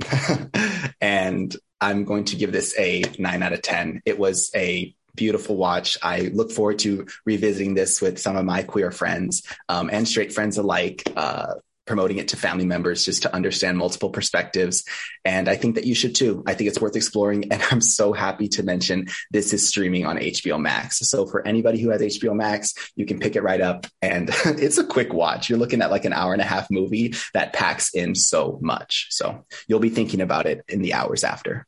and 1.02 1.56
I'm 1.80 2.06
going 2.06 2.26
to 2.26 2.36
give 2.36 2.52
this 2.52 2.78
a 2.78 3.04
nine 3.18 3.44
out 3.44 3.54
of 3.54 3.62
10. 3.62 4.02
It 4.06 4.20
was 4.20 4.52
a 4.56 4.94
beautiful 5.16 5.58
watch. 5.58 5.98
I 6.02 6.32
look 6.34 6.52
forward 6.52 6.80
to 6.80 7.08
revisiting 7.26 7.74
this 7.74 8.02
with 8.02 8.20
some 8.20 8.36
of 8.36 8.46
my 8.46 8.64
queer 8.64 8.92
friends 8.92 9.44
um, 9.68 9.90
and 9.92 10.08
straight 10.08 10.34
friends 10.34 10.58
alike. 10.58 11.04
Uh, 11.16 11.56
promoting 11.90 12.20
it 12.20 12.28
to 12.28 12.38
family 12.38 12.68
members 12.68 13.04
just 13.04 13.24
to 13.24 13.34
understand 13.34 13.76
multiple 13.76 14.12
perspectives. 14.12 14.84
And 15.26 15.50
I 15.50 15.56
think 15.56 15.74
that 15.74 15.86
you 15.86 15.96
should 15.96 16.14
too. 16.14 16.44
I 16.46 16.54
think 16.54 16.70
it's 16.70 16.80
worth 16.80 16.96
exploring. 16.96 17.52
And 17.52 17.64
I'm 17.72 17.82
so 17.82 18.14
happy 18.14 18.48
to 18.50 18.64
mention 18.64 19.08
this 19.32 19.54
is 19.54 19.68
streaming 19.68 20.06
on 20.06 20.18
HBO 20.18 20.62
Max. 20.62 21.00
So 21.00 21.26
for 21.26 21.46
anybody 21.48 21.82
who 21.82 21.90
has 21.90 22.00
HBO 22.00 22.36
Max, 22.36 22.76
you 22.96 23.08
can 23.08 23.18
pick 23.18 23.36
it 23.36 23.42
right 23.42 23.60
up 23.60 23.88
and 24.04 24.30
it's 24.46 24.78
a 24.78 24.86
quick 24.86 25.14
watch. 25.14 25.50
You're 25.50 25.58
looking 25.58 25.82
at 25.82 25.90
like 25.90 26.06
an 26.06 26.14
hour 26.14 26.32
and 26.32 26.44
a 26.44 26.46
half 26.46 26.70
movie 26.70 27.16
that 27.34 27.54
packs 27.54 27.92
in 27.96 28.14
so 28.14 28.60
much. 28.62 29.08
So 29.10 29.46
you'll 29.68 29.80
be 29.80 29.90
thinking 29.90 30.22
about 30.22 30.46
it 30.46 30.64
in 30.68 30.84
the 30.84 30.94
hours 30.94 31.24
after. 31.24 31.66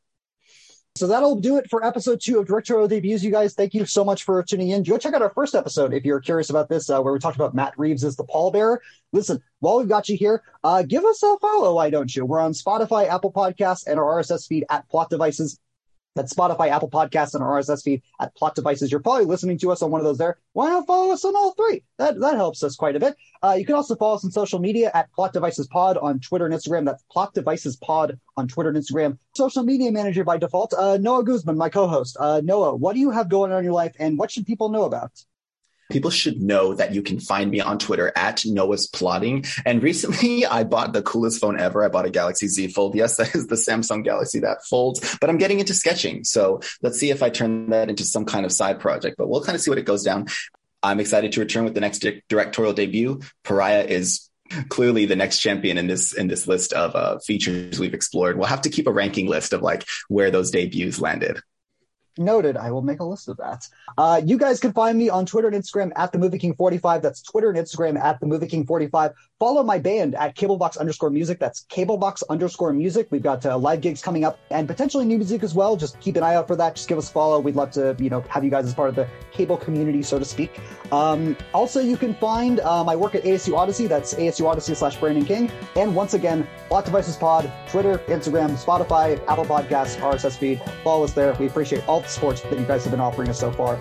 So 0.96 1.08
that'll 1.08 1.40
do 1.40 1.56
it 1.56 1.70
for 1.70 1.86
episode 1.86 2.20
two 2.22 2.40
of 2.40 2.48
Directorial 2.48 2.88
Debuts. 2.88 3.24
You 3.24 3.32
guys, 3.32 3.54
thank 3.54 3.74
you 3.74 3.86
so 3.86 4.04
much 4.04 4.24
for 4.24 4.44
tuning 4.44 4.70
in. 4.70 4.84
Go 4.84 4.98
check 4.98 5.14
out 5.14 5.22
our 5.22 5.30
first 5.30 5.56
episode 5.56 5.94
if 5.94 6.04
you're 6.04 6.20
curious 6.20 6.50
about 6.50 6.68
this, 6.68 6.90
uh, 6.90 7.02
where 7.02 7.14
we 7.14 7.20
talked 7.20 7.38
about 7.38 7.56
Matt 7.56 7.74
Reeves 7.78 8.04
as 8.04 8.18
the 8.18 8.26
pallbearer. 8.26 8.78
Listen, 9.14 9.42
while 9.60 9.78
we've 9.78 9.88
got 9.88 10.10
you 10.10 10.18
here, 10.18 10.44
uh, 10.66 10.84
give 10.84 11.06
us 11.06 11.24
a 11.24 11.38
follow, 11.40 11.76
why 11.76 11.90
don't 11.90 12.14
you? 12.14 12.26
We're 12.26 12.42
on 12.42 12.52
Spotify, 12.52 13.08
Apple 13.08 13.32
Podcasts, 13.32 13.88
and 13.88 13.98
our 13.98 14.22
RSS 14.22 14.48
feed 14.48 14.66
at 14.70 14.88
Plot 14.90 15.10
Devices. 15.10 15.58
That's 16.16 16.34
Spotify, 16.34 16.70
Apple 16.70 16.90
Podcasts, 16.90 17.34
and 17.34 17.44
our 17.44 17.60
RSS 17.60 17.84
feed 17.84 18.02
at 18.20 18.36
Plot 18.36 18.56
Devices. 18.56 18.92
You're 18.92 19.00
probably 19.00 19.26
listening 19.26 19.58
to 19.60 19.72
us 19.72 19.82
on 19.82 19.92
one 19.92 20.02
of 20.02 20.06
those 20.06 20.18
there. 20.18 20.38
Why 20.54 20.70
not 20.70 20.86
follow 20.86 21.12
us 21.14 21.24
on 21.24 21.36
all 21.36 21.54
three? 21.54 21.84
That 21.98 22.20
that 22.20 22.36
helps 22.36 22.64
us 22.64 22.76
quite 22.76 22.96
a 22.96 23.00
bit. 23.00 23.16
Uh, 23.42 23.56
you 23.58 23.66
can 23.66 23.76
also 23.76 23.96
follow 23.96 24.16
us 24.16 24.26
on 24.26 24.32
social 24.32 24.60
media 24.60 24.92
at 24.94 25.12
Plot 25.14 25.34
Devices 25.34 25.68
Pod 25.68 25.98
on 25.98 26.20
Twitter 26.20 26.46
and 26.46 26.54
Instagram. 26.54 26.86
That's 26.86 27.04
Plot 27.12 27.34
Devices 27.34 27.78
Pod 27.78 28.20
on 28.36 28.48
Twitter 28.48 28.70
and 28.70 28.78
Instagram. 28.78 29.18
Social 29.36 29.64
media 29.64 29.92
manager 29.92 30.24
by 30.24 30.38
default, 30.38 30.74
uh, 30.74 30.98
Noah 30.98 31.24
Guzman, 31.24 31.58
my 31.58 31.70
co-host. 31.70 32.18
Uh, 32.20 32.42
Noah, 32.44 32.76
what 32.76 32.94
do 32.94 33.00
you 33.00 33.12
have 33.12 33.30
going 33.30 33.52
on 33.52 33.60
in 33.60 33.64
your 33.64 33.74
life, 33.74 33.96
and 34.00 34.18
what 34.18 34.32
should 34.32 34.46
people 34.46 34.70
know 34.70 34.84
about? 34.84 35.12
People 35.92 36.12
should 36.12 36.42
know 36.42 36.74
that 36.74 36.94
you 36.94 37.02
can 37.02 37.20
find 37.20 37.52
me 37.52 37.60
on 37.60 37.78
Twitter 37.78 38.12
at 38.16 38.44
Noah's 38.46 38.88
Plotting. 38.88 39.46
And 39.66 39.84
recently 39.84 40.46
I 40.58 40.64
bought 40.64 40.94
the 40.94 41.04
coolest 41.04 41.42
phone 41.42 41.60
ever. 41.60 41.84
I 41.84 41.90
bought 41.90 42.06
a 42.06 42.10
Galaxy 42.10 42.48
Z 42.48 42.70
Fold. 42.70 42.96
Yes, 42.96 43.18
that 43.22 43.36
is 43.36 43.48
the 43.48 43.56
Samsung 43.56 44.04
Galaxy 44.04 44.40
that 44.40 44.64
folds, 44.66 45.18
but 45.20 45.30
I'm 45.30 45.38
getting 45.38 45.60
into 45.60 45.74
sketching. 45.74 46.24
So 46.24 46.62
let's 46.82 47.00
see 47.00 47.10
if 47.10 47.24
I 47.24 47.30
turn 47.30 47.70
that 47.70 47.90
into 47.90 48.04
some 48.04 48.26
kind 48.26 48.46
of 48.46 48.52
side 48.52 48.80
project, 48.80 49.18
but 49.18 49.30
we'll 49.30 49.44
kind 49.44 49.56
of 49.56 49.62
see 49.62 49.72
what 49.72 49.78
it 49.78 49.86
goes 49.86 50.04
down. 50.04 50.28
I'm 50.84 51.00
excited 51.00 51.32
to 51.34 51.40
return 51.40 51.64
with 51.64 51.76
the 51.76 51.82
next 51.82 52.00
di- 52.00 52.24
directorial 52.28 52.74
debut. 52.74 53.22
Pariah 53.44 53.84
is 53.84 54.30
clearly 54.70 55.06
the 55.06 55.16
next 55.16 55.40
champion 55.40 55.78
in 55.78 55.88
this 55.88 56.14
in 56.14 56.28
this 56.28 56.48
list 56.48 56.74
of 56.74 56.96
uh, 56.96 57.20
features 57.20 57.80
we've 57.80 57.94
explored. 57.94 58.38
We'll 58.38 58.48
have 58.48 58.62
to 58.62 58.70
keep 58.70 58.88
a 58.88 58.92
ranking 58.92 59.28
list 59.28 59.54
of 59.54 59.62
like 59.62 59.86
where 60.08 60.32
those 60.32 60.52
debuts 60.52 61.00
landed. 61.00 61.42
Noted. 62.18 62.58
I 62.58 62.72
will 62.72 62.82
make 62.82 63.00
a 63.00 63.06
list 63.06 63.30
of 63.30 63.38
that. 63.38 63.68
Uh, 63.98 64.22
you 64.24 64.38
guys 64.38 64.60
can 64.60 64.74
find 64.74 64.98
me 64.98 65.10
on 65.10 65.26
Twitter 65.26 65.48
and 65.48 65.56
Instagram 65.56 65.92
at 65.96 66.12
the 66.12 66.18
Movie 66.18 66.40
King 66.40 66.54
45. 66.56 67.02
That's 67.02 67.22
Twitter 67.22 67.50
and 67.50 67.58
Instagram 67.58 67.98
at 67.98 68.20
the 68.20 68.26
Movie 68.26 68.48
King 68.48 68.66
45. 68.66 69.14
Follow 69.40 69.64
my 69.64 69.80
band 69.80 70.16
at 70.16 70.36
Cablebox 70.36 70.78
underscore 70.78 71.10
music. 71.10 71.40
That's 71.40 71.66
Cablebox 71.66 72.24
underscore 72.30 72.74
music. 72.74 73.08
We've 73.12 73.24
got 73.24 73.46
uh, 73.46 73.58
live 73.58 73.80
gigs 73.80 74.02
coming 74.02 74.26
up 74.26 74.38
and 74.50 74.68
potentially 74.68 75.06
new 75.06 75.18
music 75.18 75.42
as 75.42 75.56
well. 75.56 75.78
Just 75.78 76.00
keep 76.02 76.18
an 76.18 76.24
eye 76.24 76.36
out 76.36 76.48
for 76.48 76.56
that. 76.58 76.76
Just 76.76 76.90
give 76.90 76.98
us 76.98 77.10
a 77.10 77.12
follow. 77.14 77.40
We'd 77.40 77.56
love 77.56 77.72
to, 77.72 77.96
you 77.98 78.10
know, 78.10 78.22
have 78.30 78.44
you 78.44 78.50
guys 78.52 78.66
as 78.66 78.74
part 78.74 78.90
of 78.90 78.96
the 78.96 79.08
cable 79.32 79.58
community, 79.58 80.04
so 80.04 80.20
to 80.20 80.26
speak. 80.26 80.60
Um, 80.92 81.38
also, 81.54 81.80
you 81.80 81.96
can 81.96 82.14
find 82.16 82.60
uh, 82.60 82.84
my 82.84 82.96
work 82.96 83.16
at 83.16 83.24
ASU 83.24 83.56
Odyssey. 83.56 83.88
That's 83.88 84.14
ASU 84.16 84.46
Odyssey 84.46 84.76
slash 84.76 84.98
Brandon 84.98 85.26
King. 85.26 85.50
And 85.78 85.96
once 85.96 86.14
again, 86.14 86.46
Plot 86.68 86.86
Devices 86.86 87.16
Pod, 87.16 87.52
Twitter, 87.70 88.00
Instagram, 88.10 88.52
Spotify, 88.64 89.20
Apple 89.28 89.46
Podcasts, 89.46 89.98
RSS 90.00 90.38
feed. 90.38 90.62
Follow 90.84 91.06
us 91.06 91.14
there. 91.14 91.34
We 91.36 91.48
appreciate 91.48 91.88
all 91.88 92.01
support 92.10 92.44
that 92.50 92.60
you 92.60 92.66
guys 92.66 92.84
have 92.84 92.92
been 92.92 93.00
offering 93.00 93.30
us 93.30 93.40
so 93.40 93.52
far. 93.52 93.80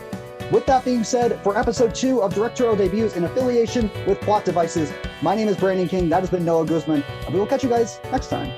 With 0.51 0.67
that 0.67 0.85
being 0.85 1.05
said, 1.05 1.41
for 1.43 1.57
episode 1.57 1.95
two 1.95 2.23
of 2.23 2.35
Directorial 2.35 2.77
Debuts 2.77 3.17
in 3.17 3.25
affiliation 3.25 3.91
with 4.07 4.21
Plot 4.21 4.45
Devices, 4.45 4.93
my 5.23 5.37
name 5.37 5.47
is 5.47 5.57
Brandon 5.57 5.89
King. 5.89 6.09
That 6.09 6.21
has 6.21 6.31
been 6.31 6.45
Noah 6.45 6.67
Guzman, 6.67 7.05
and 7.25 7.33
we 7.33 7.39
will 7.39 7.47
catch 7.47 7.63
you 7.63 7.69
guys 7.69 8.01
next 8.11 8.29
time. 8.29 8.53